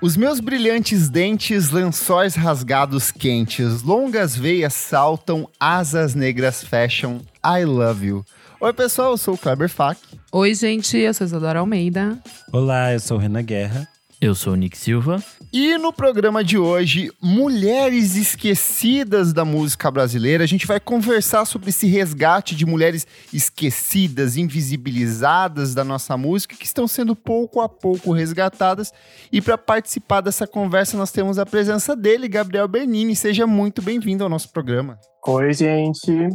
[0.00, 7.20] Os meus brilhantes dentes, lençóis rasgados quentes, longas veias saltam, asas negras fecham.
[7.44, 8.24] I love you.
[8.60, 10.00] Oi, pessoal, eu sou o Kleber Fak.
[10.30, 12.16] Oi, gente, eu sou Isadora Almeida.
[12.52, 13.88] Olá, eu sou o Renan Guerra.
[14.20, 15.22] Eu sou o Nick Silva.
[15.50, 20.44] E no programa de hoje, mulheres esquecidas da música brasileira.
[20.44, 26.66] A gente vai conversar sobre esse resgate de mulheres esquecidas, invisibilizadas da nossa música, que
[26.66, 28.92] estão sendo pouco a pouco resgatadas.
[29.32, 33.16] E para participar dessa conversa, nós temos a presença dele, Gabriel Bernini.
[33.16, 34.98] Seja muito bem-vindo ao nosso programa.
[35.26, 36.28] Oi, gente.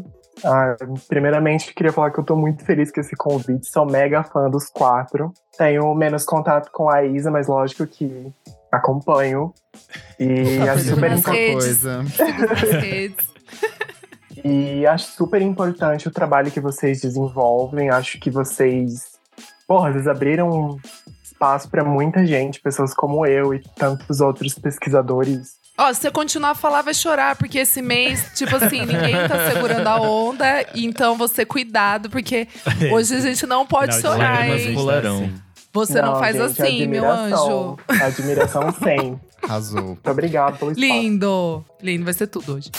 [0.43, 0.75] Ah,
[1.07, 3.67] primeiramente, queria falar que eu tô muito feliz com esse convite.
[3.67, 5.31] Sou mega fã dos quatro.
[5.55, 8.33] Tenho menos contato com a Isa, mas lógico que
[8.73, 9.53] acompanho.
[10.19, 11.73] E acho super importante.
[14.43, 17.89] E acho super importante o trabalho que vocês desenvolvem.
[17.89, 19.13] Acho que vocês,
[19.65, 20.77] porra, vocês abriram
[21.23, 25.53] espaço para muita gente, pessoas como eu e tantos outros pesquisadores.
[25.77, 29.49] Ó, se você continuar a falar, vai chorar, porque esse mês, tipo assim, ninguém tá
[29.49, 30.65] segurando a onda.
[30.75, 32.47] Então você cuidado, porque
[32.91, 34.73] hoje a gente não pode de chorar, hein?
[34.73, 35.31] Pularão.
[35.73, 37.77] Você não, faz gente, assim, meu anjo.
[37.89, 38.05] admiração.
[38.05, 39.19] Admiração sem.
[39.41, 39.83] Arrasou.
[39.83, 40.87] Muito obrigado pelo espaço.
[40.91, 41.65] Lindo.
[41.81, 42.69] Lindo, vai ser tudo hoje.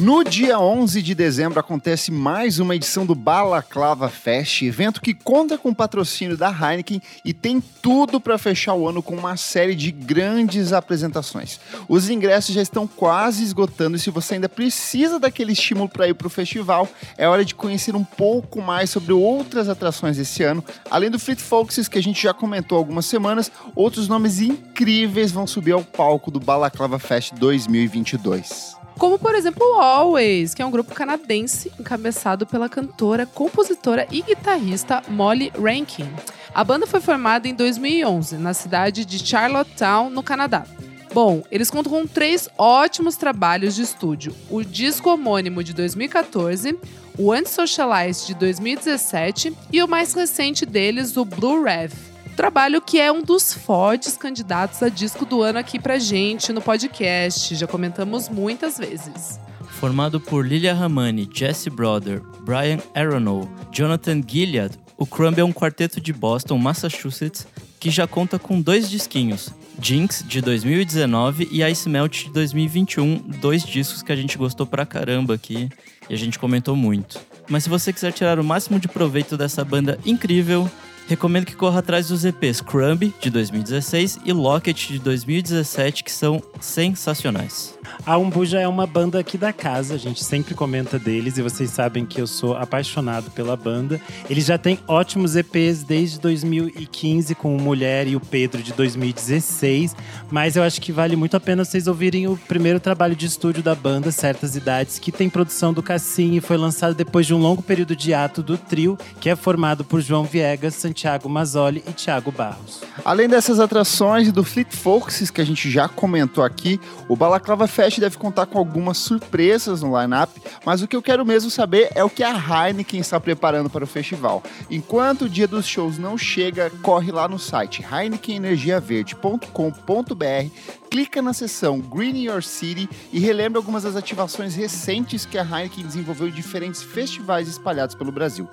[0.00, 5.58] No dia 11 de dezembro acontece mais uma edição do Balaclava Fest, evento que conta
[5.58, 9.74] com o patrocínio da Heineken e tem tudo para fechar o ano com uma série
[9.74, 11.60] de grandes apresentações.
[11.86, 16.14] Os ingressos já estão quase esgotando e se você ainda precisa daquele estímulo para ir
[16.14, 20.64] para o festival, é hora de conhecer um pouco mais sobre outras atrações desse ano.
[20.90, 25.30] Além do Fleet Foxes, que a gente já comentou há algumas semanas, outros nomes incríveis
[25.30, 28.79] vão subir ao palco do Balaclava Fest 2022.
[29.00, 34.20] Como, por exemplo, o Always, que é um grupo canadense encabeçado pela cantora, compositora e
[34.20, 36.06] guitarrista Molly Rankin.
[36.54, 40.66] A banda foi formada em 2011, na cidade de Charlottetown, no Canadá.
[41.14, 46.78] Bom, eles contam com três ótimos trabalhos de estúdio: o disco homônimo de 2014,
[47.18, 52.09] o Antisocialize de 2017 e o mais recente deles, o Blue Rev.
[52.40, 56.62] Trabalho que é um dos fortes candidatos a disco do ano aqui pra gente no
[56.62, 57.54] podcast.
[57.54, 59.38] Já comentamos muitas vezes.
[59.72, 66.00] Formado por Lilia Ramani, Jesse Brother, Brian Aronow, Jonathan Gilliard, o Crumb é um quarteto
[66.00, 67.46] de Boston, Massachusetts,
[67.78, 73.62] que já conta com dois disquinhos, Jinx, de 2019, e Ice Melt, de 2021, dois
[73.62, 75.68] discos que a gente gostou pra caramba aqui
[76.08, 77.20] e a gente comentou muito.
[77.50, 80.70] Mas se você quiser tirar o máximo de proveito dessa banda incrível,
[81.10, 86.40] recomendo que corra atrás dos EPs Crumb, de 2016, e Locket, de 2017, que são
[86.60, 87.74] sensacionais.
[88.06, 91.42] A Umbu já é uma banda aqui da casa, a gente sempre comenta deles e
[91.42, 94.00] vocês sabem que eu sou apaixonado pela banda.
[94.28, 99.96] Eles já têm ótimos EPs desde 2015 com o Mulher e o Pedro de 2016,
[100.30, 103.64] mas eu acho que vale muito a pena vocês ouvirem o primeiro trabalho de estúdio
[103.64, 107.38] da banda, Certas Idades, que tem produção do Cassim e foi lançado depois de um
[107.38, 111.92] longo período de ato do trio, que é formado por João Viegas, Santiago Mazzoli e
[111.92, 112.80] Thiago Barros.
[113.04, 116.78] Além dessas atrações do Fleet Foxes que a gente já comentou aqui,
[117.08, 120.30] o Balaclava Fest deve contar com algumas surpresas no line-up,
[120.64, 123.84] mas o que eu quero mesmo saber é o que a Heineken está preparando para
[123.84, 124.42] o festival.
[124.70, 130.50] Enquanto o dia dos shows não chega, corre lá no site heinekenenergiaverde.com.br,
[130.90, 135.86] clica na seção Green Your City e relembra algumas das ativações recentes que a Heineken
[135.86, 138.46] desenvolveu em diferentes festivais espalhados pelo Brasil.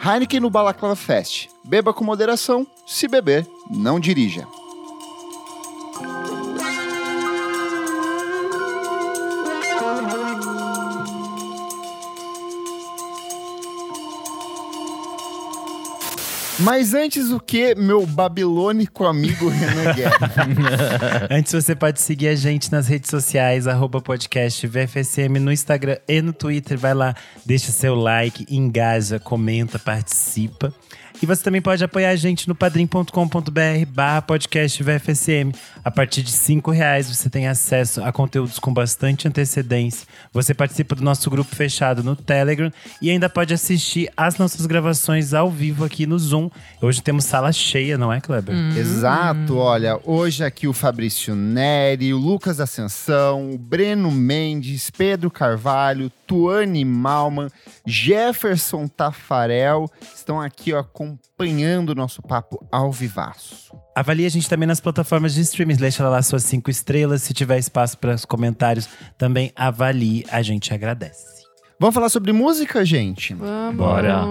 [0.00, 1.48] Heineken no Balaclava Fest.
[1.64, 4.46] Beba com moderação, se beber, não dirija.
[16.60, 20.30] Mas antes o que, meu babilônico amigo Renan Guerra?
[21.30, 26.20] Antes, você pode seguir a gente nas redes sociais, arroba podcast VFSM no Instagram e
[26.20, 26.76] no Twitter.
[26.76, 27.14] Vai lá,
[27.46, 30.72] deixa seu like, engaja, comenta, participa.
[31.20, 33.10] E você também pode apoiar a gente no padrim.com.br
[33.88, 35.52] barra podcast VFSM.
[35.84, 40.06] A partir de cinco reais você tem acesso a conteúdos com bastante antecedência.
[40.32, 42.72] Você participa do nosso grupo fechado no Telegram
[43.02, 46.50] e ainda pode assistir as nossas gravações ao vivo aqui no Zoom.
[46.80, 48.54] Hoje temos sala cheia, não é, Kleber?
[48.76, 56.12] Exato, olha, hoje aqui o Fabrício Neri, o Lucas Ascensão, o Breno Mendes, Pedro Carvalho,
[56.28, 57.48] Tuane Malman,
[57.84, 60.82] Jefferson Tafarel estão aqui ó,
[61.14, 63.72] acompanhando o nosso papo ao vivaço.
[63.94, 65.76] Avalie a gente também nas plataformas de streaming.
[65.76, 67.22] Deixa lá suas cinco estrelas.
[67.22, 70.24] Se tiver espaço para os comentários, também avalie.
[70.30, 71.44] A gente agradece.
[71.80, 73.34] Vamos falar sobre música, gente?
[73.34, 73.76] Vamos.
[73.76, 74.24] Bora.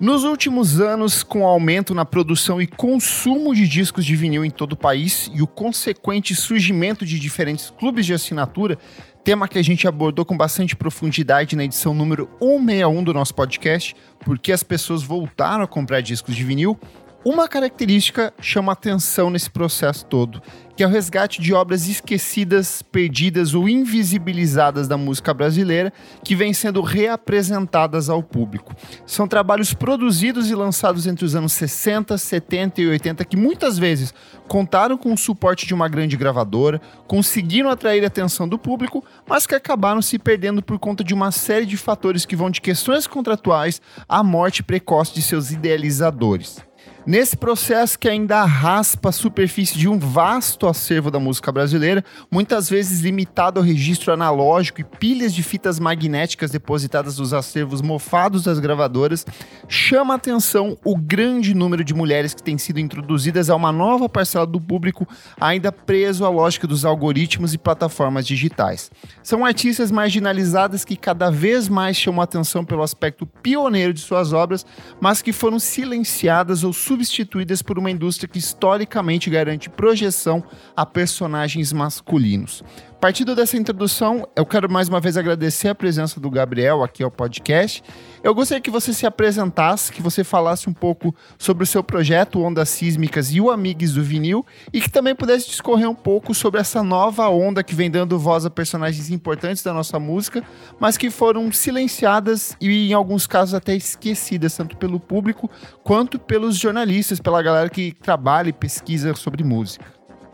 [0.00, 4.50] Nos últimos anos, com o aumento na produção e consumo de discos de vinil em
[4.50, 8.76] todo o país e o consequente surgimento de diferentes clubes de assinatura,
[9.24, 13.96] tema que a gente abordou com bastante profundidade na edição número 161 do nosso podcast,
[14.20, 16.78] porque as pessoas voltaram a comprar discos de vinil,
[17.24, 20.42] uma característica chama atenção nesse processo todo,
[20.76, 25.90] que é o resgate de obras esquecidas, perdidas ou invisibilizadas da música brasileira
[26.22, 28.74] que vêm sendo reapresentadas ao público.
[29.06, 34.12] São trabalhos produzidos e lançados entre os anos 60, 70 e 80 que muitas vezes
[34.46, 39.46] contaram com o suporte de uma grande gravadora, conseguiram atrair a atenção do público, mas
[39.46, 43.06] que acabaram se perdendo por conta de uma série de fatores que vão de questões
[43.06, 46.62] contratuais à morte precoce de seus idealizadores.
[47.06, 52.70] Nesse processo que ainda raspa a superfície de um vasto acervo da música brasileira, muitas
[52.70, 58.58] vezes limitado ao registro analógico e pilhas de fitas magnéticas depositadas nos acervos mofados das
[58.58, 59.26] gravadoras,
[59.68, 64.08] chama a atenção o grande número de mulheres que têm sido introduzidas a uma nova
[64.08, 65.06] parcela do público
[65.38, 68.90] ainda preso à lógica dos algoritmos e plataformas digitais.
[69.22, 74.32] São artistas marginalizadas que cada vez mais chamam a atenção pelo aspecto pioneiro de suas
[74.32, 74.64] obras,
[74.98, 80.44] mas que foram silenciadas ou substituídas por uma indústria que historicamente garante projeção
[80.76, 82.62] a personagens masculinos.
[83.00, 87.10] Partindo dessa introdução, eu quero mais uma vez agradecer a presença do Gabriel aqui ao
[87.10, 87.82] podcast.
[88.22, 92.40] Eu gostaria que você se apresentasse, que você falasse um pouco sobre o seu projeto
[92.40, 96.60] Ondas Sísmicas e o Amigos do Vinil e que também pudesse discorrer um pouco sobre
[96.60, 100.42] essa nova onda que vem dando voz a personagens importantes da nossa música,
[100.80, 105.50] mas que foram silenciadas e em alguns casos até esquecidas, tanto pelo público
[105.82, 109.84] quanto pelos jornalistas, pela galera que trabalha e pesquisa sobre música.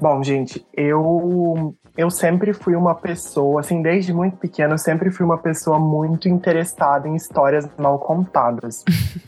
[0.00, 5.25] Bom, gente, eu eu sempre fui uma pessoa, assim, desde muito pequena, eu sempre fui
[5.25, 8.85] uma pessoa muito interessada em histórias mal contadas.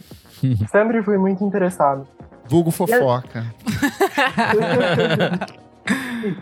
[0.70, 2.06] sempre fui muito interessado.
[2.48, 3.44] Vulgo fofoca.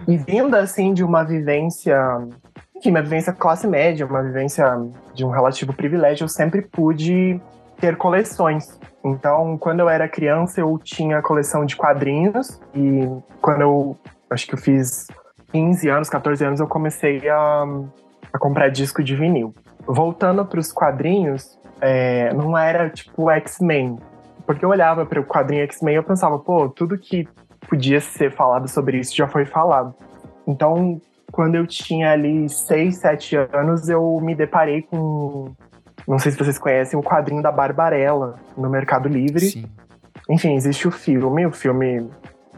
[0.06, 1.96] E vindo, assim, de uma vivência,
[2.76, 4.66] enfim, uma vivência classe média, uma vivência
[5.14, 7.40] de um relativo privilégio, eu sempre pude
[7.80, 8.78] ter coleções.
[9.02, 13.08] Então, quando eu era criança, eu tinha coleção de quadrinhos e
[13.40, 13.96] quando eu
[14.28, 15.06] acho que eu fiz
[15.52, 17.64] 15 anos, 14 anos, eu comecei a,
[18.32, 19.54] a comprar disco de vinil.
[19.86, 23.98] Voltando para os quadrinhos, é, não era tipo X-Men.
[24.46, 27.28] Porque eu olhava para o quadrinho X-Men e eu pensava, pô, tudo que
[27.68, 29.94] podia ser falado sobre isso já foi falado.
[30.46, 31.00] Então,
[31.30, 35.52] quando eu tinha ali 6, 7 anos, eu me deparei com.
[36.08, 39.50] Não sei se vocês conhecem o quadrinho da Barbarella no Mercado Livre.
[39.50, 39.64] Sim.
[40.28, 41.46] Enfim, existe o filme.
[41.46, 42.08] O filme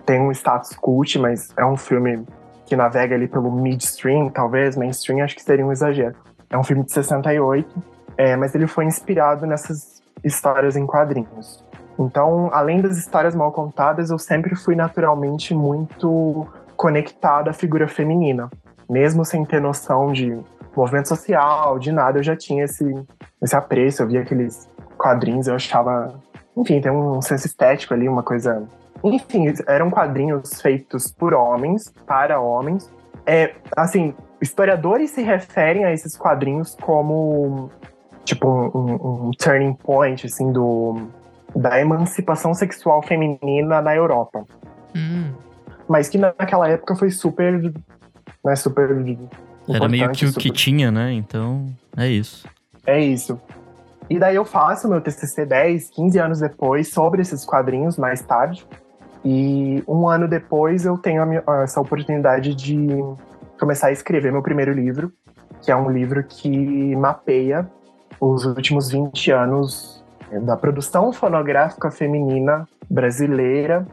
[0.06, 2.24] tem um status cult, mas é um filme
[2.72, 6.16] que navega ali pelo midstream, talvez, mainstream, acho que seria um exagero.
[6.48, 7.68] É um filme de 68,
[8.16, 11.62] é, mas ele foi inspirado nessas histórias em quadrinhos.
[11.98, 18.48] Então, além das histórias mal contadas, eu sempre fui naturalmente muito conectado à figura feminina.
[18.88, 20.34] Mesmo sem ter noção de
[20.74, 22.86] movimento social, de nada, eu já tinha esse,
[23.42, 24.02] esse apreço.
[24.02, 24.66] Eu via aqueles
[24.96, 26.14] quadrinhos, eu achava.
[26.56, 28.66] Enfim, tem um senso estético ali, uma coisa
[29.04, 32.90] enfim, eram quadrinhos feitos por homens, para homens.
[33.26, 37.70] É, assim, historiadores se referem a esses quadrinhos como
[38.24, 41.08] tipo um, um, um turning point assim do
[41.54, 44.44] da emancipação sexual feminina na Europa.
[44.96, 45.32] Hum.
[45.88, 47.60] Mas que naquela época foi super,
[48.42, 48.90] né, super
[49.68, 50.40] Era meio que o super...
[50.40, 51.12] que tinha, né?
[51.12, 51.66] Então,
[51.96, 52.48] é isso.
[52.86, 53.38] É isso.
[54.08, 58.66] E daí eu faço meu TCC 10, 15 anos depois sobre esses quadrinhos mais tarde.
[59.24, 62.88] E um ano depois eu tenho minha, essa oportunidade de
[63.58, 65.12] começar a escrever meu primeiro livro,
[65.60, 67.70] que é um livro que mapeia
[68.20, 70.04] os últimos 20 anos
[70.42, 73.86] da produção fonográfica feminina brasileira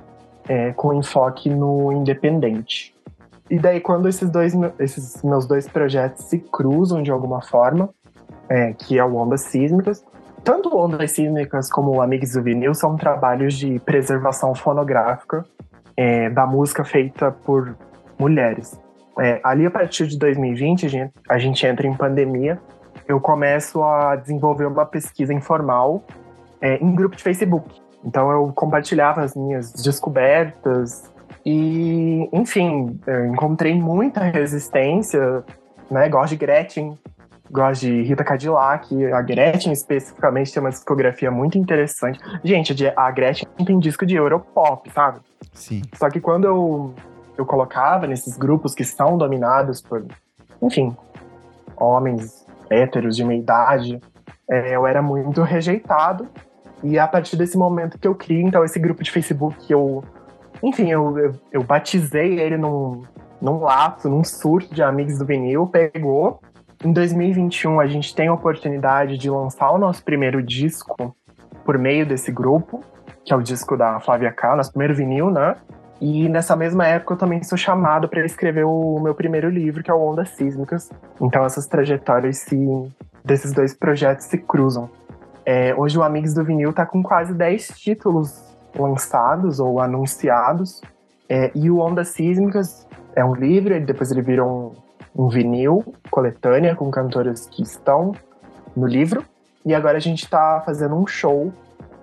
[0.47, 2.95] é, com enfoque no independente.
[3.49, 7.89] E daí, quando esses, dois, esses meus dois projetos se cruzam de alguma forma,
[8.47, 10.03] é, que é o Ondas Sísmicas,
[10.43, 15.45] tanto Ondas Sísmicas como Amigos do Vinil são trabalhos de preservação fonográfica
[15.95, 17.75] é, da música feita por
[18.17, 18.79] mulheres.
[19.19, 22.59] É, ali, a partir de 2020, a gente, a gente entra em pandemia.
[23.07, 26.03] Eu começo a desenvolver uma pesquisa informal
[26.61, 27.81] é, em grupo de Facebook.
[28.05, 31.11] Então, eu compartilhava as minhas descobertas
[31.45, 32.97] e, enfim,
[33.33, 35.43] encontrei muita resistência.
[35.91, 36.07] Né?
[36.07, 36.97] Gosto de Gretchen,
[37.51, 42.19] Gosto de Rita Cadillac, a Gretchen especificamente tem uma discografia muito interessante.
[42.43, 45.19] Gente, a Gretchen tem disco de Europop, sabe?
[45.53, 45.81] Sim.
[45.95, 46.93] Só que quando eu,
[47.37, 50.05] eu colocava nesses grupos que são dominados por,
[50.61, 50.95] enfim,
[51.75, 53.99] homens héteros de meia idade,
[54.49, 56.27] é, eu era muito rejeitado.
[56.83, 60.03] E a partir desse momento que eu criei, então, esse grupo de Facebook, eu,
[60.63, 63.03] enfim, eu, eu, eu batizei ele num,
[63.41, 66.41] num lapso, num surto de amigos do vinil, pegou.
[66.83, 71.13] Em 2021, a gente tem a oportunidade de lançar o nosso primeiro disco
[71.65, 72.81] por meio desse grupo,
[73.25, 75.57] que é o disco da Flávia K, nosso primeiro vinil, né?
[75.99, 79.91] E nessa mesma época eu também sou chamado para escrever o meu primeiro livro, que
[79.91, 80.89] é o Ondas Sísmicas.
[81.19, 82.57] Então essas trajetórias se,
[83.25, 84.89] desses dois projetos se cruzam.
[85.45, 88.41] É, hoje o Amigos do Vinil está com quase 10 títulos
[88.73, 90.81] lançados ou anunciados.
[91.27, 94.71] É, e o Ondas Sísmicas é um livro, depois ele vira um,
[95.19, 98.13] um vinil, coletânea, com cantoras que estão
[98.73, 99.25] no livro.
[99.65, 101.51] E agora a gente está fazendo um show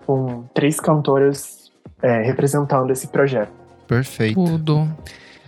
[0.05, 3.51] com três cantoras é, representando esse projeto.
[3.89, 4.35] Perfeito.
[4.35, 4.87] Tudo.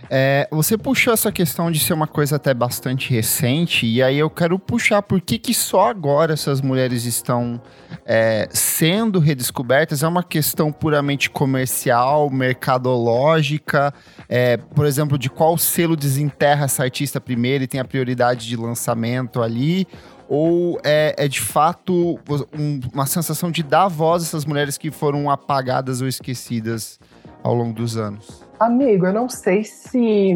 [0.09, 4.29] É, você puxou essa questão de ser uma coisa até bastante recente, e aí eu
[4.29, 7.61] quero puxar por que, que só agora essas mulheres estão
[8.05, 10.01] é, sendo redescobertas.
[10.01, 13.93] É uma questão puramente comercial, mercadológica,
[14.27, 18.55] é, por exemplo, de qual selo desenterra essa artista primeiro e tem a prioridade de
[18.55, 19.87] lançamento ali,
[20.27, 22.19] ou é, é de fato
[22.53, 26.99] um, uma sensação de dar voz a essas mulheres que foram apagadas ou esquecidas
[27.43, 28.48] ao longo dos anos?
[28.59, 30.35] Amigo, eu não sei se.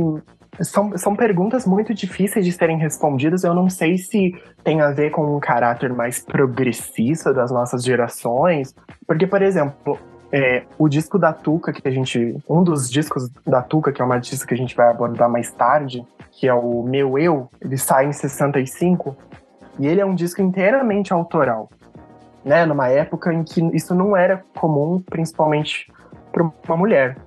[0.61, 3.43] São, são perguntas muito difíceis de serem respondidas.
[3.43, 8.73] Eu não sei se tem a ver com um caráter mais progressista das nossas gerações.
[9.05, 9.97] Porque, por exemplo,
[10.31, 12.37] é, o disco da Tuca, que a gente.
[12.47, 15.51] Um dos discos da Tuca, que é uma artista que a gente vai abordar mais
[15.51, 19.17] tarde, que é o Meu Eu, ele sai em 65.
[19.79, 21.69] E ele é um disco inteiramente autoral.
[22.45, 22.65] Né?
[22.65, 25.91] Numa época em que isso não era comum, principalmente
[26.31, 27.17] para uma mulher.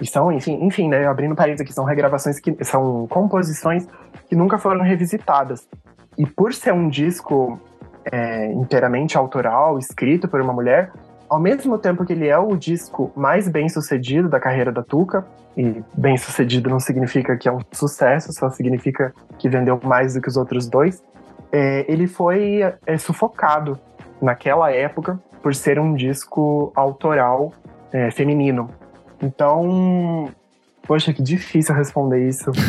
[0.00, 3.86] E são, enfim, enfim, né, abrindo parênteses aqui, são regravações que são composições
[4.28, 5.68] que nunca foram revisitadas.
[6.16, 7.60] E por ser um disco
[8.10, 10.90] é, inteiramente autoral, escrito por uma mulher,
[11.28, 15.24] ao mesmo tempo que ele é o disco mais bem sucedido da carreira da Tuca,
[15.56, 20.20] e bem sucedido não significa que é um sucesso, só significa que vendeu mais do
[20.20, 21.02] que os outros dois,
[21.50, 23.78] é, ele foi é, sufocado
[24.20, 27.52] naquela época por ser um disco autoral
[27.92, 28.70] é, feminino.
[29.22, 30.30] Então,
[30.86, 32.50] poxa, que difícil responder isso.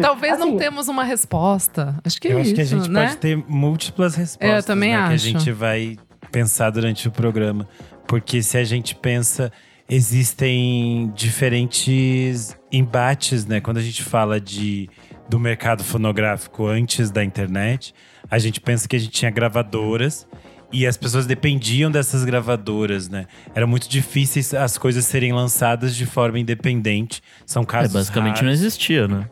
[0.00, 1.96] Talvez não Assim, temos uma resposta.
[2.04, 3.06] Acho que Eu é acho isso, que a gente né?
[3.06, 4.56] pode ter múltiplas respostas.
[4.56, 5.24] Eu também né, Que a acho.
[5.24, 5.96] gente vai
[6.30, 7.66] pensar durante o programa.
[8.06, 9.50] Porque se a gente pensa,
[9.88, 13.60] existem diferentes embates, né?
[13.60, 14.88] Quando a gente fala de,
[15.28, 17.94] do mercado fonográfico antes da internet,
[18.30, 20.28] a gente pensa que a gente tinha gravadoras
[20.72, 23.26] e as pessoas dependiam dessas gravadoras, né?
[23.54, 27.22] Era muito difícil as coisas serem lançadas de forma independente.
[27.44, 28.42] São É, casos basicamente raros.
[28.46, 29.28] não existia, né?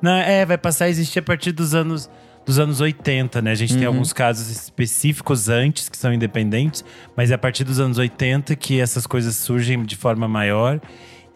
[0.00, 2.08] Não, é, vai passar a existir a partir dos anos
[2.44, 3.50] dos anos 80, né?
[3.50, 3.88] A gente tem Uhum.
[3.94, 6.84] alguns casos específicos antes que são independentes,
[7.16, 10.80] mas é a partir dos anos 80 que essas coisas surgem de forma maior.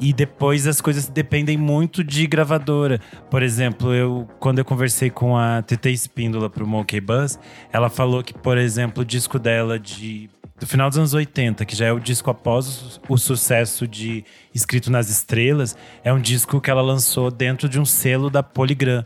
[0.00, 3.00] E depois as coisas dependem muito de gravadora.
[3.30, 7.38] Por exemplo, eu quando eu conversei com a TT Espíndola pro Monkey Buzz,
[7.70, 11.74] ela falou que, por exemplo, o disco dela de do final dos anos 80, que
[11.74, 14.22] já é o disco após o, o sucesso de
[14.54, 19.02] Escrito nas Estrelas, é um disco que ela lançou dentro de um selo da Polygram.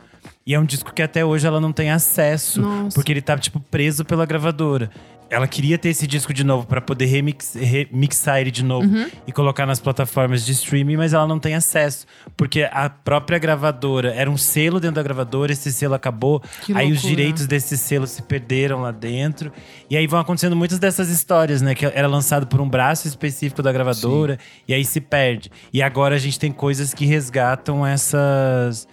[0.46, 2.94] E é um disco que até hoje ela não tem acesso, Nossa.
[2.94, 4.90] porque ele tá tipo preso pela gravadora.
[5.35, 9.09] Ela queria ter esse disco de novo para poder remix, remixar ele de novo Uhum.
[9.26, 14.12] e colocar nas plataformas de streaming, mas ela não tem acesso, porque a própria gravadora
[14.14, 18.07] era um selo dentro da gravadora, esse selo acabou, Que aí os direitos desse selo
[18.07, 19.53] se perderam lá dentro.
[19.91, 21.75] E aí vão acontecendo muitas dessas histórias, né?
[21.75, 24.38] Que era lançado por um braço específico da gravadora
[24.69, 25.50] e aí se perde.
[25.73, 28.87] E agora a gente tem coisas que resgatam essas.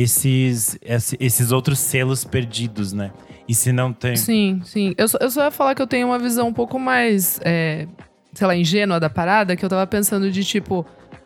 [0.00, 3.12] Esses, esse- esses outros selos perdidos, né?
[3.48, 4.16] E se não tem.
[4.16, 4.94] Sim, sim.
[4.96, 7.86] Eu só, eu só ia falar que eu tenho uma visão um pouco mais, é,
[8.32, 10.84] sei lá, ingênua da parada, que eu tava pensando de tipo,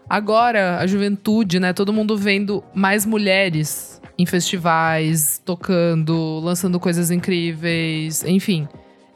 [0.08, 1.72] agora a juventude, né?
[1.72, 8.68] Todo mundo vendo mais mulheres em festivais, tocando, lançando coisas incríveis, enfim.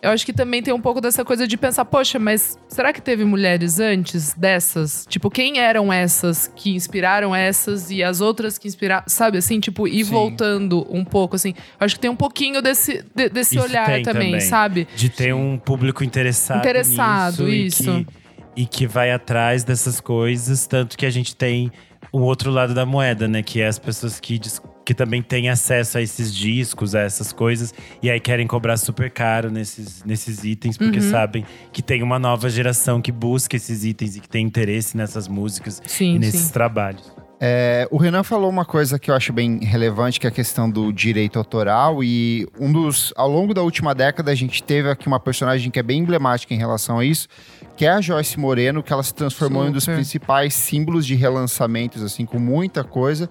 [0.04, 3.00] Eu acho que também tem um pouco dessa coisa de pensar, poxa, mas será que
[3.00, 5.06] teve mulheres antes dessas?
[5.08, 9.88] Tipo, quem eram essas que inspiraram essas e as outras que inspiraram, sabe assim, tipo,
[9.88, 10.10] ir Sim.
[10.10, 11.54] voltando um pouco assim.
[11.80, 14.40] Acho que tem um pouquinho desse, de- desse Isso olhar também, também.
[14.40, 14.86] sabe?
[14.94, 16.58] De ter um público interessado.
[16.58, 17.90] Interessado, nisso isso.
[17.90, 20.66] E que, e que vai atrás dessas coisas.
[20.66, 21.72] Tanto que a gente tem
[22.12, 23.42] o outro lado da moeda, né?
[23.42, 24.38] Que é as pessoas que
[24.84, 27.72] que também têm acesso a esses discos, a essas coisas,
[28.02, 31.10] e aí querem cobrar super caro nesses, nesses itens, porque Uhum.
[31.10, 35.26] sabem que tem uma nova geração que busca esses itens e que tem interesse nessas
[35.28, 36.52] músicas Sim, e nesses sim.
[36.52, 37.12] trabalhos.
[37.40, 40.70] É, o Renan falou uma coisa que eu acho bem relevante, que é a questão
[40.70, 42.02] do direito autoral.
[42.02, 43.12] E um dos.
[43.16, 46.54] Ao longo da última década, a gente teve aqui uma personagem que é bem emblemática
[46.54, 47.28] em relação a isso,
[47.76, 49.96] que é a Joyce Moreno, que ela se transformou em um dos Super.
[49.96, 53.28] principais símbolos de relançamentos, assim, com muita coisa.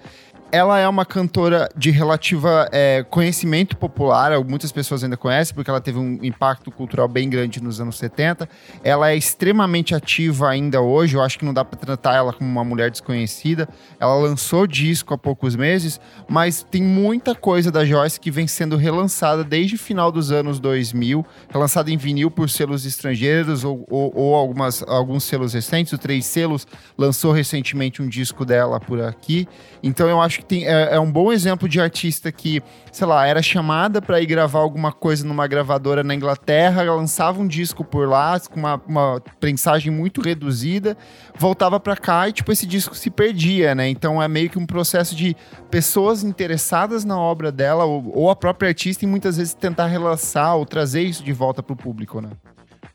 [0.54, 5.82] Ela é uma cantora de relativa é, conhecimento popular, muitas pessoas ainda conhecem, porque ela
[5.82, 8.48] teve um impacto cultural bem grande nos anos 70.
[8.84, 12.48] Ela é extremamente ativa ainda hoje, eu acho que não dá para tratar ela como
[12.48, 13.68] uma mulher desconhecida.
[14.00, 18.78] Ela lançou disco há poucos meses, mas tem muita coisa da Joyce que vem sendo
[18.78, 24.14] relançada desde o final dos anos 2000, relançada em vinil por selos estrangeiros ou, ou,
[24.16, 25.94] ou algumas, alguns selos recentes.
[25.94, 29.48] O Três Selos lançou recentemente um disco dela por aqui.
[29.82, 33.42] Então eu acho tem, é, é um bom exemplo de artista que, sei lá, era
[33.42, 38.40] chamada para ir gravar alguma coisa numa gravadora na Inglaterra, lançava um disco por lá
[38.40, 40.98] com uma, uma prensagem muito reduzida,
[41.38, 43.88] voltava para cá e tipo esse disco se perdia, né?
[43.90, 45.36] Então é meio que um processo de
[45.72, 50.56] pessoas interessadas na obra dela ou, ou a própria artista e muitas vezes tentar relançar
[50.56, 52.30] ou trazer isso de volta pro público, né?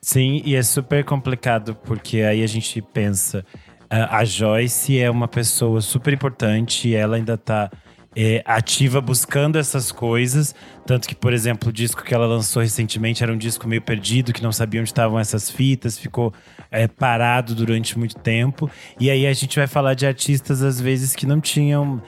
[0.00, 3.44] Sim, e é super complicado, porque aí a gente pensa.
[3.90, 7.70] A Joyce é uma pessoa super importante, ela ainda tá
[8.14, 10.54] é, ativa buscando essas coisas.
[10.84, 14.32] Tanto que, por exemplo, o disco que ela lançou recentemente era um disco meio perdido,
[14.32, 16.32] que não sabia onde estavam essas fitas, ficou
[16.70, 18.70] é, parado durante muito tempo.
[18.98, 22.02] E aí a gente vai falar de artistas, às vezes, que não tinham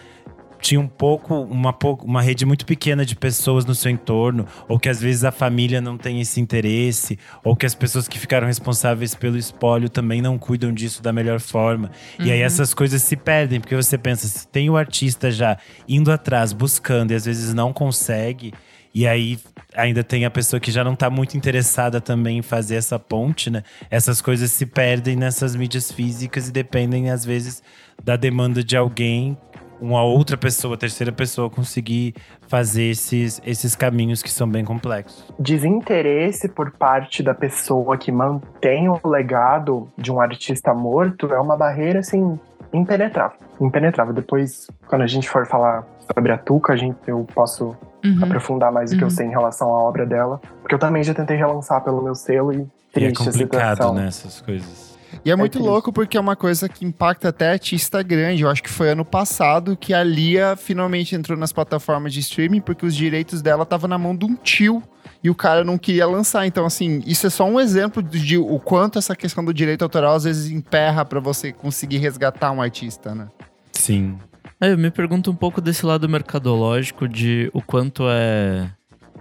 [0.60, 4.88] tinha um pouco uma, uma rede muito pequena de pessoas no seu entorno, ou que
[4.88, 9.14] às vezes a família não tem esse interesse, ou que as pessoas que ficaram responsáveis
[9.14, 11.90] pelo espólio também não cuidam disso da melhor forma.
[12.18, 15.56] E aí essas coisas se perdem, porque você pensa, se tem o artista já
[15.88, 18.52] indo atrás, buscando, e às vezes não consegue.
[18.92, 19.38] E aí
[19.74, 23.48] ainda tem a pessoa que já não tá muito interessada também em fazer essa ponte,
[23.48, 23.62] né?
[23.88, 27.62] Essas coisas se perdem nessas mídias físicas e dependem, às vezes,
[28.02, 29.38] da demanda de alguém
[29.80, 32.14] uma outra pessoa, terceira pessoa, conseguir
[32.48, 35.24] fazer esses, esses caminhos que são bem complexos.
[35.38, 41.56] Desinteresse por parte da pessoa que mantém o legado de um artista morto é uma
[41.56, 42.38] barreira, assim,
[42.72, 43.38] impenetrável.
[43.60, 44.12] Impenetrável.
[44.14, 48.18] Depois, quando a gente for falar sobre a Tuca, a gente, eu posso Uhum.
[48.24, 49.14] aprofundar mais o que eu Uhum.
[49.14, 50.40] sei em relação à obra dela.
[50.62, 53.70] Porque eu também já tentei relançar pelo meu selo e E é triste a complicado,
[53.76, 53.94] situação.
[53.94, 54.89] né, essas coisas.
[55.24, 55.66] E é muito triste.
[55.66, 58.42] louco porque é uma coisa que impacta até artista grande.
[58.42, 62.60] Eu acho que foi ano passado que a Lia finalmente entrou nas plataformas de streaming
[62.60, 64.82] porque os direitos dela estavam na mão de um tio
[65.22, 66.46] e o cara não queria lançar.
[66.46, 70.14] Então, assim, isso é só um exemplo de o quanto essa questão do direito autoral
[70.14, 73.28] às vezes emperra pra você conseguir resgatar um artista, né?
[73.72, 74.16] Sim.
[74.60, 78.70] É, eu me pergunto um pouco desse lado mercadológico de o quanto é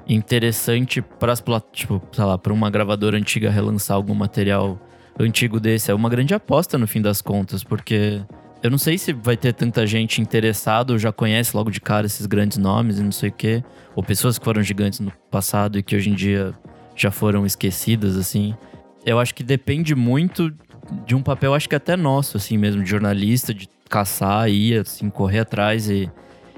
[0.07, 4.79] interessante para as tipo, sei lá, para uma gravadora antiga relançar algum material
[5.19, 5.91] antigo desse.
[5.91, 8.21] É uma grande aposta no fim das contas, porque
[8.63, 12.05] eu não sei se vai ter tanta gente interessada ou já conhece logo de cara
[12.05, 13.63] esses grandes nomes e não sei o quê,
[13.95, 16.53] ou pessoas que foram gigantes no passado e que hoje em dia
[16.95, 18.55] já foram esquecidas assim.
[19.05, 20.53] Eu acho que depende muito
[21.05, 25.09] de um papel, acho que até nosso, assim mesmo, de jornalista, de caçar, ir, assim,
[25.09, 26.11] correr atrás e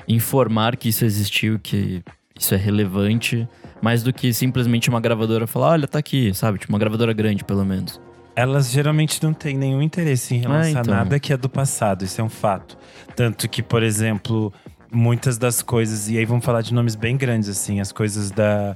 [0.07, 2.01] informar que isso existiu, que
[2.37, 3.47] isso é relevante,
[3.81, 6.57] mais do que simplesmente uma gravadora falar, olha, tá aqui, sabe?
[6.57, 8.01] Tipo, uma gravadora grande, pelo menos.
[8.35, 10.93] Elas geralmente não têm nenhum interesse em relançar Ah, então.
[10.93, 12.77] nada que é do passado, isso é um fato.
[13.15, 14.53] Tanto que, por exemplo,
[14.91, 18.75] muitas das coisas, e aí vamos falar de nomes bem grandes, assim, as coisas da,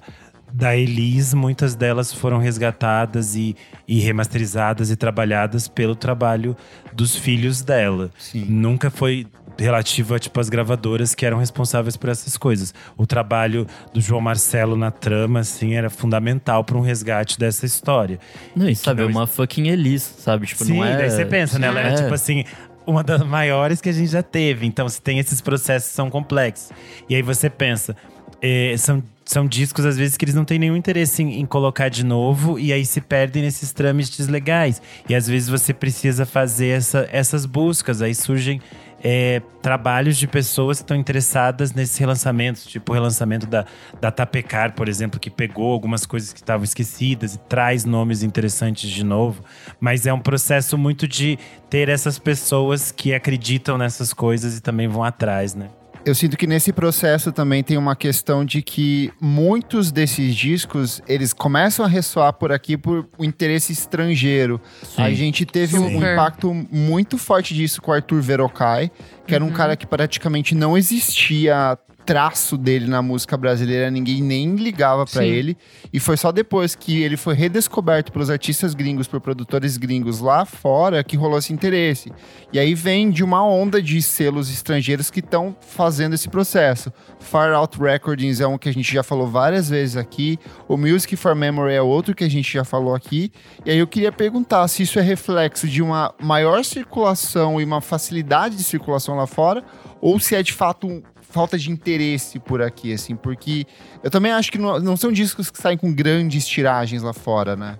[0.51, 3.55] da Elis, muitas delas foram resgatadas e,
[3.87, 6.55] e remasterizadas e trabalhadas pelo trabalho
[6.93, 8.11] dos filhos dela.
[8.19, 8.45] Sim.
[8.49, 9.25] Nunca foi
[9.57, 12.73] relativo a tipo as gravadoras que eram responsáveis por essas coisas.
[12.97, 18.19] O trabalho do João Marcelo na trama assim era fundamental para um resgate dessa história.
[18.55, 20.47] Não, e sabe, é não- uma fucking Elis, sabe?
[20.47, 20.97] Tipo, Sim, não é...
[20.97, 21.67] daí você pensa, né?
[21.67, 21.95] Ela era É.
[22.03, 22.43] tipo assim,
[22.85, 24.65] uma das maiores que a gente já teve.
[24.65, 26.71] Então, se tem esses processos são complexos.
[27.09, 27.95] E aí você pensa,
[28.41, 31.89] é, são, são discos, às vezes, que eles não têm nenhum interesse em, em colocar
[31.89, 34.81] de novo, e aí se perdem nesses trâmites legais.
[35.09, 38.61] E às vezes você precisa fazer essa, essas buscas, aí surgem.
[39.07, 43.65] é, trabalhos de pessoas que estão interessadas nesses relançamentos, tipo o relançamento da,
[44.01, 48.89] da Tapecar, por exemplo, que pegou algumas coisas que estavam esquecidas e traz nomes interessantes
[48.89, 49.43] de novo.
[49.79, 51.37] Mas é um processo muito de
[51.69, 55.69] ter essas pessoas que acreditam nessas coisas e também vão atrás, né?
[56.05, 61.33] Eu sinto que nesse processo também tem uma questão de que muitos desses discos, eles
[61.33, 64.61] começam a ressoar por aqui por um interesse estrangeiro.
[64.83, 65.01] Sim.
[65.01, 68.91] A gente teve um impacto muito forte disso com o Arthur Verocai,
[69.25, 74.55] que era um cara que praticamente não existia traço dele na música brasileira, ninguém nem
[74.55, 75.27] ligava pra Sim.
[75.27, 75.57] ele.
[75.91, 80.45] E foi só depois que ele foi redescoberto pelos artistas gringos, por produtores gringos lá
[80.45, 82.11] fora, que rolou esse interesse.
[82.53, 86.91] E aí vem de uma onda de selos estrangeiros que estão fazendo esse processo.
[87.19, 90.37] Far Out Recordings é um que a gente já falou várias vezes aqui.
[90.67, 93.31] O Music for Memory é outro que a gente já falou aqui.
[93.65, 97.81] E aí eu queria perguntar se isso é reflexo de uma maior circulação e uma
[97.81, 99.63] facilidade de circulação lá fora,
[99.99, 101.01] ou se é de fato um-
[101.35, 103.65] falta de interesse por aqui, assim, porque
[104.01, 107.57] eu também acho que não, não são discos que saem com grandes tiragens lá fora,
[107.57, 107.77] né?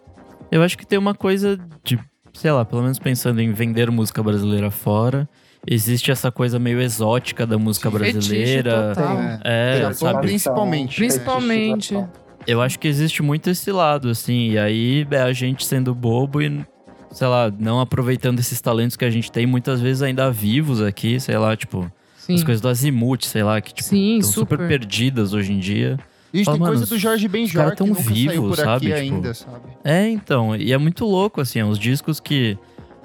[0.52, 1.98] Eu acho que tem uma coisa de,
[2.34, 5.28] sei lá, pelo menos pensando em vender música brasileira fora,
[5.66, 8.94] existe essa coisa meio exótica da música brasileira.
[8.94, 9.18] total.
[9.18, 10.28] Tem, É, Japão, sabe?
[10.28, 10.98] principalmente.
[10.98, 12.06] Principalmente.
[12.46, 16.42] Eu acho que existe muito esse lado, assim, e aí é a gente sendo bobo
[16.42, 16.62] e,
[17.10, 21.22] sei lá, não aproveitando esses talentos que a gente tem, muitas vezes ainda vivos aqui,
[21.22, 21.90] sei lá, tipo,
[22.26, 22.36] Sim.
[22.36, 24.56] as coisas do Azimuth, sei lá, que, tipo, Sim, estão super.
[24.56, 24.68] super.
[24.68, 25.98] perdidas hoje em dia.
[26.34, 28.86] Gente, Fala, tem coisa do Jorge os Benjor caras que tão nunca aqui sabe?
[28.88, 29.60] Tipo, ainda, sabe?
[29.84, 32.58] É, então, e é muito louco, assim, é uns discos que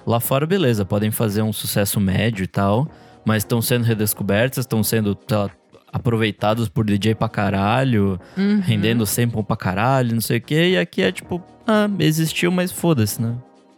[0.06, 2.88] lá fora, beleza, podem fazer um sucesso médio e tal,
[3.24, 5.48] mas estão sendo redescobertos, estão sendo, lá,
[5.92, 8.60] aproveitados por DJ pra caralho, Uhum.
[8.60, 12.72] rendendo sample pra caralho, não sei o quê, e aqui é tipo, ah, existiu, mas
[12.72, 13.34] foda-se, né?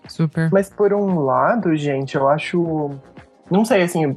[0.08, 0.50] Super.
[0.50, 2.90] Mas por um lado, gente, eu acho.
[3.50, 4.16] Não sei, assim,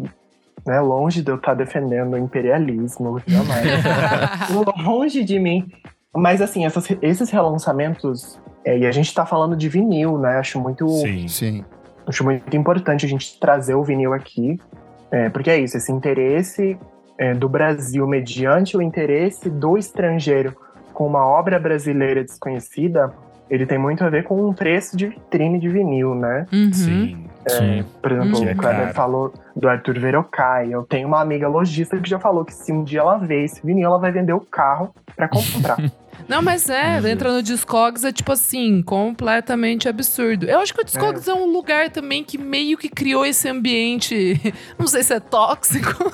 [0.65, 0.79] né?
[0.79, 3.65] Longe de eu estar defendendo o imperialismo, jamais.
[4.85, 5.71] longe de mim.
[6.15, 8.39] Mas assim, essas- esses relançamentos.
[8.63, 10.37] é, e a gente tá falando de vinil, né?
[10.37, 11.27] Acho muito, Sim.
[11.27, 11.65] Sim.
[12.07, 14.59] acho muito importante a gente trazer o vinil aqui.
[15.11, 16.77] é, porque é isso, esse interesse
[17.17, 20.55] é, do Brasil mediante o interesse do estrangeiro
[20.93, 23.13] com uma obra brasileira desconhecida,
[23.49, 26.45] ele tem muito a ver com um preço de vitrine de vinil, né?
[26.51, 26.73] Uhum.
[26.73, 27.25] Sim.
[27.47, 27.85] Sim.
[28.01, 28.51] Por exemplo, Hum.
[28.51, 30.69] o Kleber falou do Arthur Verocai.
[30.73, 33.63] Eu tenho uma amiga lojista que já falou que se um dia ela vê esse
[33.63, 35.77] vinil, ela vai vender o carro pra comprar.
[36.27, 40.45] Não, mas é, Meu entra no Discogs é tipo assim, completamente absurdo.
[40.45, 41.33] Eu acho que o Discogs é.
[41.33, 44.39] um lugar também que meio que criou esse ambiente,
[44.77, 46.11] não sei se é tóxico,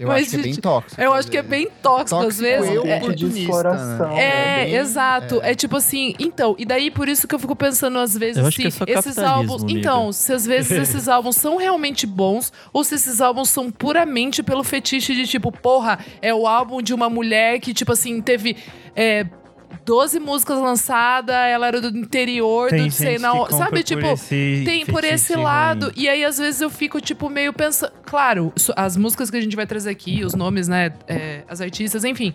[0.00, 1.00] Eu Mas, acho que é bem tóxico.
[1.02, 1.50] eu às acho que é vezes.
[1.50, 2.70] bem tóxico, às Tóxico vezes.
[2.70, 4.08] eu É, de oportunista, exploração.
[4.08, 4.22] né?
[4.22, 5.40] É, bem- exato.
[5.42, 5.50] é.
[5.52, 5.54] É.
[5.54, 8.56] tipo assim, então, e daí por isso que eu fico pensando às vezes Eu acho
[8.56, 9.62] se que é só esses álbuns.
[9.62, 9.78] amiga.
[9.78, 14.42] Então, se às vezes esses álbuns são realmente bons, ou se esses álbuns são puramente
[14.42, 18.56] pelo fetiche de tipo, porra, é o álbum de uma mulher que, tipo assim, teve.
[18.94, 19.26] É,
[19.84, 24.84] 12 músicas lançadas, ela era do interior, Tem do sei não, sabe, por tipo, tem
[24.84, 25.86] por esse lado.
[25.86, 25.94] ruim.
[25.96, 27.92] E aí, às vezes, eu fico, tipo, meio pensando.
[28.04, 30.92] Claro, as músicas que a gente vai trazer aqui, os nomes, né?
[31.06, 32.34] é, as artistas, enfim.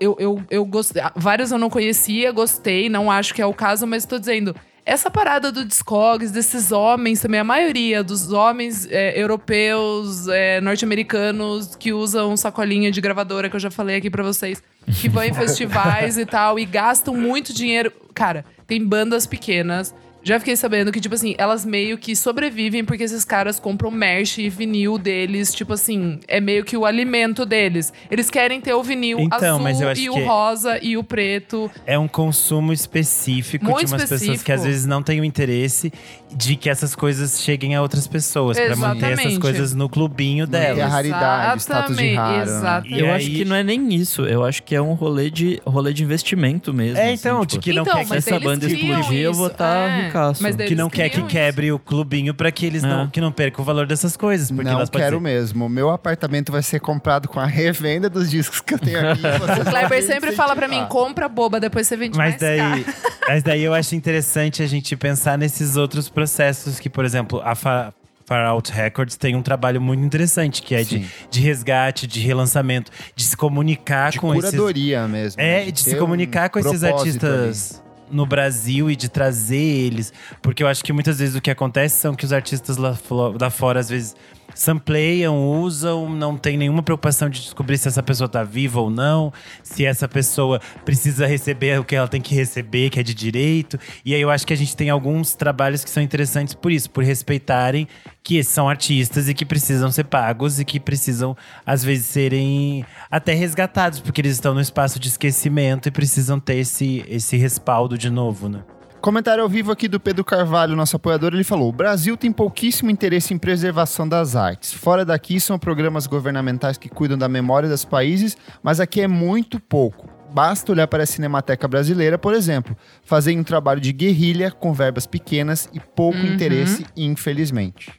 [0.00, 1.02] Eu, eu, eu gostei.
[1.14, 4.54] Vários eu não conhecia, gostei, não acho que é o caso, mas tô dizendo.
[4.86, 11.74] Essa parada do Discogs, desses homens também, a maioria dos homens é, europeus, é, norte-americanos
[11.74, 14.62] que usam sacolinha de gravadora, que eu já falei aqui pra vocês,
[15.00, 17.92] que vão em festivais e tal, e gastam muito dinheiro.
[18.14, 19.94] Cara, tem bandas pequenas.
[20.24, 24.38] Já fiquei sabendo que, tipo assim, elas meio que sobrevivem porque esses caras compram merch
[24.38, 27.92] e vinil deles, tipo assim, é meio que o alimento deles.
[28.10, 30.96] Eles querem ter o vinil Então, azul mas eu acho e que- o rosa e
[30.96, 31.70] o preto.
[31.86, 34.52] É um consumo específico Muito de umas pessoas que específico.
[34.52, 35.92] às vezes não têm o interesse
[36.34, 38.58] de que essas coisas cheguem a outras pessoas.
[38.58, 40.92] Pra manter essas coisas no clubinho Manter a delas.
[40.92, 42.36] raridade, status de raro.
[42.36, 42.42] né?
[42.42, 42.94] exatamente.
[42.94, 44.22] E eu aí- acho que não é nem isso.
[44.22, 46.98] Eu acho que é um rolê de, rolê de investimento mesmo.
[46.98, 49.46] É, assim, então, tipo, de que não então, quer que essa banda explodir, eu vou
[49.48, 50.10] isso, tá é.
[50.14, 50.42] Ricaço.
[50.42, 53.08] Mas daí que não quer que criam quebre o clubinho pra que eles não, É.
[53.12, 54.50] que não percam o valor dessas coisas.
[54.50, 55.68] Porque Não quero ser- mesmo.
[55.68, 59.22] Meu apartamento vai ser comprado com a revenda dos discos que eu tenho aqui.
[59.60, 62.70] O Kleber sempre fala pra mim, compra boba, depois você vende Mas mais caro.
[62.82, 62.86] daí,
[63.28, 67.54] mas daí eu acho interessante a gente pensar nesses outros processos que, por exemplo, a
[67.54, 67.92] Fa-
[68.26, 71.06] Far Out Records tem um trabalho muito interessante, que é de, Sim.
[71.30, 75.40] de resgate, de relançamento, de se comunicar De com esses curadoria mesmo.
[75.40, 75.70] É, né?
[75.70, 80.12] de se ter comunicar um com esses propósito artistas no Brasil e de trazer eles.
[80.42, 82.96] Porque eu acho que muitas vezes o que acontece são que os artistas lá,
[83.40, 84.16] lá fora, às vezes,
[84.54, 89.32] sampleiam, usam, não tem nenhuma preocupação de descobrir se essa pessoa tá viva ou não,
[89.62, 93.78] se essa pessoa precisa receber o que ela tem que receber, que é de direito.
[94.04, 96.90] E aí eu acho que a gente tem alguns trabalhos que são interessantes por isso,
[96.90, 97.88] por respeitarem
[98.24, 103.34] que são artistas e que precisam ser pagos e que precisam, às vezes, serem até
[103.34, 108.08] resgatados, porque eles estão no espaço de esquecimento e precisam ter esse, esse respaldo de
[108.08, 108.64] novo, né?
[109.04, 112.90] Comentário ao vivo aqui do Pedro Carvalho, nosso apoiador, ele falou: o Brasil tem pouquíssimo
[112.90, 114.72] interesse em preservação das artes.
[114.72, 119.60] Fora daqui são programas governamentais que cuidam da memória dos países, mas aqui é muito
[119.60, 120.08] pouco.
[120.32, 125.06] Basta olhar para a Cinemateca Brasileira, por exemplo, fazer um trabalho de guerrilha com verbas
[125.06, 126.32] pequenas e pouco Uhum.
[126.32, 127.92] interesse, infelizmente.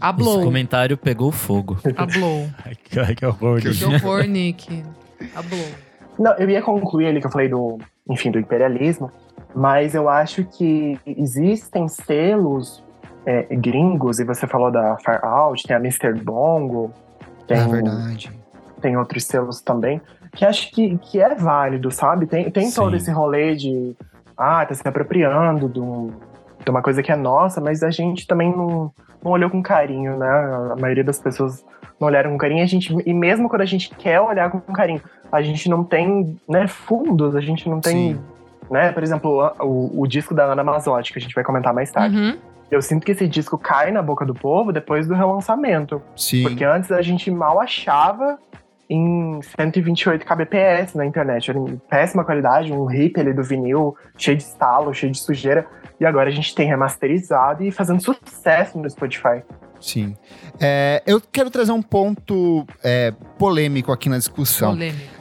[0.00, 0.36] Hablou.
[0.36, 1.76] Esse comentário pegou fogo.
[1.96, 2.48] Hablou.
[2.64, 3.60] Ai, que, que horror.
[3.60, 3.96] Que gente.
[3.96, 4.84] horror, Nick.
[5.34, 5.66] Hablou.
[6.16, 9.10] Não, eu ia concluir ali que eu falei do, enfim, do imperialismo,
[9.54, 12.82] mas eu acho que existem selos
[13.26, 16.12] é, gringos, e você falou da Far Out, tem a Mr.
[16.14, 16.90] Bongo,
[17.46, 18.32] tem, É verdade.
[18.80, 20.00] tem outros selos também,
[20.32, 22.26] que acho que, que é válido, sabe?
[22.26, 23.94] Tem, tem todo esse rolê de,
[24.36, 26.10] ah, tá se apropriando de, um-
[26.64, 28.90] de uma coisa que é nossa, mas a gente também não,
[29.22, 30.28] não olhou com carinho, né?
[30.72, 31.64] A maioria das pessoas
[32.00, 35.02] não olharam com carinho, a gente, e mesmo quando a gente quer olhar com carinho,
[35.30, 38.14] a gente não tem né, fundos, a gente não tem.
[38.14, 38.20] Sim.
[38.72, 38.90] Né?
[38.90, 42.16] Por exemplo, o, o disco da Ana Mazotti, que a gente vai comentar mais tarde.
[42.16, 42.38] Uhum.
[42.70, 46.00] Eu sinto que esse disco cai na boca do povo depois do relançamento.
[46.16, 46.42] Sim.
[46.42, 48.38] Porque antes a gente mal achava
[48.88, 51.50] em 128 kbps na internet.
[51.50, 55.66] Era em péssima qualidade, um rip ali do vinil, cheio de estalo, cheio de sujeira.
[56.00, 59.42] E agora a gente tem remasterizado e fazendo sucesso no Spotify.
[59.78, 60.16] Sim.
[60.58, 64.70] É, eu quero trazer um ponto é, polêmico aqui na discussão.
[64.72, 65.12] Polêmica.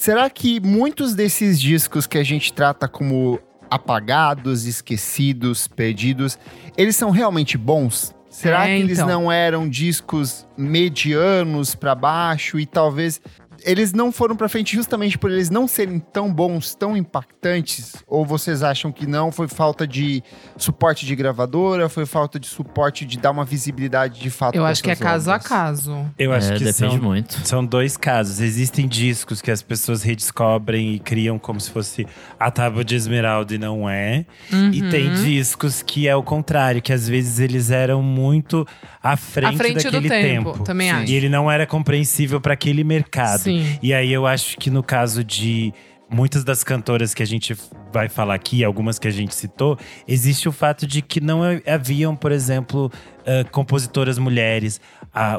[0.00, 6.38] Será que muitos desses discos que a gente trata como apagados, esquecidos, perdidos,
[6.74, 8.14] eles são realmente bons?
[8.30, 9.24] Será É, que eles então.
[9.24, 13.20] não eram discos medianos pra baixo e talvez
[13.64, 17.96] eles não foram pra frente justamente por eles não serem tão bons, tão impactantes?
[18.06, 19.30] Ou vocês acham que não?
[19.32, 20.22] Foi falta de
[20.56, 21.88] suporte de gravadora?
[21.88, 24.54] Foi falta de suporte de dar uma visibilidade de fato?
[24.56, 25.48] Eu acho que é caso a obras?
[25.48, 26.06] caso.
[26.18, 27.46] Eu acho é, que depende são, muito.
[27.46, 28.40] são dois casos.
[28.40, 32.06] Existem discos que as pessoas redescobrem e criam como se fosse
[32.38, 34.24] a tábua de esmeralda e não é.
[34.50, 34.90] E Uhum.
[34.90, 38.66] tem discos que é o contrário, que às vezes eles eram muito
[39.02, 40.64] à frente, À frente do daquele tempo, tempo.
[40.64, 40.94] também Sim.
[40.96, 41.12] acho.
[41.12, 43.40] E ele não era compreensível para aquele mercado.
[43.40, 43.49] Sim.
[43.82, 45.72] E aí eu acho que no caso de
[46.10, 47.56] muitas das cantoras que a gente
[47.92, 52.16] vai falar aqui, algumas que a gente citou, existe o fato de que não haviam,
[52.16, 52.90] por exemplo,
[53.26, 54.80] ah, compositoras mulheres.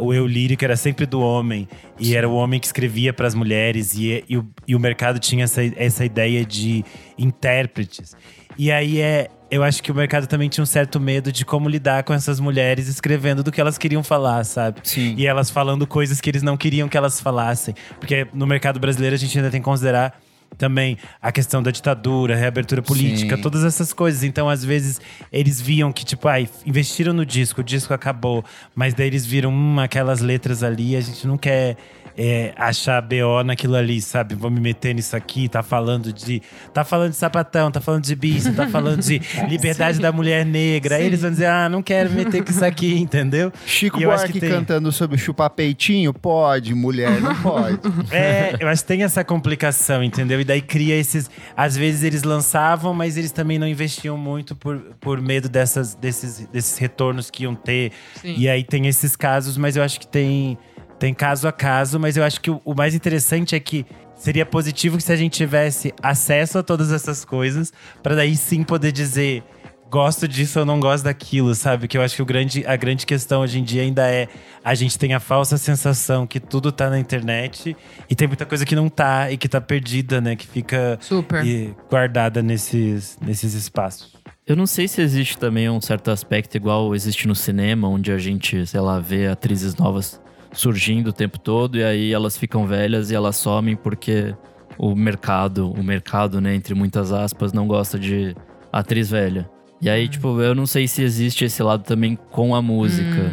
[0.02, 1.68] O eu lírico era sempre do homem
[2.00, 5.18] e era o homem que escrevia para as mulheres e, e o, e o mercado
[5.20, 6.84] tinha essa, essa ideia de
[7.18, 8.16] intérpretes.
[8.58, 11.68] E aí é, eu acho que o mercado também tinha um certo medo de como
[11.68, 14.80] lidar com essas mulheres escrevendo do que elas queriam falar, sabe?
[14.84, 15.14] Sim.
[15.18, 17.76] E elas falando coisas que eles não queriam que elas falassem.
[18.00, 20.20] Porque no mercado brasileiro a gente ainda tem que considerar
[20.58, 23.42] também a questão da ditadura, reabertura política, Sim.
[23.42, 24.24] todas essas coisas.
[24.24, 25.00] Então, às vezes,
[25.32, 28.44] eles viam que, tipo, ai, investiram no disco, o disco acabou,
[28.76, 31.78] mas daí eles viram, hum, aquelas letras ali, a gente não quer.
[32.18, 34.36] É, achar BO naquilo ali, sabe?
[34.36, 36.42] Vou me meter nisso aqui, tá falando de.
[36.74, 40.96] Tá falando de sapatão, tá falando de bicho, tá falando de liberdade da mulher negra.
[40.96, 43.52] Aí eles vão dizer, ah, não quero me meter com isso aqui, entendeu?
[43.66, 46.14] Chico E eu Buarque tem- cantando sobre chupar peitinho?
[46.14, 47.80] Pode, mulher, não pode.
[48.12, 50.40] É, eu acho que tem essa complicação, entendeu?
[50.42, 51.30] E daí cria esses.
[51.56, 56.48] Às vezes eles lançavam, mas eles também não investiam muito por, por medo dessas, desses,
[56.52, 57.92] desses retornos que iam ter.
[58.22, 58.36] Sim.
[58.38, 60.58] E aí tem esses casos, mas eu acho que tem,
[61.02, 62.00] tem caso a caso.
[62.00, 63.84] Mas eu acho que o, o mais interessante é que
[64.16, 68.64] seria positivo que se a gente tivesse acesso a todas essas coisas, para daí sim
[68.64, 69.44] poder dizer.
[69.90, 71.86] Gosto disso ou não gosto daquilo, sabe?
[71.86, 74.30] Que eu acho que o grande, a grande questão hoje em dia ainda é
[74.64, 77.76] a gente tem a falsa sensação que tudo tá na internet
[78.10, 80.38] e tem muita coisa que não tá e que tá perdida, né?
[80.38, 81.46] Que fica Super.
[81.46, 84.16] e guardada nesses, nesses espaços.
[84.48, 88.18] Eu não sei se existe também um certo aspecto igual existe no cinema, onde a
[88.18, 90.22] gente, sei lá, vê atrizes novas
[90.54, 94.36] surgindo o tempo todo e aí elas ficam velhas e elas somem porque
[94.78, 98.36] o mercado, o mercado, né, entre muitas aspas, não gosta de
[98.72, 99.50] atriz velha.
[99.82, 103.32] E aí, tipo, eu não sei se existe esse lado também com a música.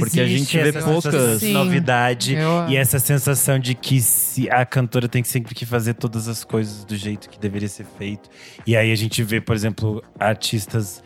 [0.00, 1.52] Porque a gente vê poucas- sensação de Sim.
[1.52, 6.26] novidade Eu- e essa sensação de que se a cantora tem sempre que fazer todas
[6.26, 8.28] as coisas do jeito que deveria ser feito.
[8.66, 11.00] E aí a gente vê, por exemplo, artistas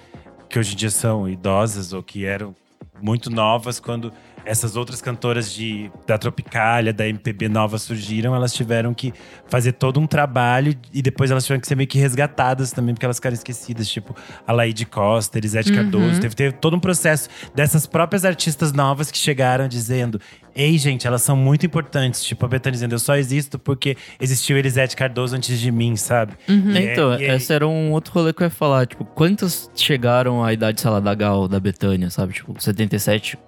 [0.48, 2.54] que hoje em dia são idosas ou que eram
[3.02, 4.10] muito novas quando
[4.48, 9.12] essas outras cantoras de, da Tropicália, da MPB nova surgiram, elas tiveram que
[9.46, 13.04] fazer todo um trabalho e depois elas tiveram que ser meio que resgatadas também, porque
[13.04, 13.88] elas ficaram esquecidas.
[13.88, 16.20] Tipo, a Laide Costa, Elisete Cardoso.
[16.20, 20.18] Teve, teve todo um processo dessas próprias artistas novas que chegaram dizendo:
[20.56, 22.24] Ei, gente, elas são muito importantes.
[22.24, 26.32] Tipo, a Bethânia dizendo: Eu só existo porque existiu Elisete Cardoso antes de mim, sabe?
[26.48, 26.70] Uhum.
[26.72, 28.86] E é- Então, é- esse era um outro rolê que eu ia falar.
[28.86, 32.32] Tipo, quantas chegaram à idade, sei lá, da Gal, da Betânia, sabe?
[32.32, 33.38] Tipo, 77,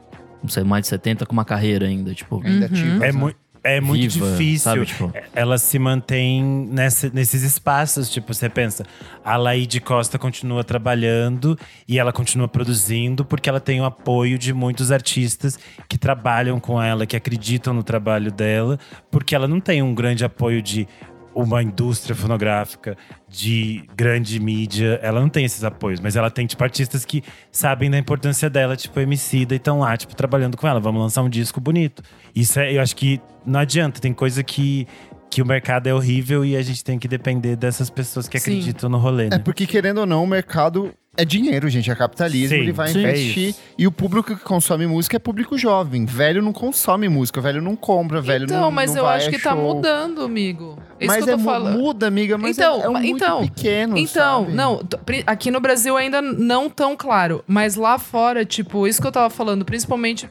[0.43, 2.15] não sei, mais de 70 com uma carreira ainda.
[2.15, 2.73] Tipo, Ainda Uhum.
[2.73, 3.19] ativas, É, né?
[3.19, 4.59] mui- é muito viva, difícil.
[4.65, 4.87] Sabe?
[4.87, 8.09] Tipo, Ela se mantém nessa- nesses espaços.
[8.09, 8.87] Tipo, você pensa,
[9.23, 14.55] a Laide Costa continua trabalhando e ela continua produzindo porque ela tem o apoio de
[14.55, 18.79] muitos artistas que trabalham com ela, que acreditam no trabalho dela,
[19.11, 20.89] porque ela não tem um grande apoio de
[21.35, 22.97] uma indústria fonográfica
[23.29, 27.91] de grande mídia, ela não tem esses apoios, mas ela tem, tipo, artistas que sabem
[27.91, 30.81] da importância dela, tipo, Emicida, e estão lá, tipo, trabalhando com ela.
[30.81, 32.03] Vamos lançar um disco bonito.
[32.35, 34.87] Isso é, eu acho que não adianta, tem coisa que
[35.31, 38.51] que o mercado é horrível e a gente tem que depender dessas pessoas que Sim.
[38.51, 39.37] acreditam no rolê, né?
[39.37, 41.89] É porque, querendo ou não, o mercado é dinheiro, gente.
[41.91, 42.49] É capitalismo.
[42.49, 43.01] Sim, ele vai sim.
[43.01, 43.55] investir.
[43.55, 46.05] É e o público que consome música é público jovem.
[46.05, 48.71] Velho não consome música, velho não compra, velho então, não.
[48.73, 49.75] mas não eu vai acho que tá show.
[49.75, 50.77] mudando, amigo.
[50.99, 51.79] É Isso mas que eu é tô mu- falando.
[51.79, 53.97] muda, amiga, mas é- Então, é, um muito então, pequeno.
[53.97, 54.57] Então, sabe?
[54.57, 54.81] não,
[55.27, 59.31] aqui no Brasil ainda não tão claro, mas lá fora, tipo, isso que eu tava
[59.31, 60.29] falando, principalmente,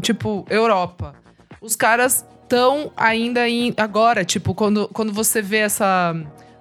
[0.00, 1.14] tipo, Europa.
[1.60, 3.72] Os caras estão ainda em.
[3.76, 6.14] Agora, tipo, quando, quando você vê essa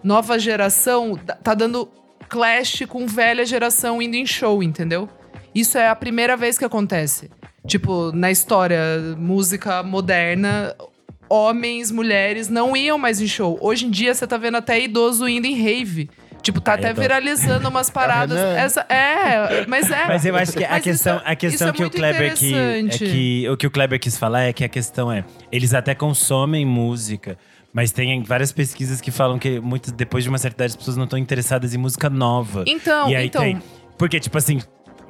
[0.03, 1.89] nova geração, tá- tá dando
[2.29, 5.09] clash com velha geração indo em show, entendeu?
[5.53, 7.31] Isso é a primeira vez que acontece.
[7.65, 8.79] Tipo, na história,
[9.17, 10.75] música moderna,
[11.27, 13.57] homens, mulheres não iam mais em show.
[13.59, 16.07] Hoje em dia, você tá vendo até idoso indo em rave.
[16.41, 17.01] Tipo, tá até adoro.
[17.01, 18.37] viralizando umas paradas.
[18.37, 18.55] Renan.
[18.57, 20.05] Essa, é, mas é.
[20.07, 21.97] Mas eu acho que a Mas questão, isso- a questão isso é que o muito
[21.97, 25.23] Kleber que, é que o que o Kleber quis falar é que a questão é,
[25.51, 27.37] eles até consomem música,
[27.73, 30.97] mas tem várias pesquisas que falam que muitas depois de uma certa idade as pessoas
[30.97, 32.63] não estão interessadas em música nova.
[32.67, 33.41] Então, e aí então.
[33.41, 33.61] tem,
[33.97, 34.59] porque tipo assim,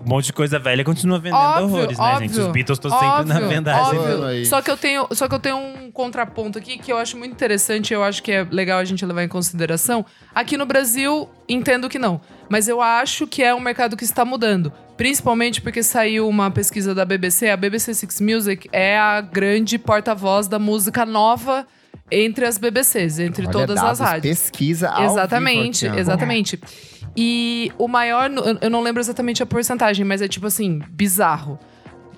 [0.05, 2.29] um monte de coisa velha continua vendendo Óbvio, horrores, né, gente?
[2.31, 2.45] óbvio.
[2.45, 3.99] Os Beatles estão sempre na Óbvio, vendagem.
[3.99, 4.45] óbvio.
[4.45, 7.31] Só que eu tenho, só que eu tenho um contraponto aqui que eu acho muito
[7.33, 10.05] interessante, eu acho que é legal a gente levar em consideração.
[10.33, 14.23] Aqui no Brasil, entendo que não, mas eu acho que é um mercado que está
[14.23, 19.77] mudando, principalmente porque saiu uma pesquisa da BBC, a BBC Six Music é a grande
[19.77, 21.67] porta-voz da música nova
[22.11, 24.39] entre as BBCs, entre Olha, todas dados, as rádios.
[24.39, 26.59] Pesquisa ao Exatamente, vivo exatamente.
[27.21, 31.59] E o maior, eu- não lembro exatamente a porcentagem, mas é tipo assim, bizarro.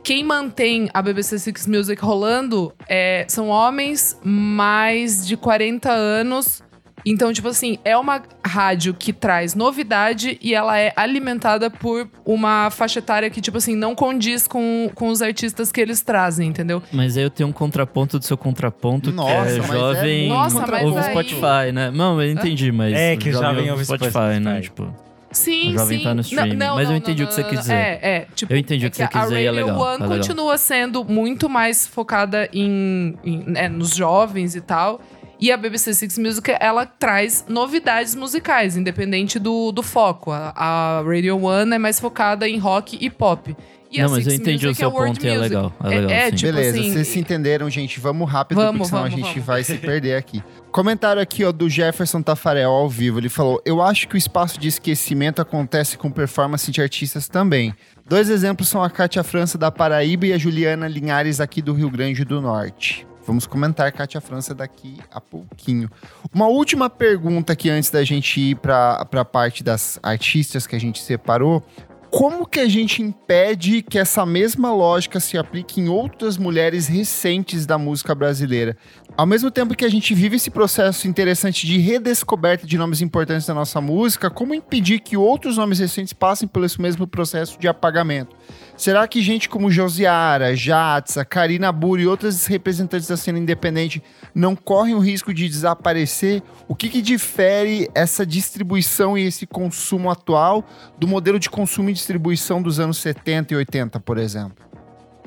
[0.04, 6.62] Quem mantém a BBC Six Music rolando é, são homens mais de 40 anos.
[7.06, 12.70] Então, tipo assim, é uma rádio que traz novidade e ela é alimentada por uma
[12.70, 16.82] faixa etária que, tipo assim, não condiz com, com os artistas que eles trazem, entendeu?
[16.92, 20.38] Mas aí eu tenho um contraponto do seu contraponto, Nossa, que é é jovem muito
[20.40, 21.92] Nossa, ouve aí- Spotify, né?
[21.92, 24.40] Não, eu entendi, mas É, que o jovem ouve Spotify, Spotify.
[24.40, 24.62] né?
[24.62, 24.96] Tipo,
[25.34, 26.04] Sim, O jovem sim.
[26.04, 27.60] tá no Não, streaming, não, mas eu não, entendi não, o que você não, quis
[27.62, 27.74] dizer.
[27.74, 28.28] É, é.
[28.36, 29.88] Tipo, Eu entendi é o que você a quis dizer e é Radio legal, One
[29.96, 30.10] é legal.
[30.18, 35.00] continua sendo muito mais focada em, em- né, nos jovens e tal.
[35.42, 40.32] E a BBC Six Music, ela traz novidades musicais, independente do, do foco.
[40.32, 43.58] A, a Radio One é mais focada em rock e pop.
[43.92, 45.74] E a não, mas eu entendi o Music seu é ponto e é legal.
[45.84, 46.36] É legal, é, sim.
[46.36, 48.00] tipo Beleza, assim, vocês se entenderam, gente.
[48.00, 49.46] Vamos rápido, Vamos, porque senão vamos, a gente vamos.
[49.48, 50.44] vai se perder aqui.
[50.72, 53.20] Comentário aqui, ó, do Jefferson Tafarel ao vivo.
[53.20, 57.74] Ele falou: Eu acho que o espaço de esquecimento acontece com performance de artistas também.
[58.08, 61.90] Dois exemplos são a Kátia França da Paraíba e a Juliana Linhares aqui do Rio
[61.90, 63.08] Grande do Norte.
[63.26, 65.90] Vamos comentar Kátia França daqui a pouquinho.
[66.34, 70.80] Uma última pergunta aqui antes da gente ir para a parte das artistas que a
[70.80, 71.64] gente separou.
[72.10, 77.66] Como que a gente impede que essa mesma lógica se aplique em outras mulheres recentes
[77.66, 78.76] da música brasileira?
[79.16, 83.48] Ao mesmo tempo que a gente vive esse processo interessante de redescoberta de nomes importantes
[83.48, 87.70] da nossa música, como impedir que outros nomes recentes passem pelo esse mesmo processo de
[87.70, 88.36] apagamento?
[88.82, 94.02] Será que gente como Josiara, Jatsa, Karina Buri e outras representantes da cena independente
[94.34, 96.42] não correm o risco de desaparecer?
[96.68, 100.66] O que, que difere essa distribuição e esse consumo atual
[100.98, 104.66] do modelo de consumo e distribuição dos anos 70 e 80, por exemplo?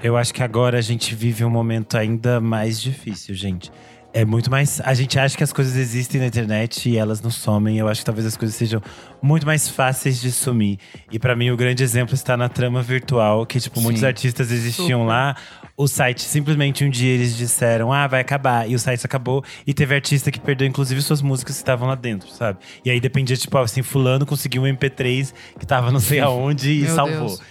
[0.02, 3.70] Eu acho que agora a gente vive um momento ainda mais difícil, gente.
[4.16, 4.80] É muito mais.
[4.84, 7.78] A gente acha que as coisas existem na internet e elas não somem.
[7.78, 8.80] Eu acho que talvez as coisas sejam
[9.20, 10.78] muito mais fáceis de sumir.
[11.10, 14.06] E pra mim, o grande exemplo está na trama virtual, que, tipo, muitos Sim.
[14.06, 15.10] artistas existiam Super.
[15.10, 15.36] lá.
[15.76, 18.70] O site simplesmente um dia eles disseram, ah, vai acabar.
[18.70, 19.42] E o site acabou.
[19.66, 22.60] E teve artista que perdeu, inclusive, suas músicas que estavam lá dentro, sabe?
[22.84, 26.82] E aí dependia, tipo, assim, fulano conseguiu um MP3 que tava não sei aonde e
[26.82, 27.26] Meu salvou.
[27.26, 27.42] Deus.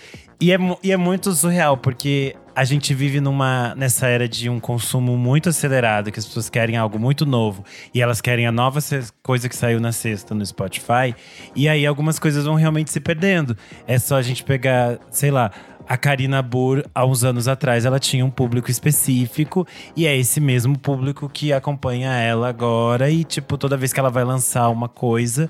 [0.44, 4.60] E é, e é muito surreal, porque a gente vive numa, nessa era de um
[4.60, 8.80] consumo muito acelerado, que as pessoas querem algo muito novo e elas querem a nova
[9.22, 11.16] coisa que saiu na sexta no Spotify.
[11.56, 13.56] E aí algumas coisas vão realmente se perdendo.
[13.88, 15.50] É só a gente pegar, sei lá.
[15.88, 19.66] A Karina Burr, há uns anos atrás, ela tinha um público específico.
[19.96, 23.10] E é esse mesmo público que acompanha ela agora.
[23.10, 25.50] E, tipo, toda vez que ela vai lançar uma coisa,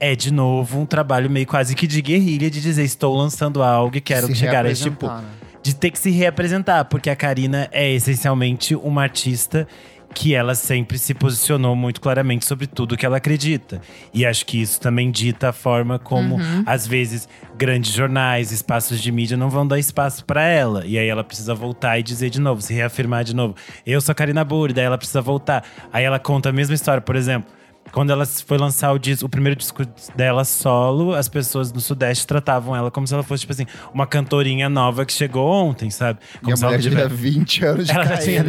[0.00, 3.96] é de novo um trabalho meio quase que de guerrilha de dizer estou lançando algo
[3.96, 5.22] e quero Se chegar a este público.
[5.22, 5.28] né?
[5.62, 9.66] De ter que se reapresentar, porque a Karina é essencialmente uma artista
[10.14, 13.80] que ela sempre se posicionou muito claramente sobre tudo que ela acredita.
[14.14, 16.62] E acho que isso também dita a forma como, Uhum.
[16.64, 17.28] às vezes,
[17.58, 20.86] grandes jornais, espaços de mídia não vão dar espaço para ela.
[20.86, 23.54] E aí ela precisa voltar e dizer de novo, se reafirmar de novo.
[23.84, 25.62] Eu sou a Karina Burri, daí ela precisa voltar.
[25.92, 27.50] Aí ela conta a mesma história, por exemplo.
[27.92, 29.82] Quando ela foi lançar o, disco, o primeiro disco
[30.14, 34.06] dela solo, as pessoas no Sudeste tratavam ela como se ela fosse, tipo assim, uma
[34.06, 36.18] cantorinha nova que chegou ontem, sabe?
[36.42, 38.44] Como E se ela tivesse- tinha 20 anos de ela já tinha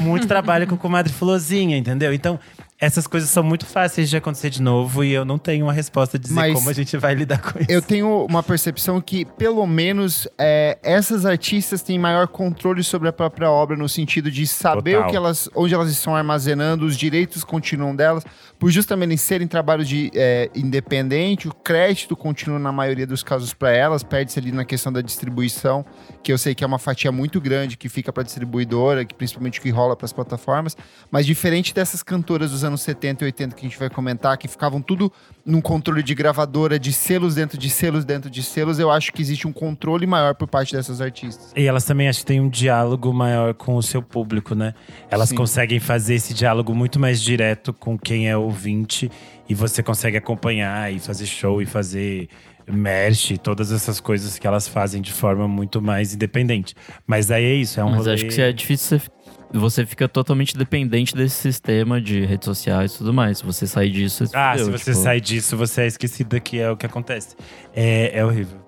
[0.00, 2.12] muito trabalho com comadre Flozinha, entendeu?
[2.12, 2.38] Então,
[2.80, 6.18] essas coisas são muito fáceis de acontecer de novo e eu não tenho uma resposta
[6.18, 7.70] de dizer Mas como a gente vai lidar com isso.
[7.70, 13.12] Eu tenho uma percepção que, pelo menos, é, essas artistas têm maior controle sobre a
[13.12, 15.06] própria obra, no sentido de saber Total.
[15.06, 18.24] o que elas, onde elas estão armazenando, os direitos continuam delas,
[18.58, 23.72] por justamente serem trabalhos de é, independente, o crédito continua na maioria dos casos para
[23.72, 25.84] elas, perde-se ali na questão da distribuição,
[26.22, 29.60] que eu sei que é uma fatia muito grande que fica para distribuidora, que principalmente
[29.60, 30.76] que rola para as plataformas,
[31.10, 34.48] mas diferente dessas cantoras dos anos 70 e 80 que a gente vai comentar, que
[34.48, 35.12] ficavam tudo
[35.44, 39.22] num controle de gravadora, de selos dentro de selos dentro de selos, eu acho que
[39.22, 41.52] existe um controle maior por parte dessas artistas.
[41.56, 44.74] E elas também acho que têm um diálogo maior com o seu público, né?
[45.10, 45.36] Elas Sim.
[45.36, 49.10] conseguem fazer esse diálogo muito mais direto com quem é ouvinte
[49.48, 52.28] e você consegue acompanhar e fazer show e fazer
[52.70, 56.74] merch, todas essas coisas que elas fazem de forma muito mais independente.
[57.06, 58.12] Mas aí é isso, é um Mas rolê...
[58.14, 59.10] acho que é difícil você,
[59.52, 63.38] você fica totalmente dependente desse sistema de redes sociais e tudo mais.
[63.38, 66.38] Se você sair disso, você Ah, fudeu, se você tipo, sai disso, você é esquecida
[66.40, 67.36] que é o que acontece.
[67.74, 68.58] É, é horrível.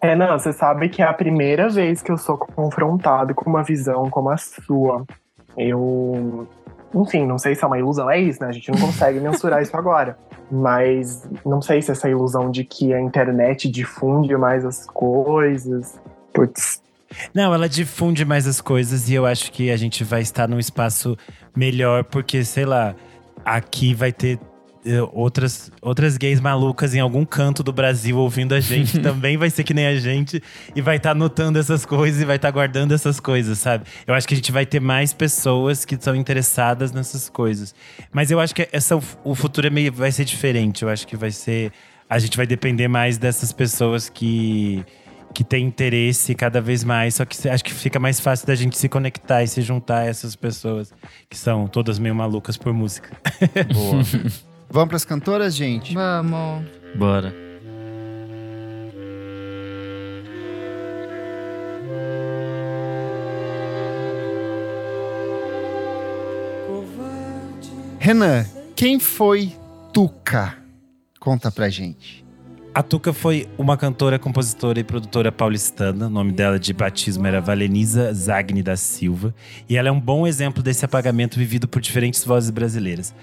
[0.00, 3.62] É, não, você sabe que é a primeira vez que eu sou confrontado com uma
[3.62, 5.04] visão como a sua.
[5.56, 6.48] Eu.
[6.92, 8.48] Enfim, não sei se é uma ilusão, é isso, né?
[8.48, 10.18] A gente não consegue mensurar isso agora.
[10.50, 16.00] Mas não sei se essa ilusão de que a internet difunde mais as coisas.
[16.34, 16.81] Putz,
[17.34, 20.58] Não, ela difunde mais as coisas e eu acho que a gente vai estar num
[20.58, 21.16] espaço
[21.56, 22.94] melhor, porque, sei lá,
[23.44, 24.38] aqui vai ter
[24.84, 29.48] eh, outras, outras gays malucas em algum canto do Brasil ouvindo a gente, também vai
[29.48, 30.42] ser que nem a gente,
[30.74, 33.84] e vai estar notando essas coisas e vai estar guardando essas coisas, sabe?
[34.06, 37.72] Eu acho que a gente vai ter mais pessoas que são interessadas nessas coisas.
[38.12, 40.82] Mas eu acho que essa, o futuro é meio, vai ser diferente.
[40.82, 41.70] Eu acho que vai ser.
[42.10, 44.84] A gente vai depender mais dessas pessoas que
[45.32, 48.76] que tem interesse cada vez mais, só que acho que fica mais fácil da gente
[48.78, 50.92] se conectar e se juntar a essas pessoas
[51.28, 53.10] que são todas meio malucas por música.
[53.72, 54.02] Boa.
[54.70, 55.94] Vamos para as cantoras, gente?
[55.94, 56.64] Vamos.
[56.94, 57.34] Bora.
[67.98, 69.52] Renan, quem foi
[69.92, 70.56] Tuca?
[71.20, 72.26] Conta pra gente.
[72.74, 76.06] A Tuca foi uma cantora, compositora e produtora paulistana.
[76.06, 79.34] O nome dela de batismo era Valeniza Zagni da Silva.
[79.68, 83.14] E ela é um bom exemplo desse apagamento vivido por diferentes vozes brasileiras.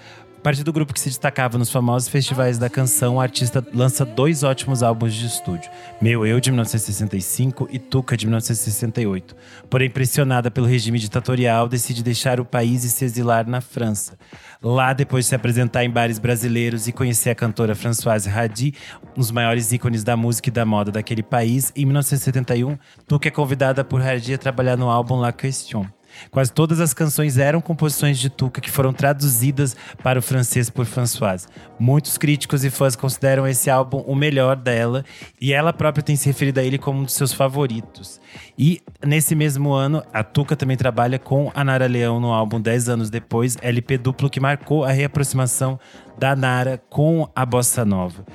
[0.42, 4.42] Parte do grupo que se destacava nos famosos festivais da canção, o artista lança dois
[4.42, 5.70] ótimos álbuns de estúdio:
[6.02, 9.36] Meu Eu, de 1965 e Tuca, de 1968.
[9.70, 14.18] Porém, pressionada pelo regime ditatorial, decide deixar o país e se exilar na França.
[14.64, 18.74] Lá, depois de se apresentar em bares brasileiros e conhecer a cantora Françoise Hardy,
[19.12, 23.32] um dos maiores ícones da música e da moda daquele país, em 1971, Tuca é
[23.32, 25.86] convidada por Hardy a trabalhar no álbum La Question.
[26.32, 30.86] Quase todas as canções eram composições de Tuca que foram traduzidas para o francês por
[30.86, 31.48] Françoise.
[31.80, 35.04] Muitos críticos e fãs consideram esse álbum o melhor dela
[35.40, 38.20] e ela própria tem se referido a ele como um dos seus favoritos.
[38.58, 42.90] E nesse mesmo ano, a Tuca também trabalha com a Nara Leão no álbum 10
[42.90, 45.80] anos depois, LP duplo que marcou a reaproximação
[46.18, 48.26] da Nara com a bossa nova.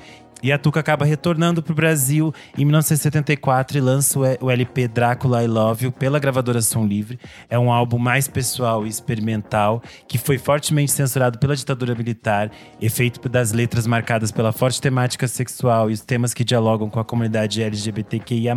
[0.45, 5.43] E a Tuca acaba retornando para o Brasil em 1974 e lança o LP Drácula
[5.43, 7.19] I Love You pela gravadora Som Livre.
[7.49, 13.27] É um álbum mais pessoal e experimental que foi fortemente censurado pela ditadura militar, efeito
[13.27, 17.63] das letras marcadas pela forte temática sexual e os temas que dialogam com a comunidade
[17.63, 18.55] LGBTQIA+.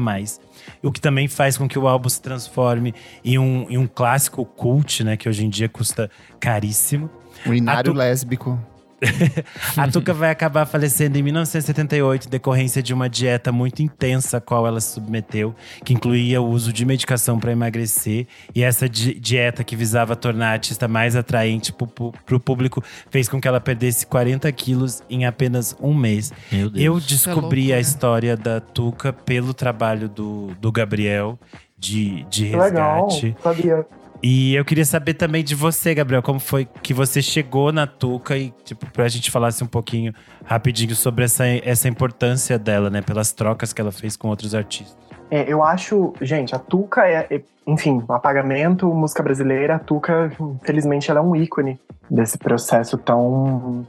[0.82, 4.44] O que também faz com que o álbum se transforme em um, em um clássico
[4.44, 7.08] cult, né, que hoje em dia custa caríssimo.
[7.46, 8.60] Urinário Tu- lésbico.
[9.76, 14.40] A Tuca vai acabar falecendo em 1978 em decorrência de uma dieta muito intensa a
[14.40, 18.26] qual ela se submeteu, que incluía o uso de medicação para emagrecer.
[18.54, 23.28] E essa di- dieta que visava tornar a artista mais atraente para o público fez
[23.28, 26.32] com que ela perdesse 40 quilos em apenas um mês.
[26.50, 26.84] Meu Deus.
[26.84, 27.76] Eu descobri loucura.
[27.76, 31.38] a história da Tuca pelo trabalho do, do Gabriel
[31.78, 33.06] de, de que legal.
[33.08, 33.36] resgate.
[33.42, 33.86] Sabia.
[34.22, 38.36] E eu queria saber também de você, Gabriel, como foi que você chegou na Tuca
[38.36, 40.12] e, tipo, pra gente falasse um pouquinho
[40.44, 43.00] rapidinho sobre essa, essa importância dela, né?
[43.00, 44.96] Pelas trocas que ela fez com outros artistas.
[45.30, 51.10] É, eu acho, gente, a Tuca é, é- enfim, apagamento, música brasileira, a Tuca, infelizmente,
[51.10, 51.78] ela é um ícone
[52.10, 53.86] desse processo tão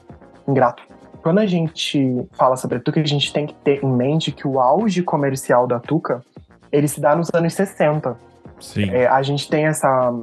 [0.47, 0.83] ingrato.
[1.23, 4.47] Quando a gente fala sobre a Tuca, a gente tem que ter em mente que
[4.47, 6.21] o auge comercial da Tuca,
[6.71, 8.15] ele se dá nos anos 60.
[8.91, 10.13] É, a gente tem essa,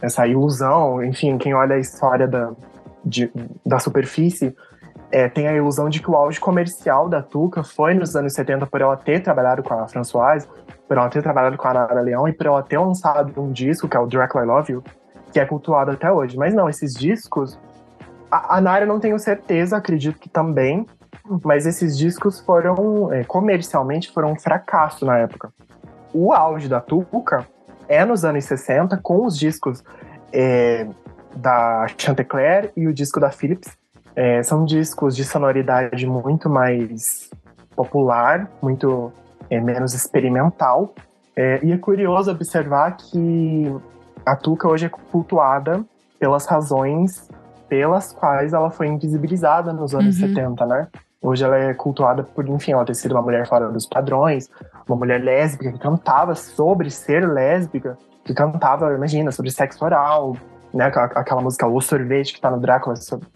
[0.00, 2.52] essa ilusão, enfim, quem olha a história da,
[3.04, 3.30] de-
[3.64, 4.54] da superfície,
[5.10, 8.66] é, tem a ilusão de que o auge comercial da Tuca foi nos anos 70
[8.66, 10.46] por ela ter trabalhado com a Françoise,
[10.86, 13.88] por ela ter trabalhado com a Nara Leão e por ela ter lançado um disco,
[13.88, 14.84] que é o Dracula I Love You,
[15.32, 16.36] que é cultuado até hoje.
[16.36, 17.58] Mas não, esses discos.
[18.30, 20.86] A, a Nara não tenho certeza, acredito que também,
[21.42, 25.50] mas esses discos foram, é, comercialmente, foram um fracasso na época.
[26.12, 27.46] O auge da Tuca
[27.88, 29.82] é nos anos 60, com os discos
[30.32, 30.86] é,
[31.34, 33.76] da Chantecler e o disco da Philips.
[34.14, 37.30] É, são discos de sonoridade muito mais
[37.74, 39.12] popular, muito
[39.48, 40.94] é, menos experimental.
[41.36, 43.72] É, e é curioso observar que
[44.26, 45.84] a Tuca hoje é cultuada
[46.18, 47.28] pelas razões
[47.68, 50.28] pelas quais ela foi invisibilizada nos anos uhum.
[50.28, 50.88] 70, né?
[51.20, 54.48] Hoje ela é cultuada por, enfim, ela ter sido uma mulher fora dos padrões,
[54.88, 60.36] uma mulher lésbica que cantava sobre ser lésbica, que cantava, imagina, sobre sexo oral,
[60.72, 60.86] né?
[60.86, 63.26] Aquela, música O Sorvete que tá no Drácula, sobre,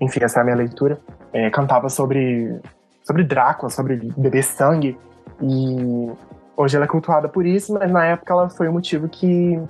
[0.00, 0.98] enfim, essa é a minha leitura.
[1.32, 2.60] É, cantava sobre,
[3.02, 4.98] sobre Drácula, sobre beber sangue.
[5.40, 6.10] E
[6.56, 9.60] hoje ela é cultuada por isso, mas na época ela foi o motivo que,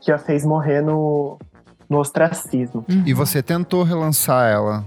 [0.00, 1.38] que a fez morrer no,
[1.88, 2.84] no ostracismo.
[2.88, 3.02] Uhum.
[3.06, 4.84] E você tentou relançar ela?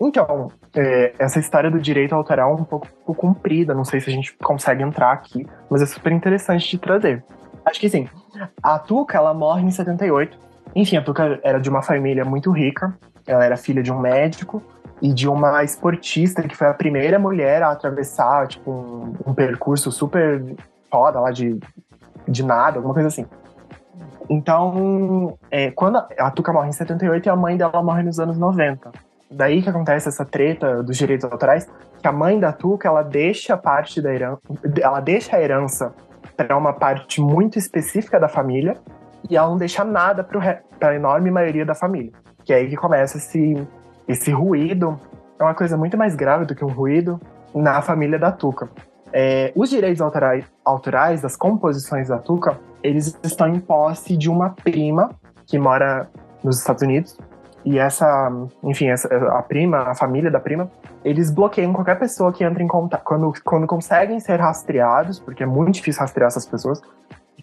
[0.00, 4.10] Então, é, essa história do direito autoral é um pouco, pouco comprida, não sei se
[4.10, 7.24] a gente consegue entrar aqui, mas é super interessante de trazer.
[7.64, 8.08] Acho que sim.
[8.62, 10.36] A Tuca, ela morre em 78.
[10.74, 12.96] Enfim, a Tuca era de uma família muito rica.
[13.26, 14.62] Ela era filha de um médico
[15.00, 19.90] e de uma esportista que foi a primeira mulher a atravessar tipo, um, um percurso
[19.90, 20.42] super
[20.90, 21.58] foda lá de,
[22.28, 23.26] de nada, alguma coisa assim.
[24.28, 28.18] Então, é, quando a, a Tuca morre em 78 e a mãe dela morre nos
[28.18, 28.90] anos 90.
[29.34, 31.68] Daí que acontece essa treta dos direitos autorais,
[32.00, 34.40] que a mãe da Tuca, ela deixa parte da herança,
[34.80, 35.92] ela deixa a herança
[36.36, 38.76] para uma parte muito específica da família
[39.28, 42.12] e ela não deixa nada para a enorme maioria da família.
[42.44, 43.66] Que é aí que começa esse,
[44.06, 44.98] esse ruído.
[45.38, 47.20] É uma coisa muito mais grave do que um ruído
[47.54, 48.68] na família da Tuca.
[49.12, 54.50] É, os direitos autorais, autorais das composições da Tuca, eles estão em posse de uma
[54.50, 55.10] prima
[55.46, 56.08] que mora
[56.42, 57.16] nos Estados Unidos.
[57.64, 58.30] E essa,
[58.62, 60.70] enfim, essa, a prima, a família da prima,
[61.02, 63.02] eles bloqueiam qualquer pessoa que entra em contato.
[63.02, 66.82] Quando, quando conseguem ser rastreados, porque é muito difícil rastrear essas pessoas,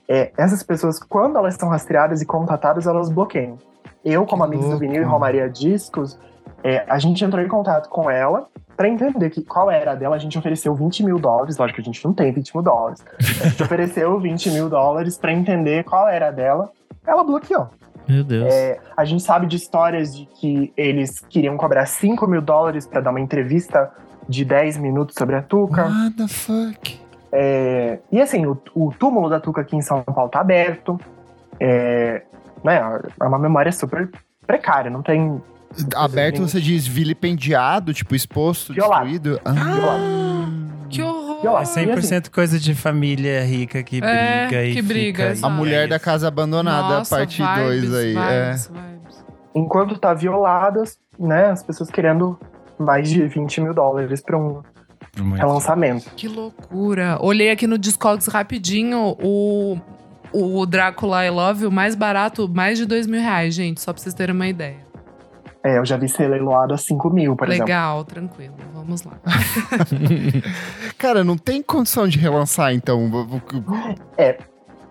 [0.07, 3.57] é, essas pessoas, quando elas são rastreadas e contatadas, elas bloqueiam.
[4.03, 6.19] Eu, como amigo do vinil e Romaria Discos,
[6.63, 8.47] é, a gente entrou em contato com ela
[8.77, 10.15] para entender que, qual era a dela.
[10.15, 13.03] A gente ofereceu 20 mil dólares, lógico que a gente não tem 20 mil dólares.
[13.19, 16.71] A gente ofereceu 20 mil dólares para entender qual era a dela.
[17.05, 17.69] Ela bloqueou.
[18.11, 18.53] Meu Deus.
[18.53, 22.99] É, a gente sabe de histórias de que eles queriam cobrar 5 mil dólares para
[22.99, 23.89] dar uma entrevista
[24.27, 25.85] de 10 minutos sobre a Tuca.
[25.85, 26.99] What the fuck?
[27.31, 30.99] É, e assim, o, o, túmulo da Tuca aqui em São Paulo tá aberto.
[31.57, 32.23] É,
[32.61, 32.81] né,
[33.19, 34.09] é uma memória super
[34.45, 35.41] precária, não tem.
[35.95, 39.05] Aberto você diz vilipendiado, tipo exposto, Violado.
[39.05, 39.39] destruído?
[39.45, 40.51] Ah, Violado.
[40.89, 41.20] Que horror!
[41.43, 45.47] É 100% assim, coisa de família rica que é, briga e que briga, fica...
[45.47, 48.13] A mulher da casa abandonada, Nossa, parte vibes, 2 aí.
[48.13, 48.53] Vibes, é.
[48.53, 49.25] vibes.
[49.55, 52.39] Enquanto tá violadas, né, as pessoas querendo
[52.77, 54.61] mais de 20 mil dólares para um
[55.35, 56.09] relançamento.
[56.15, 57.17] Que loucura!
[57.21, 59.77] Olhei aqui no Discogs rapidinho o,
[60.31, 64.01] o Drácula I Love, o mais barato, mais de 2 mil reais, gente, só pra
[64.01, 64.90] vocês terem uma ideia.
[65.63, 67.65] É, eu já vi ser leiloado a 5 mil, por exemplo.
[67.65, 68.55] Legal, tranquilo.
[68.73, 69.13] Vamos lá.
[70.97, 73.09] Cara, não tem condição de relançar, então.
[74.17, 74.39] É,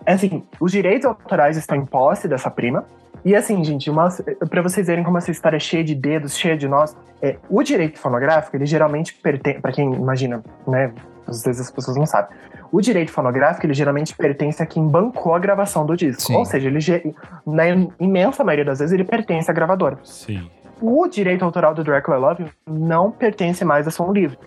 [0.06, 2.84] é assim, os direitos autorais estão em posse dessa prima.
[3.24, 4.08] E assim, gente, uma,
[4.48, 7.62] pra vocês verem como essa história é cheia de dedos, cheia de nós, é, o
[7.62, 10.90] direito fonográfico, ele geralmente pertence, pra quem imagina, né,
[11.26, 12.34] às vezes as pessoas não sabem,
[12.72, 16.22] o direito fonográfico, ele geralmente pertence a quem bancou a gravação do disco.
[16.22, 16.36] Sim.
[16.36, 17.14] Ou seja, ele,
[17.46, 17.64] na
[17.98, 19.98] imensa maioria das vezes, ele pertence à gravadora.
[20.04, 20.48] Sim.
[20.80, 24.38] O direito autoral do Dracula Love não pertence mais a Som Livre.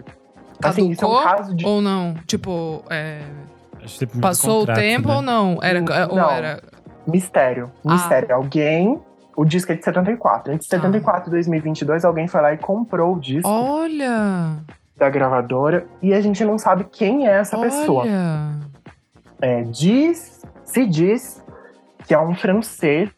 [0.64, 1.66] Assim, isso é um caso de...
[1.66, 2.16] ou não?
[2.26, 3.22] Tipo, é,
[4.22, 5.16] passou contrato, o tempo né?
[5.16, 5.60] ou não?
[5.62, 5.80] Era,
[6.10, 6.30] ou Não.
[6.30, 6.64] era.
[7.06, 7.72] Mistério.
[7.86, 7.94] Ah.
[7.94, 8.36] Mistério.
[8.36, 9.00] Alguém...
[9.36, 10.54] O disco é de 74.
[10.54, 10.78] Entre Tá.
[10.78, 14.58] 74 e 2022, alguém foi lá e comprou o disco Olha!
[14.96, 15.88] da gravadora.
[16.04, 18.04] E a gente não sabe quem é essa pessoa.
[18.04, 18.60] Olha!
[19.42, 21.44] É, diz, se diz
[22.06, 23.10] que é um francês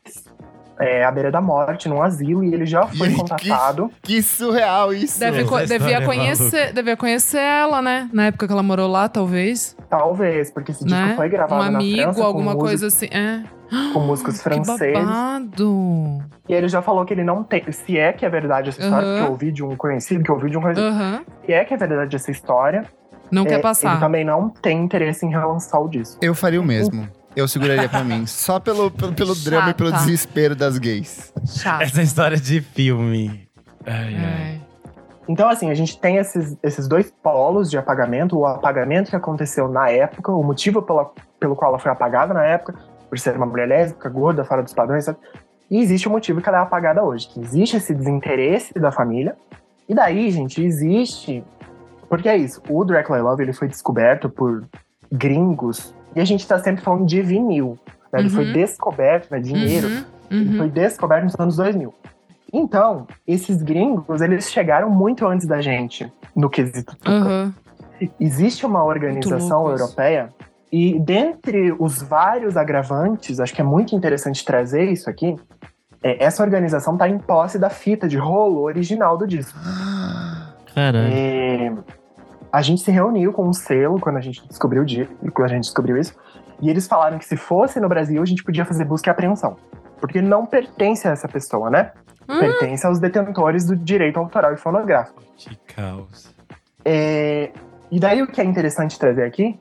[0.80, 3.89] é, à beira da morte, num asilo, e ele já foi Gente, contatado.
[4.01, 5.19] Que surreal isso.
[5.19, 8.09] Deve, co- devia, é conhecer, devia conhecer ela, né?
[8.11, 9.76] Na época que ela morou lá, talvez.
[9.89, 11.13] Talvez, porque esse disco né?
[11.15, 13.17] foi gravado um na amigo, França alguma com, coisa músicos, assim.
[13.17, 13.43] É.
[13.93, 14.93] com músicos Que franceses.
[14.99, 16.19] babado!
[16.47, 17.63] E ele já falou que ele não tem.
[17.71, 19.15] Se é que é verdade essa história, Uhum.
[19.17, 20.88] que eu ouvi de um conhecido, que eu ouvi de um conhecido.
[20.88, 21.21] Aham.
[21.45, 22.84] Se é que é verdade essa história,
[23.32, 23.99] Não é, quer ele passar.
[23.99, 26.17] também não tem interesse em relançar o disco.
[26.21, 27.07] Eu faria o mesmo.
[27.36, 28.25] Eu seguraria pra mim.
[28.25, 30.05] Só pelo, pelo, pelo drama e pelo Chata.
[30.05, 31.33] desespero das gays.
[31.45, 31.81] Chato.
[31.81, 33.47] Essa história de filme.
[33.86, 34.61] Ai, ai.
[34.61, 34.65] É.
[35.27, 39.67] Então, assim, a gente tem esses, esses dois polos de apagamento: o apagamento que aconteceu
[39.67, 42.75] na época, o motivo pela, pelo qual ela foi apagada na época,
[43.09, 45.17] por ser uma mulher lésbica, gorda, fora dos padrões, sabe?
[45.69, 49.36] E existe o motivo que ela é apagada hoje, que existe esse desinteresse da família.
[49.89, 51.43] E daí, gente, existe.
[52.07, 54.63] Porque é isso, o Dracula Love ele foi descoberto por
[55.11, 57.78] gringos, e a gente tá sempre falando de vinil.
[58.11, 58.22] Né?
[58.22, 58.53] Ele foi Uhum.
[58.53, 59.39] descoberto, né?
[59.39, 59.88] Dinheiro.
[59.88, 60.57] Uhum, Ele uhum.
[60.57, 61.93] foi descoberto nos anos 2000.
[62.53, 67.53] Então, esses gringos, eles chegaram muito antes da gente no quesito Tuca.
[68.20, 70.30] Existe uma organização europeia
[70.72, 75.36] e dentre os vários agravantes, acho que é muito interessante trazer isso aqui,
[76.03, 79.57] é, essa organização está em posse da fita de rolo original do disco.
[80.74, 81.13] Caralho.
[81.13, 81.74] É,
[82.55, 85.65] a gente se reuniu com um selo quando a gente descobriu o quando a gente
[85.65, 86.15] descobriu isso,
[86.61, 89.57] e eles falaram que se fosse no Brasil a gente podia fazer busca e apreensão,
[89.99, 91.91] porque não pertence a essa pessoa, né?
[92.29, 92.39] Hum.
[92.39, 95.21] Pertence aos detentores do direito autoral e fonográfico.
[95.35, 96.33] Que caos.
[96.85, 97.51] É,
[97.91, 99.59] e daí o que é interessante trazer aqui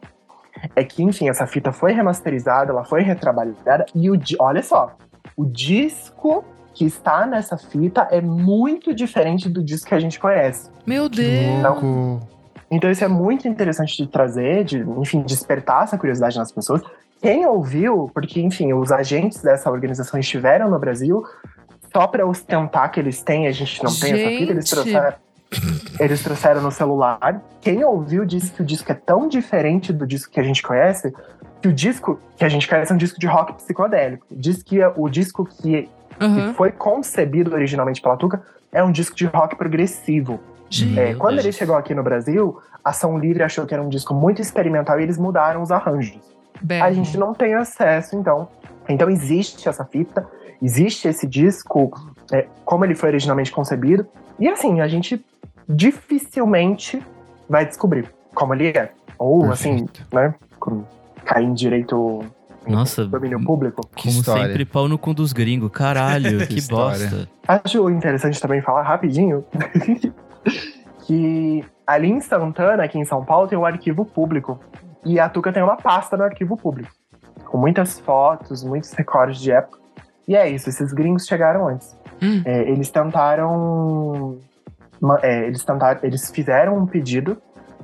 [0.76, 4.97] é que, enfim, essa fita foi remasterizada, ela foi retrabalhada e o olha só,
[5.36, 10.70] o disco que está nessa fita é muito diferente do disco que a gente conhece.
[10.86, 11.61] Meu Deus.
[11.61, 12.34] louco.
[12.75, 16.83] Então isso é muito interessante de trazer, de, enfim, despertar essa curiosidade nas pessoas.
[17.22, 21.25] Quem ouviu, porque, enfim, os agentes dessa organização estiveram no Brasil,
[21.93, 24.75] só para ostentar que eles têm, a gente não tem essa fita, eles Gente.
[24.75, 25.14] trouxeram,
[26.01, 27.41] eles trouxeram no celular.
[27.61, 31.14] Quem ouviu disse que o disco é tão diferente do disco que a gente conhece,
[31.62, 34.27] que o disco que a gente conhece é um disco de rock psicodélico.
[34.31, 35.89] Diz que o disco que, que
[36.20, 36.55] Aham.
[36.55, 40.41] foi concebido originalmente pela Tuca é um disco de rock progressivo.
[40.97, 44.12] É, quando ele chegou aqui no Brasil, a Ação Livre achou que era um disco
[44.14, 46.18] muito experimental e eles mudaram os arranjos.
[46.57, 46.95] A Berro.
[46.95, 48.49] gente não tem acesso, então.
[48.89, 50.27] Então existe essa fita,
[50.62, 51.91] existe esse disco,
[52.33, 54.07] é, como ele foi originalmente concebido,
[54.39, 55.25] e assim, a gente
[55.68, 57.03] dificilmente
[57.49, 58.91] vai descobrir como ele é.
[59.18, 60.07] Ou assim, Perfeito.
[60.14, 60.35] né?
[60.59, 60.85] com-
[61.25, 62.20] Cair em direito
[62.66, 63.81] Nossa, domínio público.
[63.97, 64.47] Que como história.
[64.47, 65.70] sempre, pau no cu dos gringos.
[65.70, 67.27] Caralho, Que que bosta.
[67.49, 69.43] Acho interessante também falar rapidinho
[71.07, 74.59] que ali em Santana, aqui em São Paulo, tem um arquivo público.
[75.05, 76.90] E a Tuca tem uma pasta no arquivo público.
[77.47, 79.78] Com muitas fotos, muitos recordes de época.
[80.26, 81.95] E é isso, esses gringos chegaram antes.
[82.22, 82.42] Hum.
[82.45, 84.38] É, eles tentaram.
[85.22, 86.01] é, eles tentaram.
[86.03, 87.36] Eles fizeram um pedido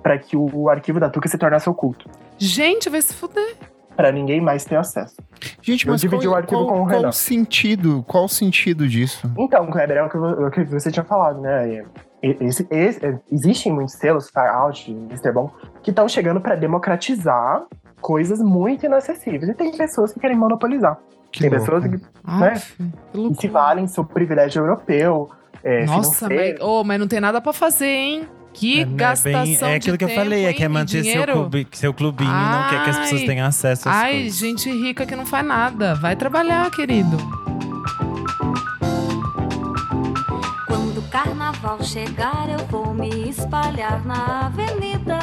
[0.03, 2.09] para que o arquivo da Tuca se tornasse oculto.
[2.39, 3.55] Gente, vai se fuder.
[3.95, 5.17] Para ninguém mais ter acesso.
[5.61, 7.09] Gente, Eu mas dividi qual, o arquivo qual, com o qual Renan.
[7.09, 8.03] o sentido?
[8.09, 9.31] Qual o sentido disso?
[9.37, 11.85] Então, Kleber, é o que, vo- o que você tinha falado, né?
[12.23, 15.33] Esse, esse- é, existem muitos selos, Far Out, Mr.
[15.33, 15.51] Bom,
[15.83, 17.63] que estão chegando para democratizar
[18.01, 19.49] coisas muito inacessíveis.
[19.49, 20.99] E tem pessoas que querem monopolizar.
[21.33, 21.65] Que tem louco.
[21.65, 22.77] pessoas que, Aff,
[23.13, 25.31] que que se valem seu privilégio europeu.
[25.63, 28.29] É, Nossa, mas, oh, mas não tem nada pra fazer, hein?
[28.53, 31.05] Que É, né, gastação bem- é aquilo de que eu falei, é que é manter
[31.05, 33.27] seu, clube, seu clubinho e não quer que as pessoas Ai.
[33.29, 34.39] tenham acesso às Ai, coisas.
[34.39, 35.95] gente rica que não faz nada.
[35.95, 37.17] Vai trabalhar, querido.
[41.61, 45.19] Carnaval chegar, eu vou me espalhar na avenida.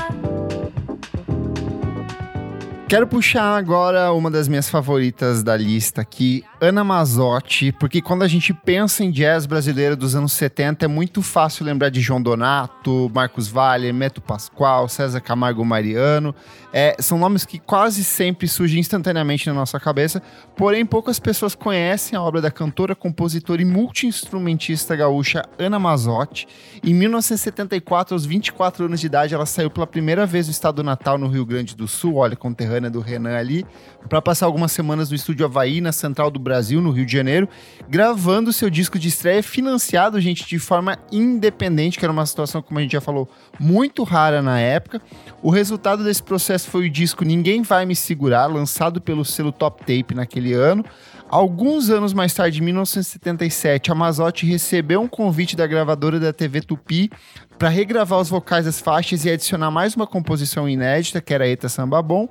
[2.88, 8.28] Quero puxar agora uma das minhas favoritas da lista aqui, Ana Mazotti, porque quando a
[8.28, 13.12] gente pensa em jazz brasileiro dos anos 70, é muito fácil lembrar de João Donato,
[13.14, 16.34] Marcos Valle, Meto Pascoal, César Camargo Mariano.
[16.74, 20.20] É, são nomes que quase sempre surgem instantaneamente na nossa cabeça,
[20.56, 26.48] porém poucas pessoas conhecem a obra da cantora, compositora e multi-instrumentista gaúcha Ana Mazotti.
[26.84, 30.84] Em 1974, aos 24 anos de idade, ela saiu pela primeira vez do estado do
[30.84, 33.64] Natal, no Rio Grande do Sul, olha, conterrânea do Renan ali,
[34.08, 37.48] para passar algumas semanas no estúdio Havaí, na Central do Brasil, no Rio de Janeiro,
[37.90, 42.80] gravando seu disco de estreia, financiado, gente, de forma independente, que era uma situação, como
[42.80, 43.30] a gente já falou,
[43.60, 45.02] muito rara na época.
[45.42, 49.80] O resultado desse processo foi o disco Ninguém Vai Me Segurar, lançado pelo selo Top
[49.80, 50.84] Tape naquele ano.
[51.30, 56.62] Alguns anos mais tarde, em 1977, a Mazotti recebeu um convite da gravadora da TV
[56.62, 57.12] Tupi
[57.60, 61.68] para regravar os vocais das faixas e adicionar mais uma composição inédita, que era Eta
[61.68, 62.30] Samba Bom.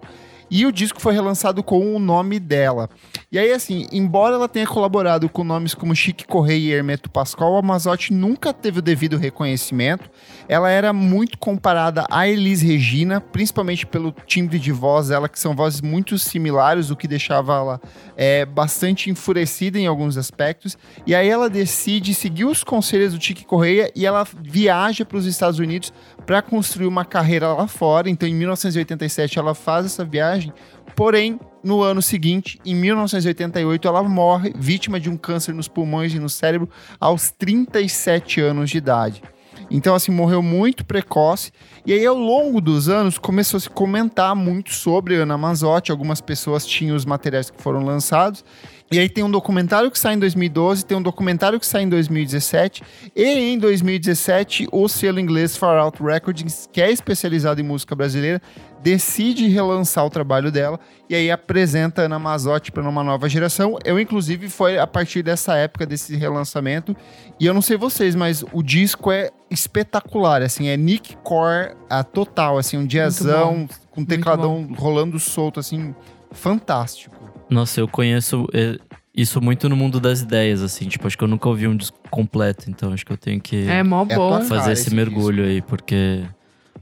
[0.51, 2.89] E o disco foi relançado com o nome dela.
[3.31, 7.57] E aí, assim, embora ela tenha colaborado com nomes como Chique Correia e Hermeto Pascoal,
[7.57, 10.09] a Mazotti nunca teve o devido reconhecimento.
[10.49, 15.55] Ela era muito comparada a Elis Regina, principalmente pelo timbre de voz dela, que são
[15.55, 17.81] vozes muito similares, o que deixava ela
[18.17, 20.79] é, bastante enfurecida em alguns aspectos.
[21.07, 25.27] E aí ela decide seguir os conselhos do Chique Correia e ela viaja para os
[25.27, 25.93] Estados Unidos
[26.25, 28.09] para construir uma carreira lá fora.
[28.09, 30.53] Então, em 1987, ela faz essa viagem.
[30.95, 36.19] Porém, no ano seguinte, em 1988, ela morre vítima de um câncer nos pulmões e
[36.19, 36.69] no cérebro
[37.01, 39.23] aos 37 anos de idade.
[39.71, 41.53] Então, assim, morreu muito precoce.
[41.85, 45.91] E aí, ao longo dos anos, começou a se comentar muito sobre Ana Mazotti.
[45.91, 48.45] Algumas pessoas tinham os materiais que foram lançados.
[48.91, 51.89] E aí tem um documentário que sai em 2012, tem um documentário que sai em
[51.89, 52.85] 2017,
[53.17, 58.41] e em 2017 o selo inglês Far Out Recordings, que é especializado em música brasileira,
[58.81, 60.79] decide relançar o trabalho dela
[61.11, 63.77] e aí apresenta Ana Mazotti para uma nova geração.
[63.85, 66.97] Eu inclusive foi a partir dessa época desse relançamento,
[67.41, 72.05] e eu não sei vocês, mas o disco é espetacular, assim, é Nick Core a
[72.05, 75.93] total, assim, um jazzão com tecladão rolando solto assim,
[76.31, 77.36] fantástico.
[77.49, 78.79] Nossa, eu conheço é,
[79.17, 80.89] isso muito no mundo das ideias, assim.
[80.89, 83.67] Tipo, acho que eu nunca ouvi um disco completo, então acho que eu tenho que
[83.69, 84.43] É mó bom.
[84.43, 86.25] fazer esse mergulho aí, porque,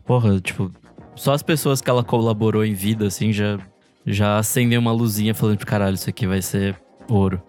[0.05, 0.71] porra, tipo,
[1.15, 3.59] só as pessoas que ela colaborou em vida, assim, já,
[4.07, 6.77] já acendem uma luzinha falando, tipo, caralho, isso aqui vai ser
[7.09, 7.41] ouro.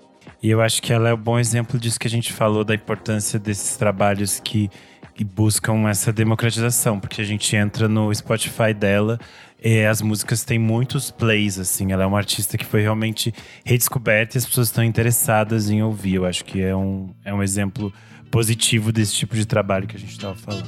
[0.43, 2.75] E eu acho que ela é um bom exemplo disso que a gente falou, da
[2.75, 4.69] importância desses trabalhos que,
[5.15, 9.17] que buscam essa democratização, porque a gente entra no Spotify dela
[9.65, 11.91] e as músicas têm muitos plays, assim.
[11.91, 13.33] Ela é uma artista que foi realmente
[13.65, 16.15] redescoberta e as pessoas estão interessadas em ouvir.
[16.15, 17.91] Eu acho que é um, é um exemplo
[18.29, 20.67] positivo desse tipo de trabalho que a gente estava falando.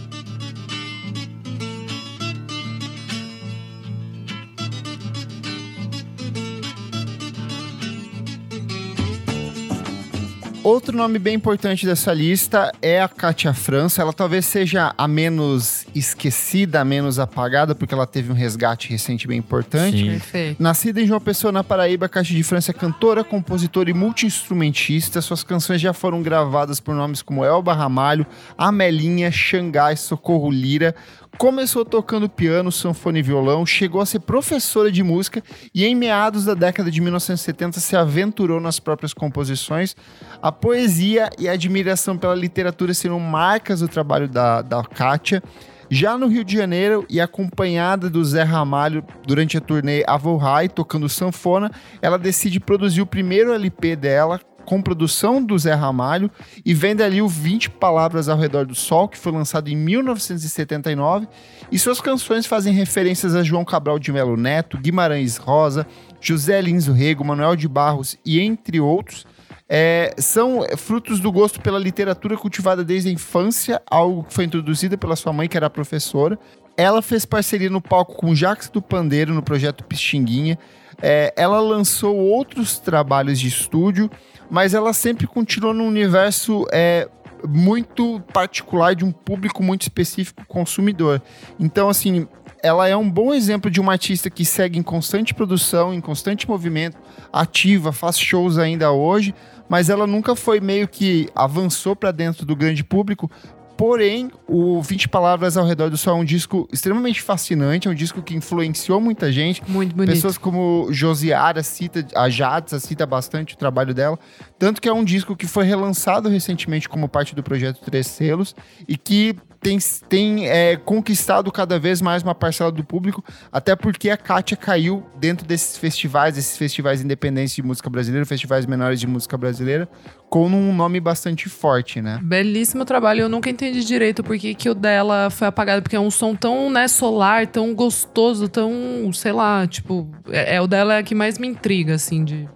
[10.63, 14.01] Outro nome bem importante dessa lista é a Katia França.
[14.01, 19.37] Ela talvez seja a menos esquecida, menos apagada, porque ela teve um resgate recente bem
[19.37, 19.97] importante.
[19.97, 20.09] Sim.
[20.09, 20.61] Perfeito.
[20.61, 25.21] Nascida em João Pessoa, na Paraíba, Caixa de França é cantora, compositora e multi-instrumentista.
[25.21, 28.25] Suas canções já foram gravadas por nomes como Elba Ramalho,
[28.57, 30.95] Amelinha, Xangai, Socorro Lira.
[31.37, 36.45] Começou tocando piano, sanfone e violão, chegou a ser professora de música e em meados
[36.45, 39.95] da década de 1970 se aventurou nas próprias composições.
[40.41, 45.43] A poesia e a admiração pela literatura serão marcas do trabalho da, da Kátia.
[45.91, 51.07] Já no Rio de Janeiro e acompanhada do Zé Ramalho durante a turnê Avohai, tocando
[51.07, 51.71] sanfona,
[52.01, 56.29] ela decide produzir o primeiro LP dela, com produção do Zé Ramalho,
[56.65, 61.25] e vende ali o 20 Palavras ao Redor do Sol, que foi lançado em 1979,
[61.71, 65.87] e suas canções fazem referências a João Cabral de Melo Neto, Guimarães Rosa,
[66.19, 69.25] José Lins Rego, Manuel de Barros e entre outros.
[69.69, 74.97] É, são frutos do gosto pela literatura cultivada desde a infância, algo que foi introduzida
[74.97, 76.37] pela sua mãe, que era professora.
[76.75, 80.59] Ela fez parceria no palco com Jax do Pandeiro no projeto Pixinguinha.
[81.01, 84.09] É, ela lançou outros trabalhos de estúdio,
[84.49, 87.09] mas ela sempre continuou num universo é,
[87.47, 91.21] muito particular de um público muito específico consumidor.
[91.59, 92.27] Então, assim,
[92.63, 96.47] ela é um bom exemplo de uma artista que segue em constante produção, em constante
[96.47, 96.97] movimento,
[97.31, 99.33] ativa, faz shows ainda hoje,
[99.69, 103.29] mas ela nunca foi meio que avançou para dentro do grande público.
[103.77, 107.93] Porém, o 20 Palavras ao Redor do Sol é um disco extremamente fascinante, é um
[107.93, 109.61] disco que influenciou muita gente.
[109.67, 110.15] Muito bonito.
[110.15, 114.17] Pessoas como Josiara cita, a Jadsa cita bastante o trabalho dela.
[114.57, 118.55] Tanto que é um disco que foi relançado recentemente como parte do projeto Três Selos
[118.87, 119.77] e que tem,
[120.07, 125.03] tem é, conquistado cada vez mais uma parcela do público, até porque a Kátia caiu
[125.17, 129.87] dentro desses festivais, esses festivais independentes de música brasileira, festivais menores de música brasileira,
[130.29, 132.19] com um nome bastante forte, né?
[132.21, 133.21] Belíssimo trabalho.
[133.21, 136.69] Eu nunca entendi direito por que, o dela foi apagado, porque é um som tão,
[136.69, 141.37] né, solar, tão gostoso, tão, sei lá, tipo, é, é o dela é que mais
[141.37, 142.47] me intriga, assim, de.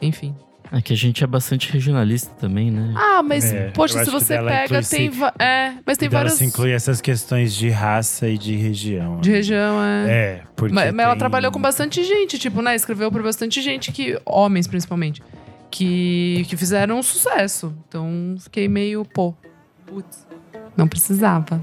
[0.00, 0.34] Enfim.
[0.70, 2.92] É que a gente é bastante regionalista também, né?
[2.96, 5.10] Ah, mas, É, poxa, se você pega, tem.
[5.38, 6.34] É, mas tem vários.
[6.34, 9.20] se inclui essas questões de raça e de região.
[9.20, 10.10] De região, é.
[10.10, 12.74] É, porque Mas, mas ela tem- trabalhou com bastante gente, tipo, né?
[12.74, 14.20] Escreveu pra bastante gente que.
[14.26, 15.22] Homens, principalmente.
[15.70, 17.74] Que, que fizeram um sucesso.
[17.88, 19.34] Então fiquei meio, pô.
[19.86, 20.26] Putz.
[20.76, 21.60] Não precisava.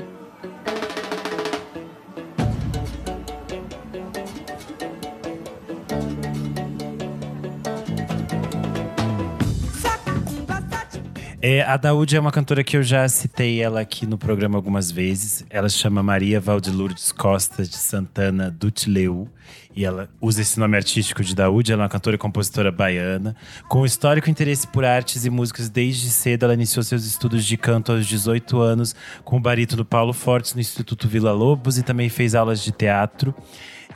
[11.47, 14.89] É, a Daúde é uma cantora que eu já citei ela aqui no programa algumas
[14.89, 15.45] vezes.
[15.47, 19.29] Ela se chama Maria Valdelourdes Costa de Santana Dutileu.
[19.75, 21.71] E ela usa esse nome artístico de Daúde.
[21.71, 23.35] Ela é uma cantora e compositora baiana.
[23.69, 27.91] Com histórico interesse por artes e músicas desde cedo, ela iniciou seus estudos de canto
[27.91, 32.33] aos 18 anos com o barítono Paulo Fortes no Instituto Vila Lobos e também fez
[32.33, 33.35] aulas de teatro.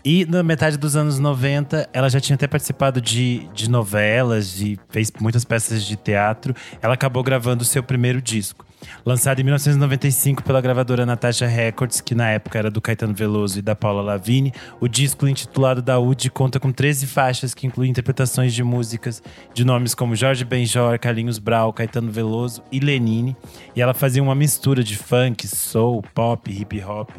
[0.03, 4.79] E na metade dos anos 90, ela já tinha até participado de, de novelas, de,
[4.89, 6.55] fez muitas peças de teatro.
[6.81, 8.65] Ela acabou gravando o seu primeiro disco.
[9.05, 13.61] Lançado em 1995 pela gravadora Natasha Records, que na época era do Caetano Veloso e
[13.61, 18.63] da Paula Lavigne, o disco intitulado Daúde conta com 13 faixas que incluem interpretações de
[18.63, 19.21] músicas
[19.53, 23.35] de nomes como Jorge Benjor, Carlinhos Brau, Caetano Veloso e Lenine.
[23.75, 27.09] E ela fazia uma mistura de funk, soul, pop, hip hop.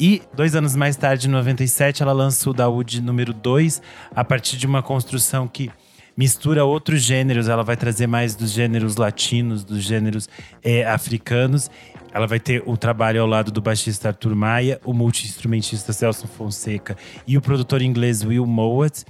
[0.00, 3.82] E dois anos mais tarde, em 97, ela lança o Daúde número 2,
[4.14, 5.70] a partir de uma construção que
[6.16, 10.28] mistura outros gêneros, ela vai trazer mais dos gêneros latinos, dos gêneros
[10.62, 11.70] é, africanos.
[12.12, 16.96] Ela vai ter o trabalho ao lado do baixista Arthur Maia, o multi-instrumentista Celso Fonseca
[17.26, 19.04] e o produtor inglês Will Mowat.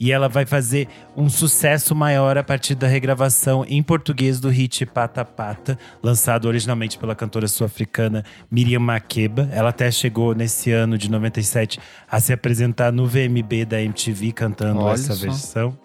[0.00, 4.86] E ela vai fazer um sucesso maior a partir da regravação em português do hit
[4.86, 9.48] Pata Pata, lançado originalmente pela cantora sul-africana Miriam Makeba.
[9.52, 11.80] Ela até chegou nesse ano de 97
[12.10, 15.22] a se apresentar no VMB da MTV cantando Olha essa só.
[15.22, 15.78] versão.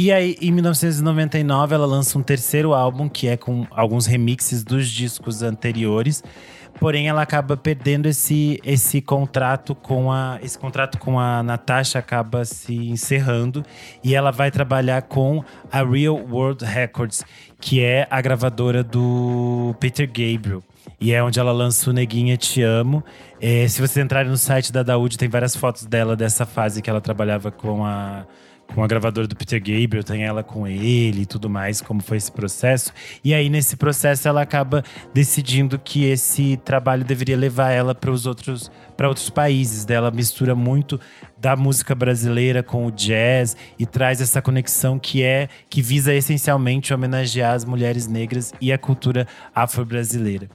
[0.00, 4.88] E aí, em 1999, ela lança um terceiro álbum, que é com alguns remixes dos
[4.88, 6.22] discos anteriores.
[6.80, 10.38] Porém, ela acaba perdendo esse, esse contrato com a.
[10.42, 13.64] Esse contrato com a Natasha acaba se encerrando.
[14.02, 17.24] E ela vai trabalhar com a Real World Records,
[17.60, 20.62] que é a gravadora do Peter Gabriel.
[21.00, 23.04] E é onde ela lança o Neguinha Te Amo.
[23.40, 26.90] É, se vocês entrarem no site da Daúde, tem várias fotos dela dessa fase que
[26.90, 28.26] ela trabalhava com a
[28.74, 32.16] com a gravadora do Peter Gabriel, tem ela com ele e tudo mais, como foi
[32.16, 32.92] esse processo.
[33.24, 38.26] E aí, nesse processo, ela acaba decidindo que esse trabalho deveria levar ela para os
[38.26, 39.84] outros para outros países.
[39.84, 41.00] Daí Ela mistura muito
[41.40, 46.92] da música brasileira com o jazz e traz essa conexão que é que visa essencialmente
[46.92, 50.48] homenagear as mulheres negras e a cultura afro-brasileira.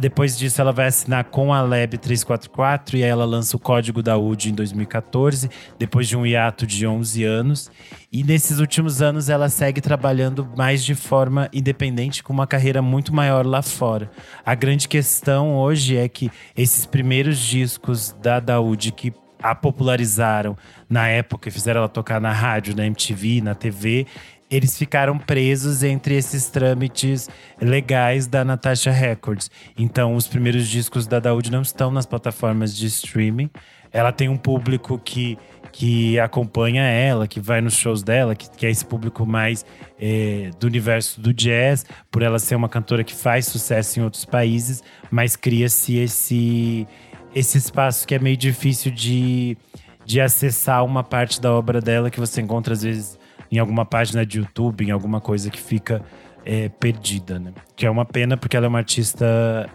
[0.00, 4.02] Depois disso, ela vai assinar com a Lab 344 e aí ela lança o Código
[4.02, 7.70] da UD em 2014, depois de um hiato de 11 anos.
[8.10, 13.14] E nesses últimos anos, ela segue trabalhando mais de forma independente, com uma carreira muito
[13.14, 14.10] maior lá fora.
[14.44, 19.12] A grande questão hoje é que esses primeiros discos da Daúde que
[19.42, 20.56] a popularizaram
[20.88, 24.06] na época e fizeram ela tocar na rádio, na MTV, na TV,
[24.52, 27.26] eles ficaram presos entre esses trâmites
[27.58, 29.50] legais da Natasha Records.
[29.78, 33.48] Então, os primeiros discos da Daúde não estão nas plataformas de streaming.
[33.90, 35.38] Ela tem um público que,
[35.72, 39.64] que acompanha ela, que vai nos shows dela, que, que é esse público mais
[39.98, 44.26] eh, do universo do jazz, por ela ser uma cantora que faz sucesso em outros
[44.26, 46.86] países, mas cria-se esse,
[47.34, 49.56] esse espaço que é meio difícil de,
[50.04, 53.18] de acessar uma parte da obra dela que você encontra às vezes
[53.50, 56.02] em alguma página de YouTube, em alguma coisa que fica
[56.44, 57.52] é, perdida, né?
[57.76, 59.24] Que é uma pena porque ela é uma artista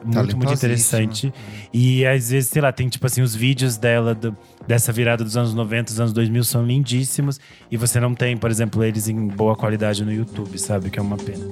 [0.04, 1.34] muito, muito interessante.
[1.74, 4.36] E às vezes, sei lá, tem tipo assim, os vídeos dela do-
[4.68, 7.40] dessa virada dos anos 90, dos anos 2000 são lindíssimos.
[7.72, 10.90] E você não tem, por exemplo, eles em boa qualidade no YouTube, sabe?
[10.90, 11.46] Que é uma pena.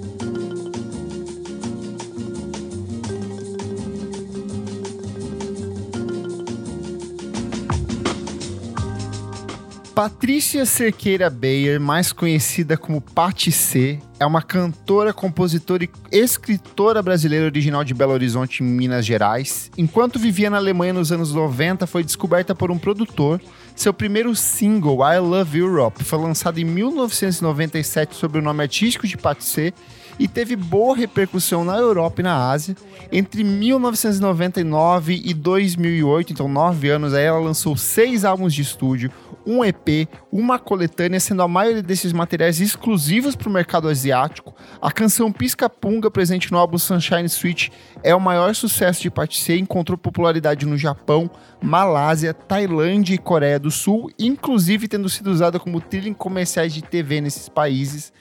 [9.95, 17.45] Patrícia Cerqueira Bayer, mais conhecida como Patti C, é uma cantora, compositora e escritora brasileira
[17.45, 19.71] original de Belo Horizonte, Minas Gerais.
[19.77, 23.41] Enquanto vivia na Alemanha nos anos 90, foi descoberta por um produtor.
[23.73, 29.15] Seu primeiro single, I Love Europe, foi lançado em 1997 sob o nome artístico de
[29.15, 29.73] Patti C
[30.19, 32.75] e teve boa repercussão na Europa e na Ásia.
[33.11, 39.11] Entre 1999 e 2008, então nove anos, aí ela lançou seis álbuns de estúdio,
[39.45, 44.55] um EP, uma coletânea, sendo a maioria desses materiais exclusivos para o mercado asiático.
[44.81, 47.69] A canção Pisca Punga, presente no álbum Sunshine Switch,
[48.01, 51.29] é o maior sucesso de Patti C, encontrou popularidade no Japão,
[51.61, 56.81] Malásia, Tailândia e Coreia do Sul, inclusive tendo sido usada como trilha em comerciais de
[56.81, 58.11] TV nesses países.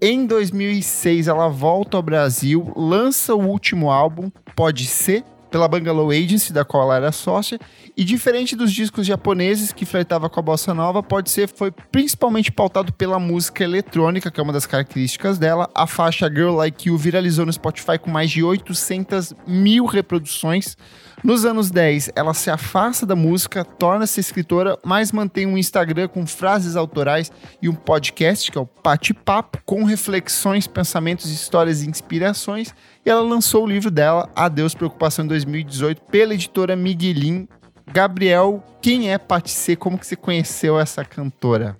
[0.00, 6.50] Em 2006, ela volta ao Brasil, lança o último álbum, Pode Ser, pela Bungalow Agency,
[6.50, 7.60] da qual ela era sócia,
[7.94, 12.50] e diferente dos discos japoneses que flertava com a bossa nova, Pode Ser foi principalmente
[12.50, 15.68] pautado pela música eletrônica, que é uma das características dela.
[15.74, 20.76] A faixa Girl Like You viralizou no Spotify com mais de 800 mil reproduções.
[21.22, 26.26] Nos anos 10, ela se afasta da música, torna-se escritora, mas mantém um Instagram com
[26.26, 27.30] frases autorais
[27.60, 32.74] e um podcast, que é o Pati Papo, com reflexões, pensamentos, histórias e inspirações.
[33.04, 37.48] E ela lançou o livro dela, Adeus Preocupação, em 2018, pela editora Miguelin.
[37.92, 39.74] Gabriel, quem é Pati C?
[39.76, 41.76] Como que você conheceu essa cantora?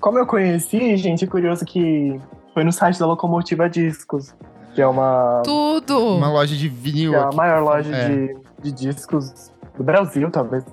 [0.00, 2.20] Como eu conheci, gente, é curioso que
[2.52, 4.34] foi no site da Locomotiva Discos,
[4.74, 6.16] que é uma, Tudo!
[6.16, 7.12] Uma loja de vinil.
[7.12, 7.36] que é a aqui.
[7.36, 8.08] maior loja É.
[8.08, 10.64] de, de discos do Brasil, talvez.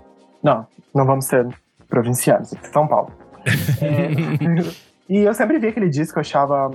[0.41, 1.47] Não, não vamos ser
[1.87, 3.11] provincianos, é São Paulo.
[3.81, 4.09] É,
[5.09, 6.71] e eu sempre vi aquele disco, eu achava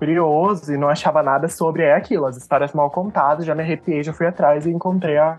[0.00, 4.02] curioso e não achava nada sobre é aquilo, as histórias mal contadas, já me arrepiei,
[4.02, 5.38] já fui atrás e encontrei a,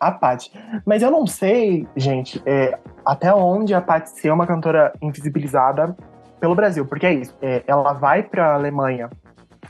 [0.00, 0.50] a Paty.
[0.86, 5.94] Mas eu não sei, gente, é, até onde a Paty ser uma cantora invisibilizada
[6.40, 9.10] pelo Brasil, porque é isso, é, ela vai pra Alemanha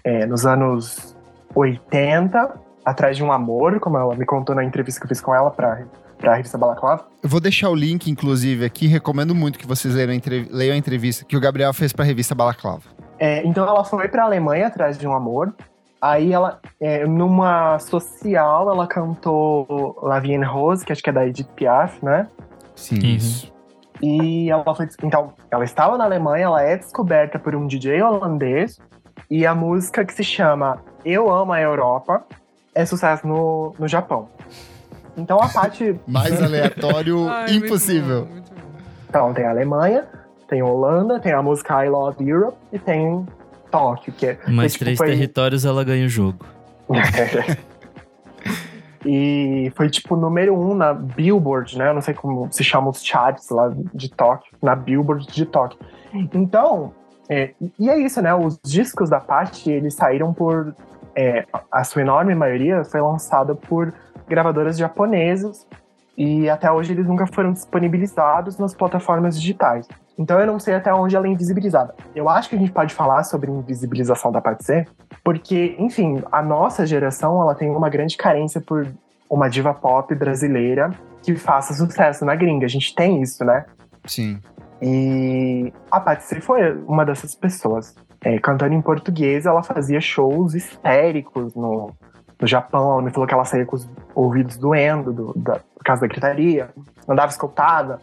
[0.04, 1.16] é, nos anos
[1.52, 2.54] 80,
[2.84, 5.50] atrás de um amor, como ela me contou na entrevista que eu fiz com ela
[5.50, 5.82] pra,
[6.16, 7.04] pra revista Balaclava.
[7.20, 8.86] Eu vou deixar o link, inclusive, aqui.
[8.86, 12.32] Recomendo muito que vocês leiam a, leiam a entrevista que o Gabriel fez pra revista
[12.32, 13.00] Balaclava.
[13.20, 15.54] É, então ela foi pra Alemanha atrás de um amor.
[16.00, 21.12] Aí ela, é, numa social, ela cantou La Vie en Rose, que acho que é
[21.12, 22.26] da Edith Piaf, né?
[22.74, 23.06] Sim, Uhum.
[23.16, 23.52] isso.
[24.02, 24.88] E ela foi.
[25.04, 28.78] Então, ela estava na Alemanha, ela é descoberta por um DJ holandês.
[29.30, 32.24] E a música que se chama Eu Amo a Europa
[32.74, 34.28] é sucesso no, no Japão.
[35.16, 36.00] Então a parte.
[36.06, 38.24] Mais aleatório Ai, muito impossível.
[38.24, 38.60] bom, muito bom.
[39.10, 40.04] Então, tem a Alemanha,
[40.50, 43.24] tem Holanda, tem a música I Love Europe e tem
[43.70, 44.38] Tóquio, que é.
[44.48, 46.44] Mais tipo, três foi- territórios ela ganha o jogo.
[49.06, 51.88] e foi tipo número um na Billboard, né?
[51.88, 55.78] Eu não sei como se chama os charts lá de Tóquio, na Billboard de Tóquio.
[56.34, 56.92] Então,
[57.28, 58.34] é, e é isso, né?
[58.34, 60.74] Os discos da Paty, eles saíram por.
[61.14, 63.94] é, a sua enorme maioria foi lançada por
[64.28, 65.64] gravadoras japonesas
[66.16, 69.88] e até hoje eles nunca foram disponibilizados nas plataformas digitais.
[70.20, 71.94] Então eu não sei até onde ela é invisibilizada.
[72.14, 74.86] Eu acho que a gente pode falar sobre invisibilização da Paty C,
[75.24, 78.86] porque, enfim, a nossa geração ela tem uma grande carência por
[79.30, 80.90] uma diva pop brasileira
[81.22, 82.66] que faça sucesso na gringa.
[82.66, 83.64] A gente tem isso, né?
[84.04, 84.38] Sim.
[84.82, 87.94] E a Patsy foi uma dessas pessoas.
[88.22, 91.92] É, cantando em português, ela fazia shows histéricos no,
[92.38, 92.92] no Japão.
[92.92, 96.08] Ela me falou que ela saía com os ouvidos doendo do, da, por causa da
[96.08, 96.70] gritaria,
[97.08, 97.98] andava escoltada.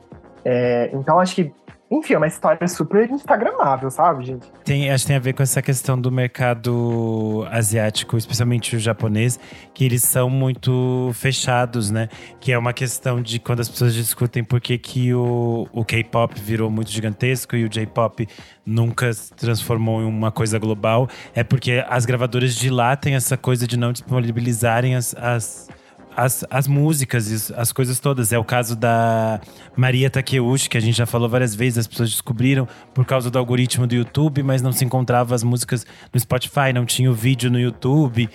[0.45, 1.53] É, então, acho que,
[1.89, 4.45] enfim, é uma história super instagramável, sabe, gente?
[4.65, 9.39] Tem, acho que tem a ver com essa questão do mercado asiático, especialmente o japonês,
[9.73, 12.09] que eles são muito fechados, né?
[12.39, 16.33] Que é uma questão de quando as pessoas discutem por que, que o, o K-pop
[16.39, 18.27] virou muito gigantesco e o J-pop
[18.65, 23.37] nunca se transformou em uma coisa global, é porque as gravadoras de lá têm essa
[23.37, 25.69] coisa de não disponibilizarem as- as
[26.17, 28.33] as, as músicas, as- as coisas todas.
[28.33, 29.39] É o caso da
[29.75, 33.37] Maria Takeuchi, que a gente já falou várias vezes, as pessoas descobriram por causa do
[33.37, 37.51] algoritmo do YouTube, mas não se encontrava as músicas no Spotify, não tinha o vídeo
[37.51, 38.29] no YouTube.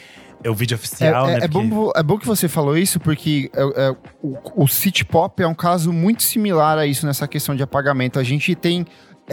[0.44, 1.44] É o vídeo É, oficial, é- né?
[1.44, 5.04] é Porque- bom, é bom que você falou isso, porque é, é, o, o City
[5.04, 8.18] Pop é um caso muito similar a isso nessa questão de apagamento.
[8.18, 8.84] A gente tem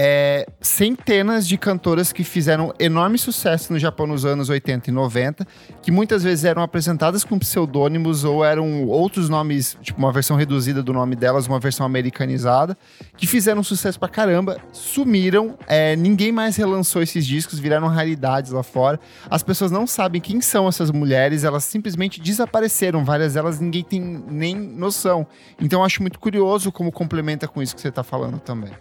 [0.02, 5.46] é, centenas de cantoras que fizeram enorme sucesso no Japão nos anos 80 e 90,
[5.82, 10.82] que muitas vezes eram apresentadas com pseudônimos ou eram outros nomes, tipo uma versão reduzida
[10.82, 12.78] do nome delas, uma versão americanizada,
[13.18, 18.64] que fizeram sucesso pra caramba, sumiram, é, ninguém mais relançou esses discos, viraram raridades lá
[18.64, 18.98] fora.
[19.30, 23.04] As pessoas não sabem quem são essas mulheres, elas simplesmente desapareceram.
[23.04, 25.28] Várias delas ninguém tem nem noção.
[25.60, 28.72] Então eu acho muito curioso como complementa com isso que você tá falando também.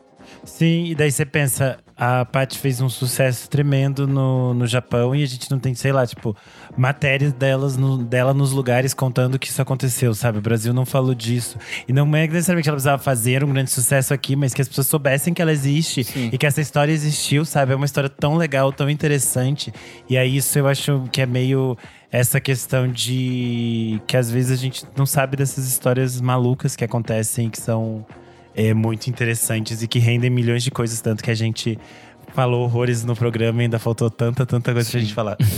[0.45, 5.23] Sim, e daí você pensa, a Paty fez um sucesso tremendo no, no Japão e
[5.23, 6.35] a gente não tem, sei lá, tipo,
[6.77, 10.39] matérias delas no- dela nos lugares contando que isso aconteceu, sabe?
[10.39, 11.59] O Brasil não falou disso.
[11.89, 14.69] E não é necessariamente que ela precisava fazer um grande sucesso aqui, mas que as
[14.69, 16.31] pessoas soubessem que ela existe Sim.
[16.33, 17.73] e que essa história existiu, sabe?
[17.73, 19.73] É uma história tão legal, tão interessante.
[20.09, 21.77] E aí isso eu acho que é meio
[22.11, 27.51] essa questão de que às vezes a gente não sabe dessas histórias malucas que acontecem,
[27.51, 28.07] que são
[28.59, 31.79] é, muito interessantes e que rendem milhões de coisas, tanto que a gente
[32.35, 35.37] falou horrores no programa e ainda faltou tanta, tanta coisa pra gente falar.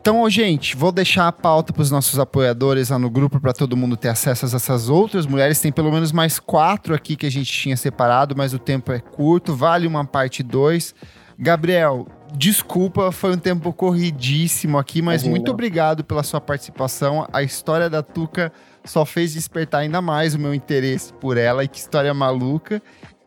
[0.00, 3.76] Então, gente, vou deixar a pauta para os nossos apoiadores lá no grupo para todo
[3.76, 5.60] mundo ter acesso a essas outras mulheres.
[5.60, 9.00] Tem pelo menos mais quatro aqui que a gente tinha separado, mas o tempo é
[9.00, 10.94] curto, vale uma parte 2.
[11.38, 15.30] Gabriel, desculpa, foi um tempo corridíssimo aqui, mas Imagina.
[15.30, 17.28] muito obrigado pela sua participação.
[17.30, 18.50] A história da Tuca
[18.84, 22.82] só fez despertar ainda mais o meu interesse por ela e que história maluca.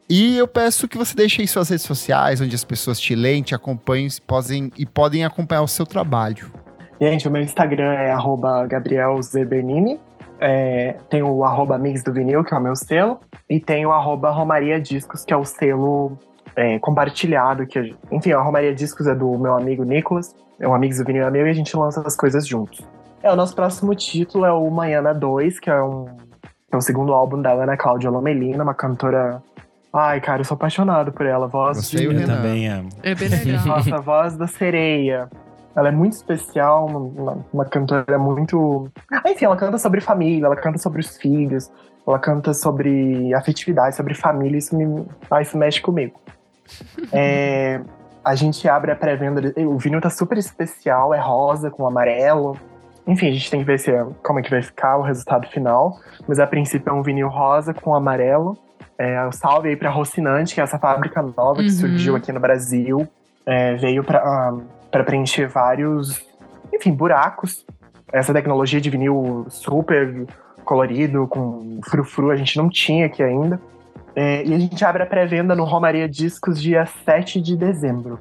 [0.10, 3.42] E eu peço que você deixe aí suas redes sociais, onde as pessoas te leem,
[3.42, 6.52] te acompanham podem, e podem acompanhar o seu trabalho.
[7.00, 8.14] Gente, o meu Instagram é
[8.68, 10.00] gabrielzebernini.
[10.40, 13.20] É, tem o arroba Mix do Vinil, que é o meu selo.
[13.50, 16.18] E tem o arroba Romaria Discos, que é o selo
[16.56, 17.66] é, compartilhado.
[17.66, 20.36] Que, enfim, a Romaria Discos é do meu amigo Nicolas.
[20.60, 22.86] É um Amigos do Vinil é meu e a gente lança as coisas juntos.
[23.24, 26.06] É, o nosso próximo título é o Manhana 2, que é, um,
[26.72, 29.42] é o segundo álbum da Ana Cláudia Lomelina, uma cantora...
[29.94, 31.48] Ai, cara, eu sou apaixonado por ela.
[31.48, 32.06] Voz Você de...
[32.06, 32.38] Eu Renan.
[32.38, 32.90] também amo.
[33.04, 33.66] É bem legal.
[33.66, 35.30] Nossa, a voz da sereia.
[35.76, 38.90] Ela é muito especial, uma, uma cantora muito.
[39.12, 41.70] Ah, enfim, ela canta sobre família, ela canta sobre os filhos,
[42.08, 44.58] ela canta sobre afetividade, sobre família.
[44.58, 45.06] Isso me.
[45.30, 46.20] Ah, isso mexe comigo.
[47.12, 47.82] É,
[48.24, 49.54] A gente abre a pré-venda.
[49.68, 52.58] O vinil tá super especial, é rosa com amarelo.
[53.08, 55.48] Enfim, a gente tem que ver se é, como é que vai ficar o resultado
[55.48, 56.00] final.
[56.28, 58.58] Mas a princípio é um vinil rosa com amarelo.
[58.98, 61.70] É, um salve aí pra Rocinante, que é essa fábrica nova que Uhum.
[61.72, 63.08] surgiu aqui no Brasil.
[63.46, 64.58] É, veio pra, ah,
[64.92, 66.24] pra preencher vários,
[66.72, 67.66] enfim, buracos.
[68.14, 70.28] Essa tecnologia de vinil super
[70.64, 73.60] colorido, com frufru, a gente não tinha aqui ainda.
[74.16, 78.20] É, e a gente abre a pré-venda no Romaria Discos dia 7 de dezembro.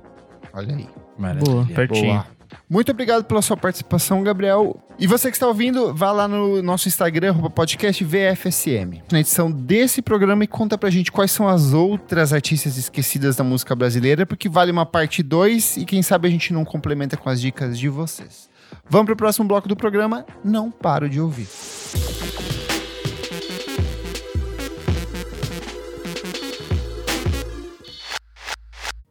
[0.55, 0.89] Olha aí.
[1.19, 1.53] Maravilha.
[1.53, 2.13] Boa, pertinho.
[2.15, 2.27] Boa.
[2.71, 4.81] Muito obrigado pela sua participação, Gabriel.
[4.97, 9.03] E você que está ouvindo, vá lá no nosso Instagram, podcast VFSM.
[9.11, 13.43] Na edição desse programa e conta pra gente quais são as outras artistas esquecidas da
[13.43, 17.29] música brasileira, porque vale uma parte 2 e quem sabe a gente não complementa com
[17.29, 18.49] as dicas de vocês.
[18.89, 20.25] Vamos pro próximo bloco do programa.
[20.45, 21.49] Não paro de ouvir.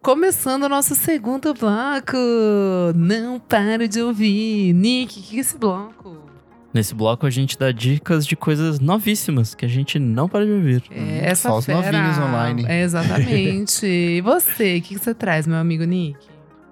[0.10, 2.18] Começando o nosso segundo bloco.
[2.96, 4.74] Não paro de ouvir.
[4.74, 6.18] Nick, o que é esse bloco?
[6.74, 10.52] Nesse bloco a gente dá dicas de coisas novíssimas que a gente não para de
[10.52, 10.82] ouvir.
[10.90, 11.92] É essa só os fera.
[11.92, 12.66] novinhos online.
[12.68, 13.86] É, exatamente.
[13.86, 16.18] e você, o que que você traz, meu amigo Nick?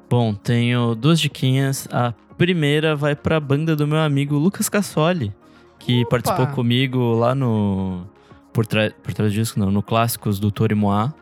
[0.09, 1.87] Bom, tenho duas diquinhas.
[1.91, 5.31] A primeira vai pra banda do meu amigo Lucas Cassoli,
[5.77, 6.09] que Opa!
[6.09, 8.03] participou comigo lá no.
[8.51, 11.13] Por, trás por trás disso, não, no Clássicos do Torimoá.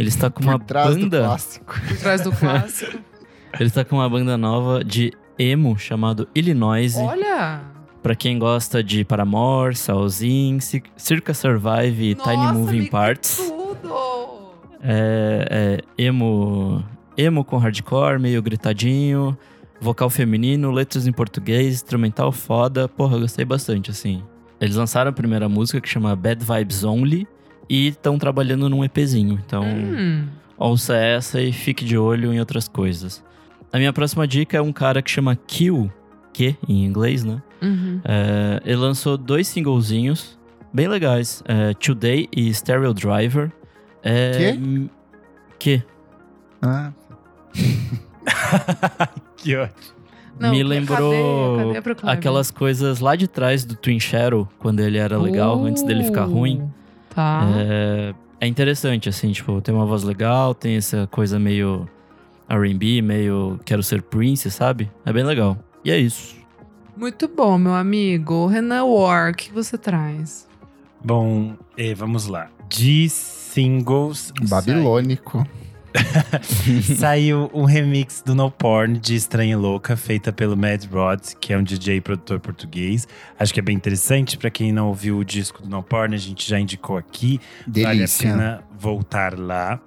[0.00, 1.36] Ele está com uma Por trás do banda.
[1.66, 2.98] Por trás do clássico.
[3.60, 6.96] Ele está com uma banda nova de emo chamado Illinois.
[6.96, 7.60] Olha!
[8.02, 13.36] Pra quem gosta de Paramore, Salzin, Cir- Circa Survive e Tiny Moving Parts.
[13.36, 14.54] Tudo!
[14.82, 16.82] É, é emo,
[17.14, 19.36] emo com hardcore, meio gritadinho,
[19.82, 22.88] vocal feminino, letras em português, instrumental foda.
[22.88, 24.22] Porra, eu gostei bastante, assim.
[24.58, 27.28] Eles lançaram a primeira música que chama Bad Vibes Only
[27.70, 29.40] e estão trabalhando num EPzinho.
[29.46, 30.26] Então, Hum,
[30.58, 33.22] ouça essa e fique de olho em outras coisas.
[33.72, 35.90] A minha próxima dica é um cara que chama Kill,
[36.32, 37.40] que em inglês, né?
[37.62, 38.00] uhum.
[38.04, 40.36] É, ele lançou dois singlezinhos
[40.72, 43.52] bem legais: é, Today e Stereo Driver.
[44.02, 44.48] É, Quê?
[44.58, 44.90] m-
[45.58, 45.82] Que?
[46.62, 46.90] Ah,
[49.36, 50.00] que ótimo.
[50.38, 52.18] Não, Me cadê- lembrou cadê Proclaimer?
[52.18, 56.26] aquelas coisas lá de trás do Twin Shadow, quando ele era legal, antes dele ficar
[56.26, 56.70] Uh, ruim.
[57.14, 57.46] Tá.
[57.56, 61.88] É, é interessante, assim, tipo, tem uma voz legal, tem essa coisa meio
[62.48, 64.90] RB, meio quero ser Prince, sabe?
[65.04, 65.58] É bem legal.
[65.84, 66.36] E é isso.
[66.96, 68.46] Muito bom, meu amigo.
[68.46, 70.48] Renan War, o que você traz?
[71.02, 72.48] Bom, eh, vamos lá.
[72.68, 74.32] De singles.
[74.48, 75.38] babilônico.
[75.38, 75.69] Saiu,
[76.96, 81.52] saiu um remix do No Porn de Estranha e Louca, feita pelo Mad Rod, que
[81.52, 83.06] é um DJ e produtor português.
[83.38, 84.36] Acho que é bem interessante.
[84.36, 87.40] Pra quem não ouviu o disco do No Porn, a gente já indicou aqui.
[87.66, 88.28] Delícia.
[88.28, 89.80] Vale a pena voltar lá.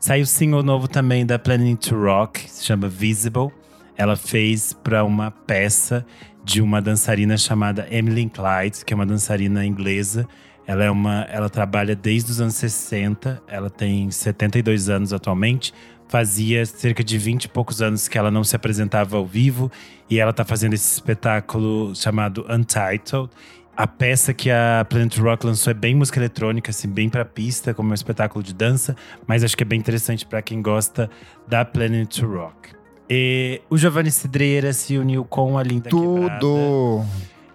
[0.00, 3.50] Saiu single novo também da Planet to Rock, se chama Visible.
[3.96, 6.04] Ela fez para uma peça
[6.44, 10.26] de uma dançarina chamada Emily Clyde, que é uma dançarina inglesa.
[10.66, 15.72] Ela é uma, ela trabalha desde os anos 60, ela tem 72 anos atualmente.
[16.08, 19.70] Fazia cerca de 20 e poucos anos que ela não se apresentava ao vivo
[20.08, 23.30] e ela tá fazendo esse espetáculo chamado Untitled.
[23.74, 27.72] A peça que a Planet Rock lançou é bem música eletrônica, assim, bem pra pista,
[27.72, 28.94] como um espetáculo de dança,
[29.26, 31.08] mas acho que é bem interessante pra quem gosta
[31.48, 32.70] da Planet Rock.
[33.08, 36.46] E o Giovanni Cidreira se uniu com a Linda Quebrada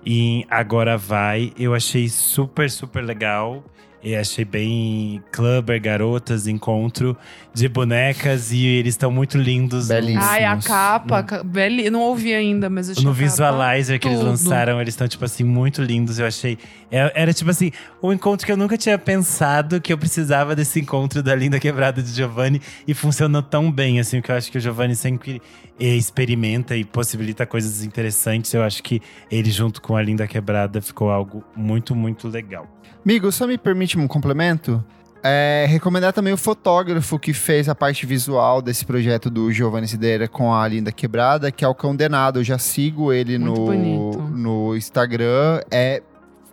[0.10, 1.52] Em Agora Vai.
[1.60, 3.62] Eu achei super, super legal.
[4.04, 7.18] E achei bem clubber, garotas, encontro
[7.52, 9.88] de bonecas e eles estão muito lindos.
[9.88, 10.24] Belíssimos.
[10.24, 11.22] Ai, a capa.
[11.22, 14.30] No- ca- beli- Não ouvi ainda, mas eu achei No visualizer que eles tudo.
[14.30, 16.20] lançaram, eles estão, tipo assim, muito lindos.
[16.20, 16.58] Eu achei.
[16.92, 17.72] é- Era, tipo assim,
[18.02, 22.02] um encontro que eu nunca tinha pensado que eu precisava desse encontro da Linda Quebrada
[22.02, 22.62] de Giovanni.
[22.88, 25.42] E funcionou tão bem, assim, que eu acho que o Giovanni sempre
[25.80, 28.54] experimenta e possibilita coisas interessantes.
[28.54, 29.02] Eu acho que
[29.32, 32.68] ele, junto com a Linda Quebrada, ficou algo muito, muito legal.
[33.06, 34.84] Amigo, só me permite um complemento?
[35.24, 40.28] É, recomendar também o fotógrafo que fez a parte visual desse projeto do Giovanni Sideira
[40.28, 42.40] com a Linda Quebrada, que é o Condenado.
[42.40, 44.18] Eu já sigo ele Muito no, bonito.
[44.20, 45.62] no Instagram.
[45.72, 46.02] É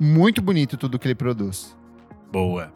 [0.00, 1.76] muito bonito tudo que ele produz.
[2.32, 2.72] Boa.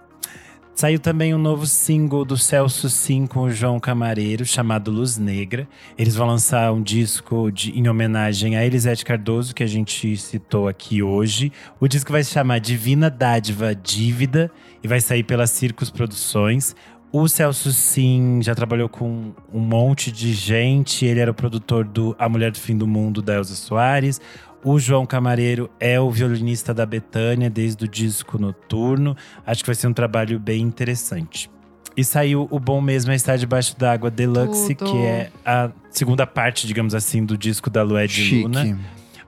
[0.79, 5.67] Saiu também um novo single do Celso Sim com o João Camareiro, chamado Luz Negra.
[5.99, 10.69] Eles vão lançar um disco de- em homenagem a Elisete Cardoso, que a gente citou
[10.69, 11.51] aqui hoje.
[11.81, 16.77] O disco vai se chamar Divina Dádiva Dívida e vai sair pela Circos Produções.
[17.11, 21.05] O Celso Sim já trabalhou com um monte de gente.
[21.05, 24.21] Ele era o produtor do A Mulher do Fim do Mundo, da Elza Soares.
[24.65, 29.17] O João Camareiro é o violinista da Betânia desde o disco Noturno.
[29.47, 31.51] Acho que vai ser um trabalho bem interessante.
[31.97, 34.93] E saiu o Bom Mesmo é Estar Debaixo d'Água Deluxe, Tudo.
[34.93, 38.43] que é a segunda parte, digamos assim, do disco da Lued Chique.
[38.43, 38.79] Luna.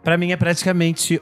[0.02, 1.20] Pra mim é praticamente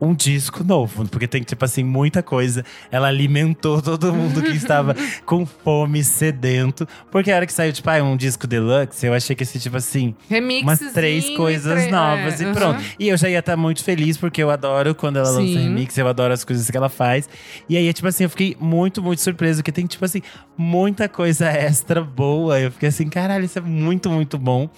[0.00, 2.64] um disco novo, porque tem, tipo assim, muita coisa.
[2.90, 4.94] Ela alimentou todo mundo que estava
[5.26, 6.86] com fome, sedento.
[7.10, 9.76] Porque a hora que saiu, tipo, ah, um disco deluxe, eu achei que esse, tipo
[9.76, 10.62] assim, Remix.
[10.62, 12.82] umas três coisas novas e pronto.
[12.98, 15.64] E eu já ia estar muito feliz, porque eu adoro quando ela lança Sim.
[15.64, 17.28] remix, eu adoro as coisas que ela faz.
[17.68, 20.22] E aí, tipo assim, eu fiquei muito, muito surpreso, que tem, tipo assim,
[20.56, 22.58] muita coisa extra boa.
[22.60, 24.68] Eu fiquei assim, caralho, isso é muito, muito bom.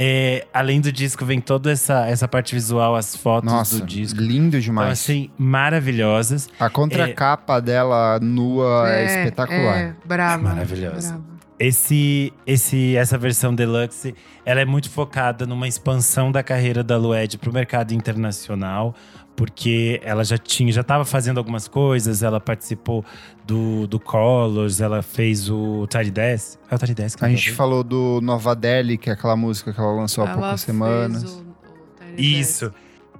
[0.00, 4.20] É, além do disco, vem toda essa, essa parte visual, as fotos Nossa, do disco.
[4.20, 4.92] lindo Então, demais.
[4.92, 6.48] assim, maravilhosas.
[6.60, 9.76] a contracapa dela nua é, espetacular.
[9.78, 10.42] É, brava.
[10.44, 11.08] Maravilhosa.
[11.14, 11.38] brava.
[11.58, 14.14] Esse, esse, essa versão deluxe,
[14.46, 18.94] ela é muito focada numa expansão da carreira da Lued para o mercado internacional,
[19.34, 22.22] porque ela já tinha, já estava fazendo algumas coisas.
[22.22, 23.04] Ela participou
[23.48, 26.58] do, do Colors, ela fez o Tiny Desk.
[26.70, 27.18] É o Desk?
[27.18, 27.56] que A ela gente fez?
[27.56, 30.66] falou do Nova Delhi, que é aquela música que ela lançou há Ela poucas fez
[30.66, 31.22] semanas.
[31.24, 32.70] o- o Isso.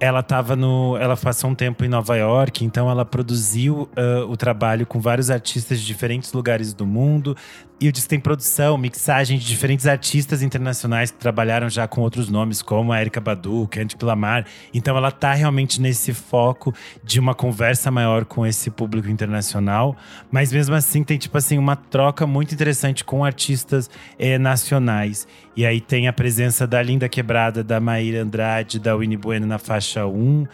[0.01, 0.95] Ela tava no.
[0.97, 5.29] Ela passou um tempo em Nova York, então ela produziu ah, o trabalho com vários
[5.29, 7.35] artistas de diferentes lugares do mundo.
[7.81, 12.27] E o disco tem produção, mixagem de diferentes artistas internacionais que trabalharam já com outros
[12.27, 14.45] nomes, como a Erika Badu, Kendrick Lamar.
[14.73, 19.95] Então ela tá realmente nesse foco de uma conversa maior com esse público internacional.
[20.29, 25.25] Mas mesmo assim, tem tipo assim, uma troca muito interessante com artistas eh, nacionais.
[25.55, 29.57] E aí tem a presença da Linda Quebrada, da Maíra Andrade, da Winnie Bueno na
[29.57, 30.45] faixa 1.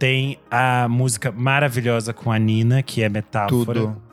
[0.00, 3.80] Tem a música maravilhosa com a Nina, que é Metáfora.
[3.80, 4.11] Tudo.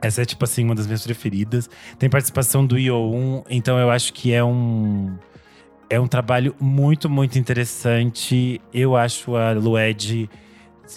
[0.00, 1.68] Essa é, tipo assim, uma das minhas preferidas.
[1.98, 5.16] Tem participação do IO1, então eu acho que é um.
[5.90, 8.60] É um trabalho muito, muito interessante.
[8.72, 10.28] Eu acho a Lued.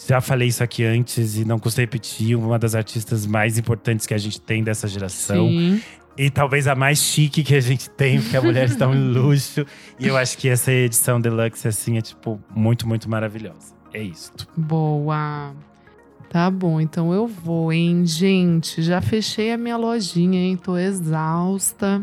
[0.07, 4.13] Já falei isso aqui antes e não custa repetir, uma das artistas mais importantes que
[4.13, 5.47] a gente tem dessa geração.
[5.47, 5.81] Sim.
[6.17, 9.65] E talvez a mais chique que a gente tem, porque a mulher está um luxo.
[9.99, 13.73] E eu acho que essa edição deluxe, assim, é, tipo, muito, muito maravilhosa.
[13.93, 14.31] É isso.
[14.55, 15.53] Boa.
[16.31, 18.81] Tá bom, então eu vou, hein, gente.
[18.81, 20.55] Já fechei a minha lojinha, hein?
[20.55, 22.01] Tô exausta.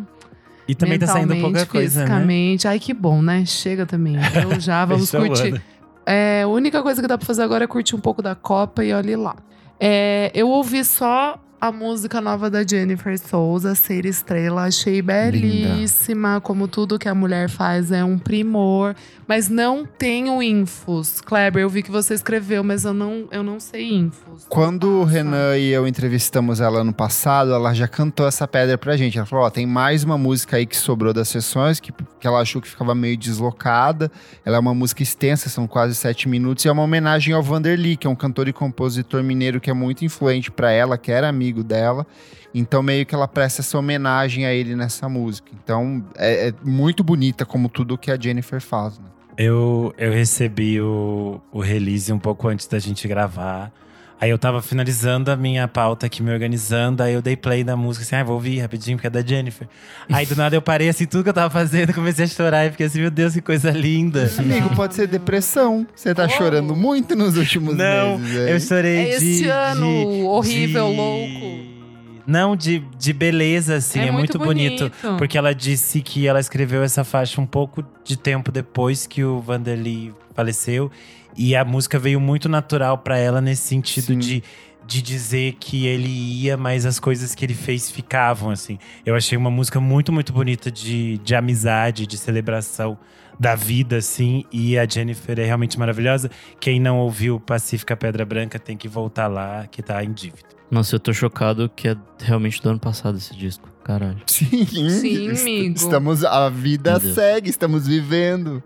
[0.68, 2.04] E também tá saindo pouca coisa, né?
[2.04, 2.68] fisicamente.
[2.68, 3.46] Ai, que bom, né?
[3.46, 4.16] Chega também.
[4.16, 5.58] Então já vamos curtir.
[6.04, 8.84] É, a única coisa que dá pra fazer agora é curtir um pouco da Copa
[8.84, 9.34] e olhe lá.
[9.80, 14.64] É, eu ouvi só a música nova da Jennifer Souza, Ser Estrela.
[14.64, 16.40] Achei belíssima.
[16.40, 18.94] Como tudo que a mulher faz é um primor.
[19.26, 21.20] Mas não tenho infos.
[21.20, 24.46] Kleber, eu vi que você escreveu, mas eu não, eu não sei infos.
[24.48, 25.04] Quando o.
[25.04, 29.18] Renan e eu entrevistamos ela no passado, ela já cantou essa pedra pra gente.
[29.18, 32.40] Ela falou: Ó, tem mais uma música aí que sobrou das sessões, que, que ela
[32.40, 34.10] achou que ficava meio deslocada.
[34.44, 37.96] Ela é uma música extensa, são quase sete minutos, e é uma homenagem ao Vanderly,
[37.96, 41.28] que é um cantor e compositor mineiro que é muito influente pra ela, que era
[41.28, 42.06] amigo dela.
[42.54, 45.50] Então, meio que ela presta essa homenagem a ele nessa música.
[45.62, 49.06] Então, é, é muito bonita, como tudo que a Jennifer faz, né?
[49.36, 53.72] Eu, eu recebi o, o release um pouco antes da gente gravar.
[54.20, 57.02] Aí eu tava finalizando a minha pauta aqui, me organizando.
[57.04, 59.68] Aí eu dei play na música, assim, ah, vou ouvir rapidinho, porque é da Jennifer.
[60.10, 62.66] Aí do nada eu parei, assim, tudo que eu tava fazendo, comecei a chorar.
[62.66, 64.28] E fiquei assim, meu Deus, que coisa linda.
[64.38, 65.86] Amigo, pode ser depressão.
[65.94, 66.28] Você tá Oh.
[66.30, 68.36] chorando muito nos últimos Não, meses.
[68.36, 68.48] hein?
[68.54, 69.30] eu chorei É de…
[69.32, 71.78] este ano de- horrível, de- louco.
[72.26, 74.92] Não, de, de beleza, assim, é, muito, bonito.
[75.16, 79.40] Porque ela disse que ela escreveu essa faixa um pouco de tempo depois que o
[79.40, 80.90] Vanderly faleceu.
[81.38, 84.18] E a música veio muito natural pra ela nesse sentido Sim.
[84.18, 84.42] de,
[84.84, 88.76] de dizer que ele ia, mas as coisas que ele fez ficavam, assim.
[89.06, 92.98] Eu achei uma música muito, muito bonita de, de amizade, de celebração
[93.38, 94.44] da vida, assim.
[94.50, 96.28] E a Jennifer é realmente maravilhosa.
[96.58, 100.48] Quem não ouviu Pacífica Pedra Branca tem que voltar lá, que tá em dívida.
[100.68, 103.72] Nossa, eu tô chocado que é realmente do ano passado esse disco.
[103.84, 104.20] Caralho.
[104.26, 105.76] Sim, Sim, amigo.
[105.76, 108.60] Estamos, a vida segue, estamos vivendo.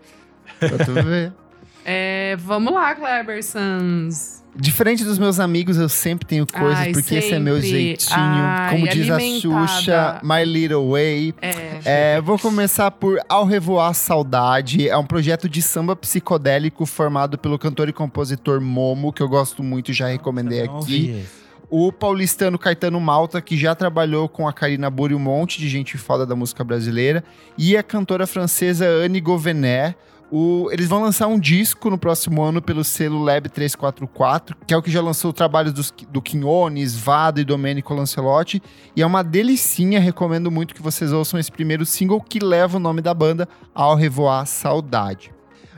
[0.59, 1.35] Pra tu ver.
[1.85, 4.43] É, vamos lá, Kleber Sans.
[4.55, 7.71] Diferente dos meus amigos, eu sempre tenho coisas, Ai, porque esse é meu sempre.
[7.71, 8.19] jeitinho.
[8.19, 9.67] Ai, Como diz a alimentada.
[9.67, 11.35] Xuxa, My Little Way.
[11.41, 11.81] É.
[11.85, 14.87] É, vou começar por Ao Revoar Saudade.
[14.87, 19.63] É um projeto de samba psicodélico formado pelo cantor e compositor Momo, que eu gosto
[19.63, 21.25] muito, já recomendei aqui.
[21.71, 25.97] O paulistano Caetano Malta, que já trabalhou com a Karina Burri, um monte de gente
[25.97, 27.25] foda da música brasileira.
[27.57, 29.97] E a cantora francesa Anne Gouvenet.
[30.35, 34.77] O- eles vão lançar um disco no próximo ano pelo selo Lab 344, que é
[34.77, 38.63] o que já lançou trabalhos dos, do Quinones, Vado e Domenico Lancelotti.
[38.97, 42.81] E é uma delicinha, recomendo muito que vocês ouçam esse primeiro single que leva o
[42.81, 45.31] nome da banda, Ao Revoar Saudade.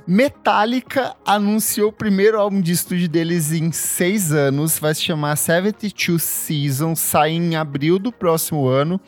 [0.07, 4.79] Metallica anunciou o primeiro álbum de estúdio deles em seis anos.
[4.79, 9.01] Vai se chamar 72 Seasons, sai em abril do próximo ano.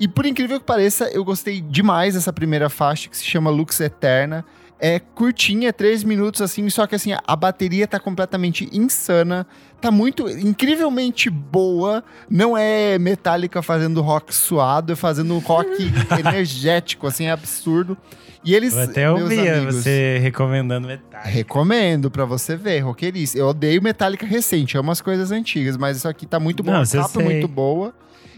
[0.00, 3.78] E por incrível que pareça, eu gostei demais dessa primeira faixa, que se chama Lux
[3.80, 4.44] Eterna.
[4.80, 9.46] É curtinha, três minutos assim, só que assim, a bateria tá completamente insana.
[9.80, 12.02] Tá muito, incrivelmente boa.
[12.30, 15.70] Não é metálica fazendo rock suado, é fazendo rock
[16.18, 17.96] energético, assim, é absurdo.
[18.44, 21.28] E eles, Vou até meus ouvir amigos, você recomendando metade.
[21.28, 23.36] Recomendo pra você ver, roqueirice.
[23.36, 26.82] Eu odeio Metallica recente, amo as coisas antigas, mas isso aqui tá muito bom, Não,
[26.82, 27.92] eu capa é muito boa.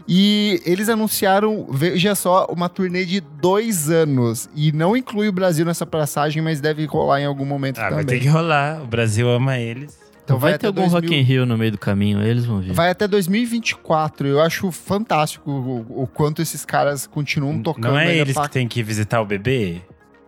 [0.09, 4.49] E eles anunciaram, veja só, uma turnê de dois anos.
[4.55, 7.91] E não inclui o Brasil nessa passagem, mas deve rolar em algum momento Ah, vai
[7.91, 8.07] também.
[8.07, 8.83] ter que rolar.
[8.83, 9.99] O Brasil ama eles.
[10.25, 12.45] Então vai, vai ter até algum 2000 Rock in Rio no meio do caminho, eles
[12.45, 12.73] vão ver.
[12.73, 14.29] Vai até 2024.
[14.29, 17.93] Eu acho fantástico o, o quanto esses caras continuam tocando.
[17.93, 19.81] Não é eles pra- que têm que visitar o bebê?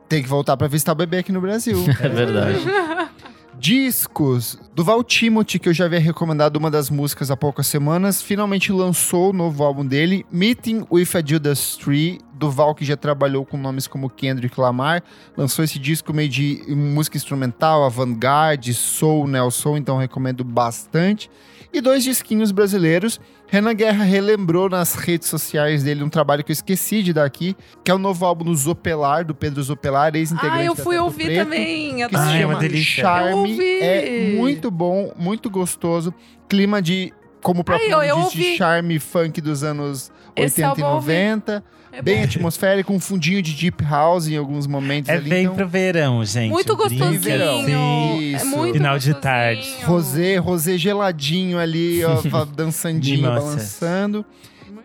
[0.09, 1.78] Tem que voltar pra visitar o bebê aqui no Brasil.
[2.03, 2.59] É verdade.
[3.59, 8.20] Discos do Val Timothy, que eu já havia recomendado uma das músicas há poucas semanas,
[8.23, 12.97] finalmente lançou o novo álbum dele, Meeting with a Judas Tree, do Val que já
[12.97, 15.03] trabalhou com nomes como Kendrick Lamar,
[15.37, 21.31] lançou esse disco meio de música instrumental, avant-garde, soul, neo-soul, então recomendo bastante.
[21.73, 23.19] E dois disquinhos brasileiros.
[23.53, 27.55] Renan Guerra relembrou nas redes sociais dele um trabalho que eu esqueci de dar aqui,
[27.85, 31.27] que é o novo álbum do Zopelar, do Pedro Zopelar, ex-integrante Ah, eu fui ouvir
[31.27, 31.97] Preto também.
[31.97, 32.24] que adoro.
[32.24, 33.01] se é chama uma delícia.
[33.01, 33.61] Eu Charme.
[33.83, 36.15] É muito bom, muito gostoso.
[36.49, 37.12] Clima de,
[37.43, 38.57] como o próprio Ai, eu- nome eu diz, de ouvi.
[38.57, 41.07] charme funk dos anos Esse 80 e álbum eu ouvi.
[41.93, 41.98] 90.
[41.98, 42.24] É bem bom.
[42.24, 45.28] atmosférico, um fundinho de deep house em alguns momentos É ali.
[45.28, 46.51] bem então, pro verão, gente.
[46.51, 47.31] Muito drink gostosinho.
[47.69, 48.47] É Isso.
[48.47, 49.20] muito Final de gostosinho.
[49.20, 49.74] tarde.
[49.85, 54.24] Rosé, rosé geladinho ali, ó, dançandinho, balançando.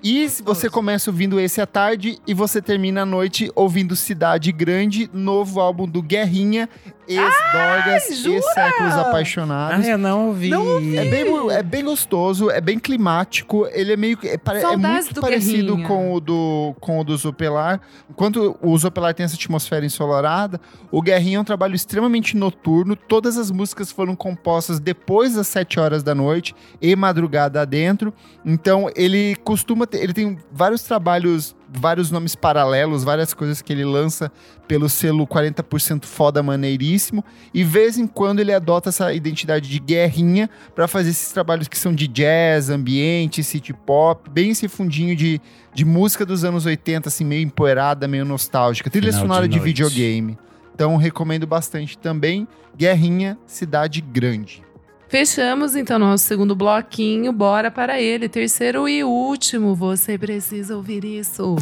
[0.03, 4.51] E se você começa ouvindo esse à tarde e você termina a noite ouvindo Cidade
[4.51, 6.69] Grande, novo álbum do Guerrinha,
[7.07, 8.35] ex-Dorgas, jura?
[8.35, 9.85] ex-Séculos Apaixonados.
[9.85, 10.51] Ah, eu não ouvi.
[10.97, 14.77] É bem, é bem gostoso, é bem climático, ele é meio que- é, pare- é
[14.77, 15.87] muito do parecido Guerrinha.
[15.87, 17.79] com o do com o do Zopelar.
[18.09, 20.59] Enquanto o Zopelar tem essa atmosfera ensolarada,
[20.91, 22.95] o Guerrinha é um trabalho extremamente noturno.
[22.95, 28.13] Todas as músicas foram compostas depois das 7 horas da noite e madrugada adentro.
[28.45, 33.83] Então ele costuma ter, ele tem vários trabalhos, vários nomes paralelos, várias coisas que ele
[33.83, 34.31] lança
[34.67, 37.23] pelo selo 40% foda maneiríssimo.
[37.53, 41.77] E vez em quando ele adota essa identidade de guerrinha para fazer esses trabalhos que
[41.77, 45.41] são de jazz, ambiente, city pop, bem esse fundinho de,
[45.73, 48.89] de música dos anos 80, assim, meio empoeirada, meio nostálgica.
[48.89, 50.37] Trilha Final sonora de de, videogame.
[50.73, 52.47] Então recomendo bastante também.
[52.75, 54.66] Guerrinha, Cidade Grande.
[55.09, 57.31] Fechamos então nosso segundo bloquinho.
[57.31, 58.27] Bora para ele.
[58.27, 59.73] Terceiro e último.
[59.73, 61.55] Você precisa ouvir isso.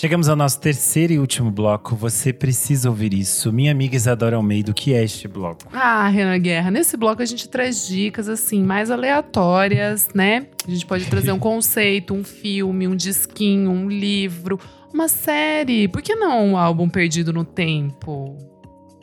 [0.00, 1.94] Chegamos ao nosso terceiro e último bloco.
[1.94, 3.52] Você precisa ouvir isso.
[3.52, 5.66] Minha amiga Isadora Almeida, o que é este bloco?
[5.74, 10.46] Ah, Renan Guerra, nesse bloco a gente traz dicas assim mais aleatórias, né?
[10.66, 14.58] A gente pode trazer um conceito, um filme, um disquinho, um livro,
[14.90, 15.86] uma série.
[15.86, 18.38] Por que não um álbum perdido no tempo?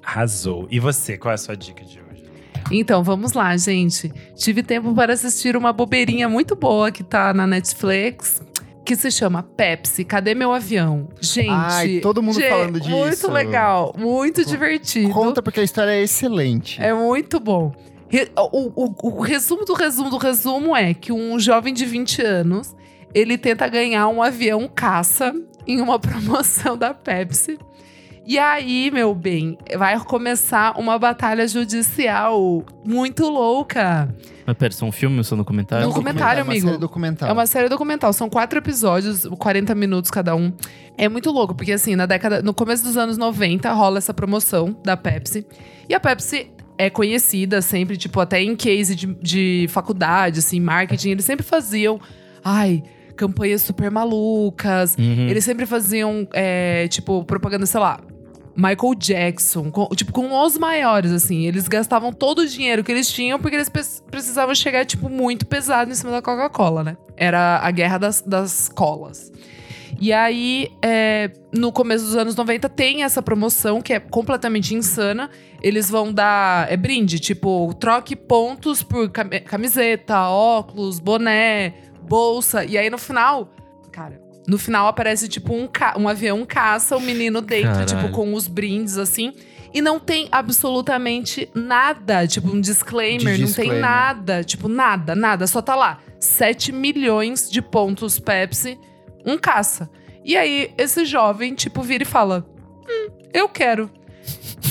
[0.03, 0.67] Arrasou.
[0.71, 2.23] E você, qual é a sua dica de hoje?
[2.71, 4.11] Então, vamos lá, gente.
[4.35, 8.41] Tive tempo para assistir uma bobeirinha muito boa que tá na Netflix,
[8.87, 11.09] que se chama Pepsi, Cadê Meu Avião?
[11.19, 12.89] Gente, Ai, todo mundo gente, falando disso.
[12.95, 15.11] Muito legal, muito divertido.
[15.13, 16.81] Conta porque a história é excelente.
[16.81, 17.73] É muito bom.
[18.53, 22.73] O, o- o resumo do resumo do resumo é que um jovem de 20 anos,
[23.13, 25.33] ele tenta ganhar um avião caça
[25.67, 27.57] em uma promoção da Pepsi.
[28.27, 34.13] E aí, meu bem, vai começar uma batalha judicial muito louca.
[34.45, 35.85] Mas pera, são um filme ou são documentário?
[35.85, 36.67] Não, documentário, é uma amigo.
[36.67, 37.29] série documental.
[37.29, 40.51] É uma série documental, são quatro episódios, 40 minutos cada um.
[40.97, 44.77] É muito louco, porque assim, na década, no começo dos anos 90 rola essa promoção
[44.83, 45.47] da Pepsi.
[45.87, 51.11] E a Pepsi é conhecida sempre, tipo, até em case de, de faculdade, assim, marketing,
[51.11, 51.97] eles sempre faziam,
[52.43, 52.83] ai,
[53.15, 54.97] campanhas super malucas.
[54.99, 55.29] Uhum.
[55.29, 58.01] Eles sempre faziam, é, tipo, propaganda, sei lá,
[58.57, 61.45] Michael Jackson, com- tipo, com os maiores, assim.
[61.45, 63.69] Eles gastavam todo o dinheiro que eles tinham porque eles
[64.09, 66.97] precisavam chegar, tipo, muito pesado em cima da Coca-Cola, né?
[67.15, 69.31] Era a guerra das, das colas.
[70.01, 75.29] E aí, é, no começo dos anos 90, tem essa promoção que é completamente insana.
[75.61, 81.73] Eles vão dar é brinde, tipo, troque pontos por cam- camiseta, óculos, boné,
[82.07, 82.63] bolsa.
[82.65, 83.49] E aí, no final,
[83.91, 87.85] cara, no final aparece, tipo, um, ca- um avião caça, o menino dentro, Caralho.
[87.85, 89.33] tipo, com os brindes, assim.
[89.73, 95.45] E não tem absolutamente nada, tipo, um disclaimer, De não tem nada, tipo, nada, nada.
[95.45, 98.79] Só tá lá, 7 milhões de pontos Pepsi,
[99.25, 99.89] um caça.
[100.23, 102.45] E aí, esse jovem, tipo, vira e fala:
[102.89, 103.91] Hum, eu quero.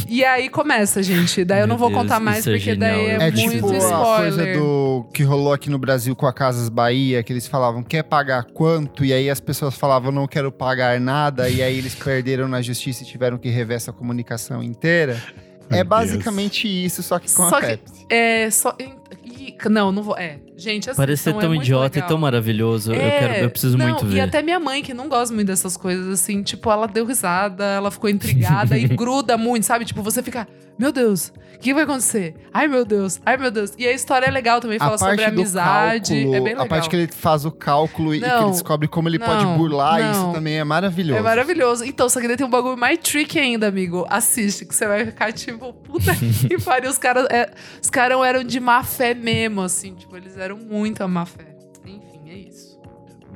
[0.09, 1.45] E aí começa, gente.
[1.45, 3.67] Daí eu não vou Deus, contar mais, isso é porque daí é, É muito tipo
[3.67, 4.59] a coisa spoiler.
[4.59, 8.45] do que rolou aqui no Brasil com a Casas Bahia, que eles falavam quer pagar
[8.45, 12.63] quanto, e aí as pessoas falavam não quero pagar nada, e aí eles perderam na
[12.63, 15.15] justiça e tiveram que rever essa comunicação inteira.
[15.69, 15.89] Meu é Deus.
[15.89, 18.07] basicamente isso, só que com Só a que- Pepsi.
[18.09, 18.77] É, só.
[19.25, 20.17] Ih, Não, não vou.
[20.17, 20.39] É.
[20.57, 20.97] Gente, assim.
[20.97, 22.93] Parece ser tão idiota e tão maravilhoso.
[22.93, 24.21] Eu, quero, eu preciso É, não, muito E ver.
[24.21, 27.91] até minha mãe, que não gosta muito dessas coisas, assim, tipo, ela deu risada, ela
[27.91, 29.85] ficou intrigada e gruda muito, sabe?
[29.85, 32.35] Tipo, você fica, meu Deus, o que vai acontecer?
[32.53, 33.73] Ai, meu Deus, ai, meu Deus.
[33.79, 36.15] E a história é legal também, fala a parte sobre do amizade.
[36.15, 36.65] cálculo, é bem legal.
[36.65, 39.45] a parte que ele faz o cálculo e que Não, ele descobre como ele pode
[39.45, 40.11] não, burlar, não.
[40.11, 41.19] isso também é maravilhoso.
[41.19, 41.85] É maravilhoso.
[41.85, 44.07] Então, só que daí tem um bagulho mais tricky ainda, amigo.
[44.09, 46.15] Assiste, que você vai ficar tipo, puta
[46.49, 46.91] que pariu.
[46.91, 47.51] Os caras é,
[47.83, 49.95] os caras eram de má fé mesmo, assim.
[49.95, 51.57] Tipo, eles eram muito a má fé.
[51.85, 52.79] Enfim, é isso.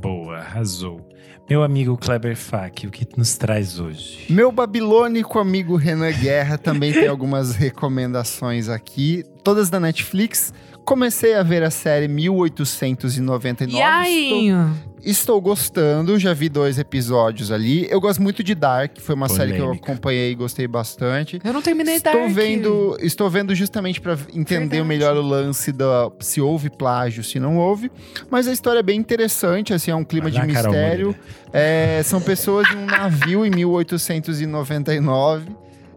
[0.01, 1.11] Boa, arrasou.
[1.51, 4.25] Meu amigo Kleber Fak, o que nos traz hoje?
[4.31, 10.55] Meu babilônico amigo Renan Guerra também tem algumas recomendações aqui, todas da Netflix.
[10.85, 13.77] Comecei a ver a série 1899.
[13.79, 14.49] E aí?
[14.49, 14.71] Estou,
[15.03, 17.87] estou gostando, já vi dois episódios ali.
[17.89, 19.85] Eu gosto muito de Dark, foi uma série que eu Polêmica.
[19.93, 21.39] acompanhei e gostei bastante.
[21.45, 22.31] Eu não terminei Estou Dark.
[22.33, 24.83] vendo, estou vendo justamente para entender Verdade.
[24.89, 27.91] melhor o lance da se houve plágio, se não houve.
[28.29, 31.15] Mas a história é bem interessante, assim, é um clima Vai de mistério.
[31.53, 35.47] É, são pessoas em um navio em 1899,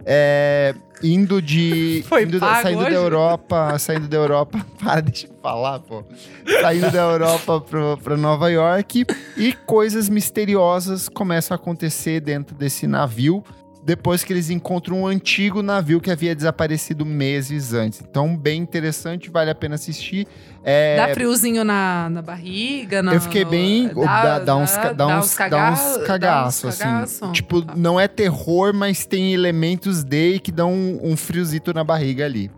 [0.06, 2.90] é, indo de Foi indo da- saindo hoje?
[2.92, 6.04] da Europa, saindo da Europa, para deixa eu falar, pô.
[6.62, 9.06] Saindo da Europa pro- pra Nova York
[9.38, 13.44] e coisas misteriosas começam a acontecer dentro desse navio.
[13.86, 18.00] Depois que eles encontram um antigo navio que havia desaparecido meses antes.
[18.02, 20.26] Então, bem interessante, vale a pena assistir.
[20.64, 23.04] É, Dá friozinho na, na barriga?
[23.04, 23.90] na- eu fiquei bem.
[23.94, 27.32] Dá, dá uns, ca- dá uns, dá caga- uns dá cagaços, assim.
[27.34, 32.24] Tipo, não é terror, mas tem elementos de que dão um, um friozito na barriga
[32.24, 32.50] ali.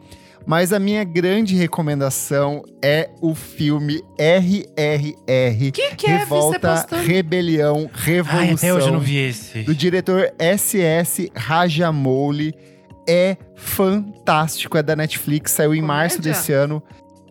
[0.47, 5.72] Mas a minha grande recomendação é o filme RRR.
[5.72, 6.17] que que é?
[6.17, 6.85] Revolta.
[7.03, 8.39] Rebelião, Revolução.
[8.39, 9.63] Ai, até hoje eu não vi esse.
[9.63, 12.53] Do diretor SS Rajamouli.
[13.07, 16.34] É fantástico, é da Netflix, saiu em março Comédia?
[16.34, 16.81] desse ano.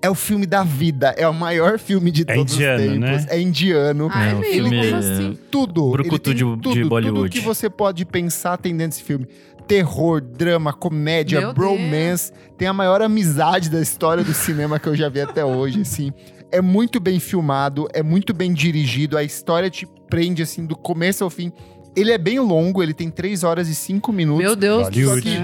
[0.01, 3.01] É o filme da vida, é o maior filme de É todos indiano, os tempos.
[3.01, 3.27] né?
[3.31, 4.09] É indiano.
[4.13, 5.39] Ai, É, o amigo, filme como é- assim?
[5.51, 5.91] Tudo.
[5.93, 7.31] Brucutu Ele tem de- de tudo, Tudo Bollywood.
[7.31, 9.27] que você pode pensar tem dentro desse filme.
[9.67, 12.33] Terror, drama, comédia, Meu bromance.
[12.57, 16.13] Tem a maior amizade da história do cinema que eu já vi até hoje, assim.
[16.53, 19.17] É muito bem filmado, é muito bem dirigido.
[19.17, 21.53] A história te prende, assim, do começo ao fim.
[21.97, 24.45] Ele é bem longo, ele tem 3 horas e 5 minutos.
[24.45, 25.31] Meu Deus do Hollywood.
[25.31, 25.43] céu.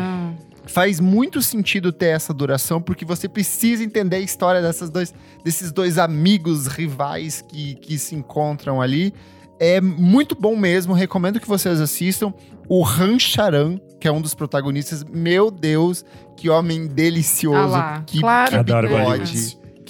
[0.66, 5.72] Faz muito sentido ter essa duração, porque você precisa entender a história dessas dois, desses
[5.72, 9.12] dois amigos rivais que, que se encontram ali.
[9.60, 12.32] É muito bom mesmo, recomendo que vocês assistam.
[12.66, 16.02] O Han Charan, que é um dos protagonistas, meu Deus,
[16.34, 17.58] que homem delicioso.
[17.58, 18.88] Ah lá, que, claro que Adoro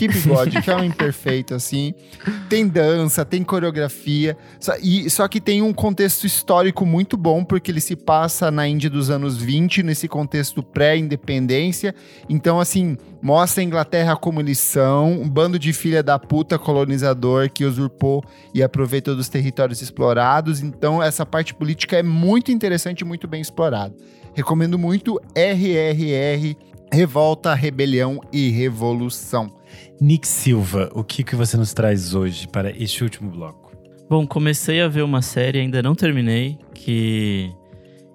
[0.00, 0.50] que bigode.
[0.50, 1.92] Que bigode, que homem perfeito, assim.
[2.48, 4.36] Tem dança, tem coreografia.
[4.58, 8.66] Só, e, só que tem um contexto histórico muito bom, porque ele se passa na
[8.66, 11.94] Índia dos anos 20, nesse contexto pré-independência.
[12.28, 17.50] Então, assim, mostra a Inglaterra como eles são, um bando de filha da puta colonizador
[17.50, 18.24] que usurpou
[18.54, 20.62] e aproveitou dos territórios explorados.
[20.62, 23.94] Então, essa parte política é muito interessante e muito bem explorada.
[24.34, 26.56] Recomendo muito RRR,
[26.92, 29.59] Revolta, Rebelião e Revolução.
[30.00, 33.70] Nick Silva, o que, que você nos traz hoje para este último bloco?
[34.08, 37.50] Bom, comecei a ver uma série, ainda não terminei, que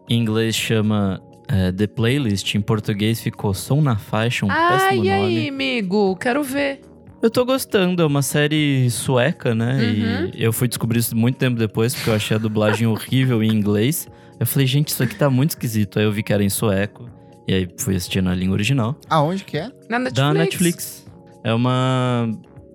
[0.10, 5.06] em inglês chama é, The Playlist, em português ficou Som na Faixa, um Ai, péssimo
[5.06, 5.12] e nome.
[5.12, 6.16] aí, amigo?
[6.16, 6.82] Quero ver.
[7.22, 9.76] Eu tô gostando, é uma série sueca, né?
[9.76, 10.32] Uhum.
[10.34, 13.52] E eu fui descobrir isso muito tempo depois, porque eu achei a dublagem horrível em
[13.52, 14.08] inglês.
[14.40, 15.98] Eu falei, gente, isso aqui tá muito esquisito.
[15.98, 17.10] Aí eu vi que era em sueco,
[17.48, 18.96] e aí fui assistir na língua original.
[19.08, 19.72] Aonde que é?
[19.88, 20.14] Na Netflix.
[20.14, 21.05] Da Netflix.
[21.46, 22.30] É uma.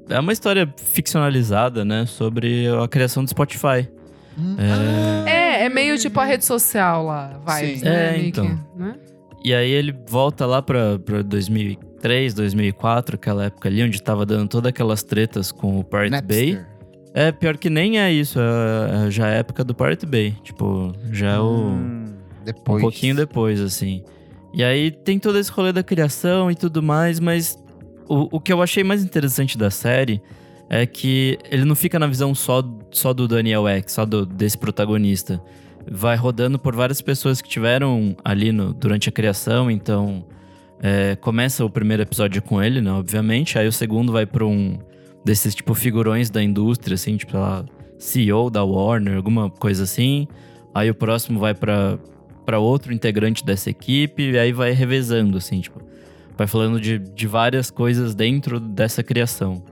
[0.09, 2.07] É uma história ficcionalizada, né?
[2.07, 3.89] Sobre a criação do Spotify.
[4.39, 4.57] Hum.
[5.27, 7.77] É, É, é meio tipo a rede social lá, vai.
[7.77, 7.85] Sim.
[7.85, 8.29] Né, É, Nick?
[8.29, 8.61] então.
[8.77, 8.95] Né?
[9.45, 14.49] E aí ele volta lá pra, pra 2003, 2004, aquela época ali, onde tava dando
[14.49, 16.53] todas aquelas tretas com o Pirate Bay.
[16.53, 16.67] Napster.
[17.13, 20.37] É, pior que nem é isso, é, é já a época do Pirate Bay.
[20.45, 21.71] Tipo, já é o.
[21.71, 22.05] Hum,
[22.45, 22.79] depois.
[22.79, 24.05] Um pouquinho depois, assim.
[24.55, 27.57] E aí tem todo esse rolê da criação e tudo mais, mas
[28.11, 30.21] o, o que eu achei mais interessante da série
[30.69, 34.59] é que ele não fica na visão só, só do Daniel Ek, só do, desse
[34.59, 35.41] protagonista.
[35.89, 40.25] Vai rodando por várias pessoas que tiveram ali no, durante a criação, então
[40.83, 44.77] é, começa o primeiro episódio com ele, né, obviamente, aí o segundo vai pra um
[45.25, 47.65] desses, tipo, figurões da indústria, assim, tipo, lá,
[47.97, 50.27] CEO da Warner, alguma coisa assim.
[50.75, 55.81] Aí o próximo vai pra outro integrante dessa equipe, e aí vai revezando, assim, tipo,
[56.41, 59.63] vai falando de, de várias coisas dentro dessa criação.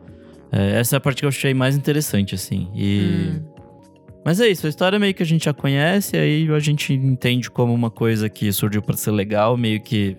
[0.52, 2.68] É, essa é a parte que eu achei mais interessante, assim.
[2.74, 3.30] E.
[3.32, 3.42] Hum.
[4.22, 7.50] Mas é isso, a história meio que a gente já conhece, aí a gente entende
[7.50, 10.14] como uma coisa que surgiu pra ser legal, meio que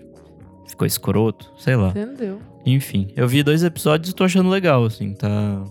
[0.66, 1.90] ficou escroto, sei lá.
[1.90, 2.40] Entendeu?
[2.66, 5.62] Enfim, eu vi dois episódios e tô achando legal, assim, tá,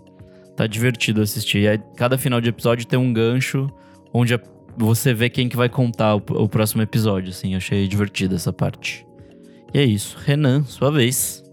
[0.56, 1.64] tá divertido assistir.
[1.64, 3.68] E aí, cada final de episódio tem um gancho
[4.14, 4.40] onde
[4.78, 9.09] você vê quem que vai contar o, o próximo episódio, assim, achei divertida essa parte.
[9.74, 11.44] E é isso, Renan, sua vez.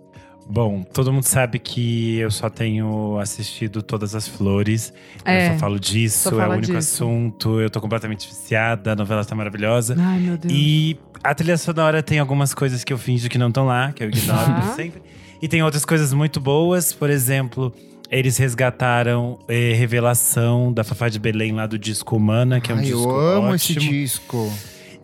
[0.49, 4.93] Bom, todo mundo sabe que eu só tenho assistido Todas as Flores.
[5.25, 6.77] É, eu só falo disso, só é o único disso.
[6.79, 7.61] assunto.
[7.61, 9.97] Eu tô completamente viciada, a novela tá maravilhosa.
[9.99, 10.55] Ai, meu Deus.
[10.57, 14.05] E a trilha sonora tem algumas coisas que eu finjo que não estão lá, que
[14.05, 15.03] eu ignoro pra sempre.
[15.43, 17.75] E tem outras coisas muito boas, por exemplo,
[18.09, 22.79] eles resgataram eh, Revelação da Fafá de Belém lá do disco Humana, que é um
[22.79, 23.91] Ai, disco eu amo esse ótimo.
[23.91, 24.53] disco.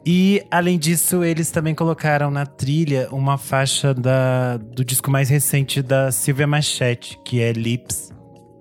[0.04, 5.80] E, além disso, eles também colocaram na trilha uma faixa da, do disco mais recente
[5.80, 8.12] da Silvia Machete, que é Lips.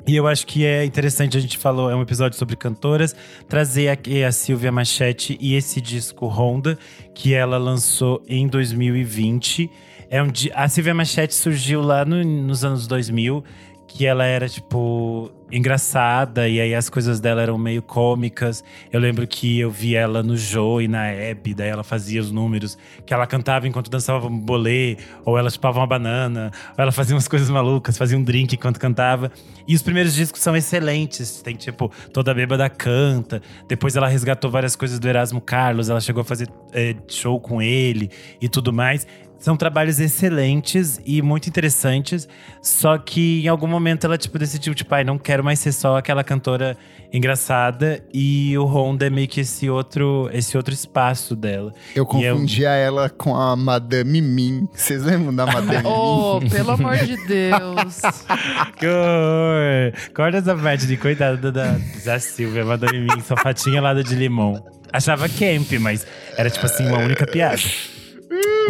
[0.08, 3.16] E eu acho que é interessante, a gente falou, é um episódio sobre cantoras,
[3.48, 6.78] trazer aqui a Silvia Machete e esse disco Honda,
[7.14, 9.70] que ela lançou em 2020.
[10.10, 13.44] É um, a Silvia Machete surgiu lá no- nos anos 2000,
[13.88, 18.64] que ela era, tipo, engraçada, e aí as coisas dela eram meio cômicas.
[18.92, 22.32] Eu lembro que eu vi ela no Jô e na Hebe, daí ela fazia os
[22.32, 26.92] números, que ela cantava enquanto dançava um bolê, ou ela chupava uma banana, ou ela
[26.92, 29.32] fazia umas coisas malucas, fazia um drink enquanto cantava.
[29.68, 34.76] E os primeiros discos são excelentes, tem tipo, Toda Bêbada Canta, depois ela resgatou várias
[34.76, 38.10] coisas do Erasmo Carlos, ela chegou a fazer eh, show com ele
[38.42, 39.06] e tudo mais.
[39.42, 42.28] São trabalhos excelentes e muito interessantes.
[42.62, 45.98] Só que em algum momento ela, tipo, decidiu, tipo, ai, não quero mais ser só
[45.98, 46.78] aquela cantora
[47.12, 48.04] engraçada.
[48.14, 51.74] E o Honda é meio que esse outro, esse outro espaço dela.
[51.96, 54.68] Eu eu- confundia ela com a Madame Mim.
[54.74, 55.90] Vocês lembram da Madame Mim?
[55.92, 58.00] Oh, pelo amor de Deus.
[58.78, 59.94] Que horror!
[60.14, 64.64] Corta essa parte de coitada da, da Silvia, Madame Mim, só fatinha lada de limão.
[64.94, 66.06] Achava camp, mas
[66.38, 67.60] era tipo assim, uma única piada.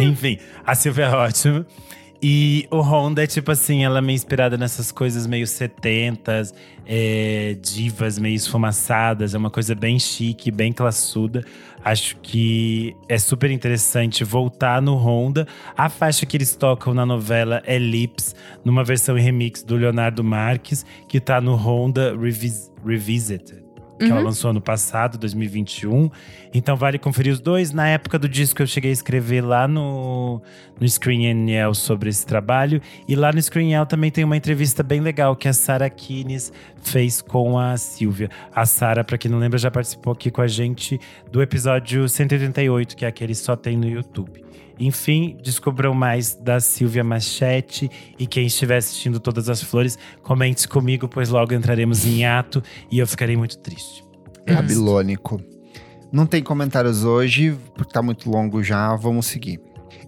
[0.00, 1.66] Enfim, a Silvia é ótima.
[2.24, 6.54] E o Honda é tipo assim, ela é meio inspirada nessas coisas meio 70s,
[6.86, 11.44] é, divas meio esfumaçadas, é uma coisa bem chique, bem classuda.
[11.84, 15.48] Acho que é super interessante voltar no Honda.
[15.76, 20.22] A faixa que eles tocam na novela é Lips, numa versão em remix do Leonardo
[20.22, 23.61] Marques, que tá no Honda Revis Revisited.
[24.06, 26.10] Que ela lançou ano passado, 2021.
[26.54, 27.72] Então vale conferir os dois.
[27.72, 30.40] Na época do disco eu cheguei a escrever lá no,
[30.78, 32.80] no Screen NL sobre esse trabalho.
[33.08, 36.52] E lá no Screen NL também tem uma entrevista bem legal que a Sara Kines
[36.82, 38.28] fez com a Silvia.
[38.54, 41.00] A Sara, pra quem não lembra, já participou aqui com a gente
[41.30, 44.41] do episódio 188, que é aquele que só tem no YouTube.
[44.78, 51.08] Enfim, descubram mais da Silvia Machete e quem estiver assistindo Todas as Flores, comente comigo,
[51.08, 54.04] pois logo entraremos em ato e eu ficarei muito triste.
[54.46, 55.40] Babilônico.
[56.10, 58.94] Não tem comentários hoje, porque tá muito longo já.
[58.96, 59.60] Vamos seguir.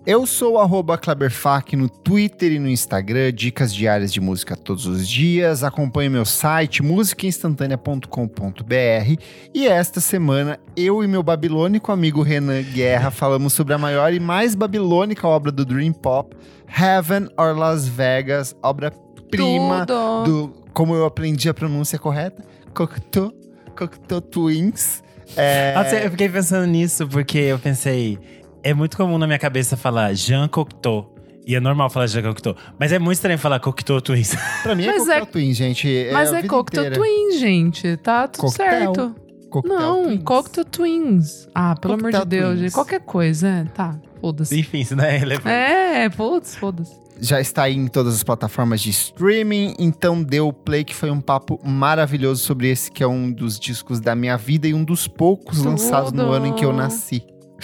[0.06, 4.84] Eu sou o arroba Kleberfac no Twitter e no Instagram, dicas diárias de música todos
[4.84, 5.64] os dias.
[5.64, 9.22] Acompanhe meu site musicainstantanea.com.br
[9.54, 14.20] e esta semana eu e meu babilônico amigo Renan Guerra falamos sobre a maior e
[14.20, 16.36] mais babilônica obra do Dream Pop,
[16.68, 22.44] Heaven or Las Vegas, obra-prima do, como eu aprendi a pronúncia correta,
[22.74, 23.32] Cocteau,
[23.74, 25.02] Cocteau Twins.
[25.34, 28.18] É, Nossa, eu fiquei pensando nisso porque eu pensei,
[28.64, 31.14] é muito comum na minha cabeça falar Jean Cocteau.
[31.46, 32.56] E é normal falar Jean Cocteau.
[32.80, 34.34] Mas é muito estranho falar Cocteau Twins.
[34.64, 36.08] pra mim é Mas Cocteau é- Twins, gente.
[36.12, 36.96] Mas a é Cocteau inteira.
[36.96, 37.96] Twins, gente.
[37.98, 38.66] Tá tudo Coquetel.
[38.94, 39.14] certo.
[39.50, 40.22] Cocktail Não, Twins.
[40.24, 41.48] Cocteau Twins.
[41.54, 42.60] Ah, pelo amor de Deus, Twins.
[42.60, 42.72] gente.
[42.72, 43.64] Qualquer coisa, é.
[43.64, 44.58] Tá, foda-se.
[44.58, 45.48] Enfim, isso não é relevante.
[45.54, 47.04] É, putz, foda-se.
[47.20, 51.10] Já está aí em todas as plataformas de streaming, então deu o play que foi
[51.10, 54.82] um papo maravilhoso sobre esse que é um dos discos da minha vida e um
[54.82, 55.68] dos poucos Tudo.
[55.70, 57.22] lançados no ano em que eu nasci.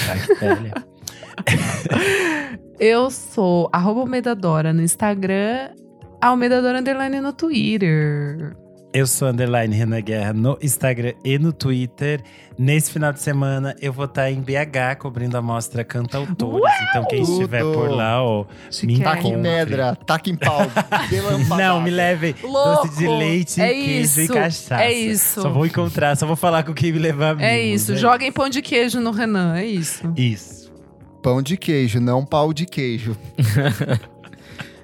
[0.09, 0.72] Ai, que velha.
[2.79, 5.71] Eu sou arroba Almeidadora no Instagram,
[6.21, 8.57] Almeidadora Underline no Twitter.
[8.93, 12.21] Eu sou underline Renan Guerra no Instagram e no Twitter.
[12.59, 16.75] Nesse final de semana eu vou estar em BH cobrindo a mostra Cantautores.
[16.89, 17.33] Então quem Tudo.
[17.35, 19.05] estiver por lá, ó, me Chiquérrimo.
[19.05, 20.62] Taca em pedra, taca em pau.
[21.57, 22.89] Não, me levem Louco!
[22.89, 24.83] doce de leite, É queijo e isso, cachaça.
[24.83, 25.41] é isso.
[25.43, 27.99] Só vou encontrar, só vou falar com quem me levar É mimos, isso, né?
[27.99, 30.12] joguem pão de queijo no Renan, é isso.
[30.17, 30.60] Isso.
[31.22, 33.16] Pão de queijo, não pau de queijo.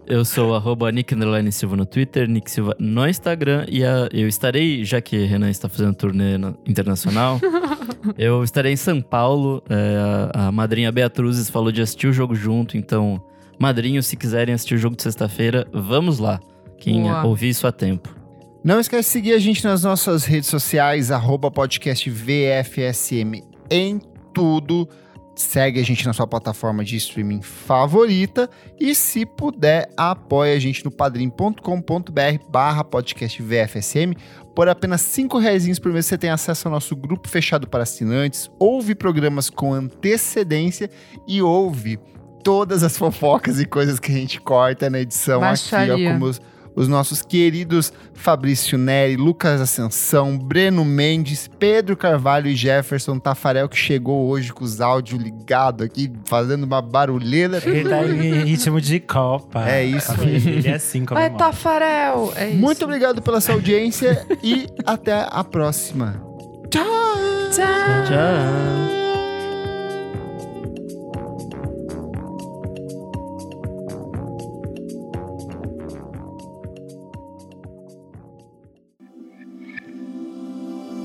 [0.08, 1.12] Eu sou arroba Nick
[1.50, 3.66] Silva no Twitter, Nick Silva no Instagram.
[3.68, 7.40] E a- eu estarei, já que Renan está fazendo turnê na- internacional,
[8.16, 9.60] Eu estarei em São Paulo.
[9.68, 13.20] é, a, a madrinha Beatruzes falou de assistir o jogo junto, então,
[13.58, 16.38] madrinhos, se quiserem assistir o jogo de sexta-feira, vamos lá.
[16.78, 17.24] Quem Boa.
[17.24, 18.14] ouvir isso a tempo.
[18.62, 24.00] Não esquece de seguir a gente nas nossas redes sociais, arroba podcast VFSM em
[24.32, 24.88] tudo.
[25.36, 28.48] Segue a gente na sua plataforma de streaming favorita
[28.80, 34.14] e, se puder, apoie a gente no padrim.com.br barra podcast VFSM.
[34.54, 38.50] Por apenas cinco reais por mês você tem acesso ao nosso grupo fechado para assinantes,
[38.58, 40.90] ouve programas com antecedência
[41.28, 41.98] e ouve
[42.42, 46.08] todas as fofocas e coisas que a gente corta na edição aqui, Baixaria.
[46.08, 46.30] ó, como
[46.76, 53.68] os, os nossos queridos Fabrício Neri, Lucas Ascensão, Breno Mendes, Pedro Carvalho e Jefferson Tafarel,
[53.68, 57.60] que chegou hoje com os áudios ligados aqui, fazendo uma barulheira.
[57.64, 59.68] Ele tá em ritmo de Copa.
[59.68, 62.32] É isso dele é assim como Vai, Tafarel!
[62.36, 62.58] É isso.
[62.58, 66.22] Muito obrigado pela sua audiência e até a próxima.
[66.70, 66.84] Tchau!
[67.52, 68.06] Tchau!
[68.06, 69.05] Tchau.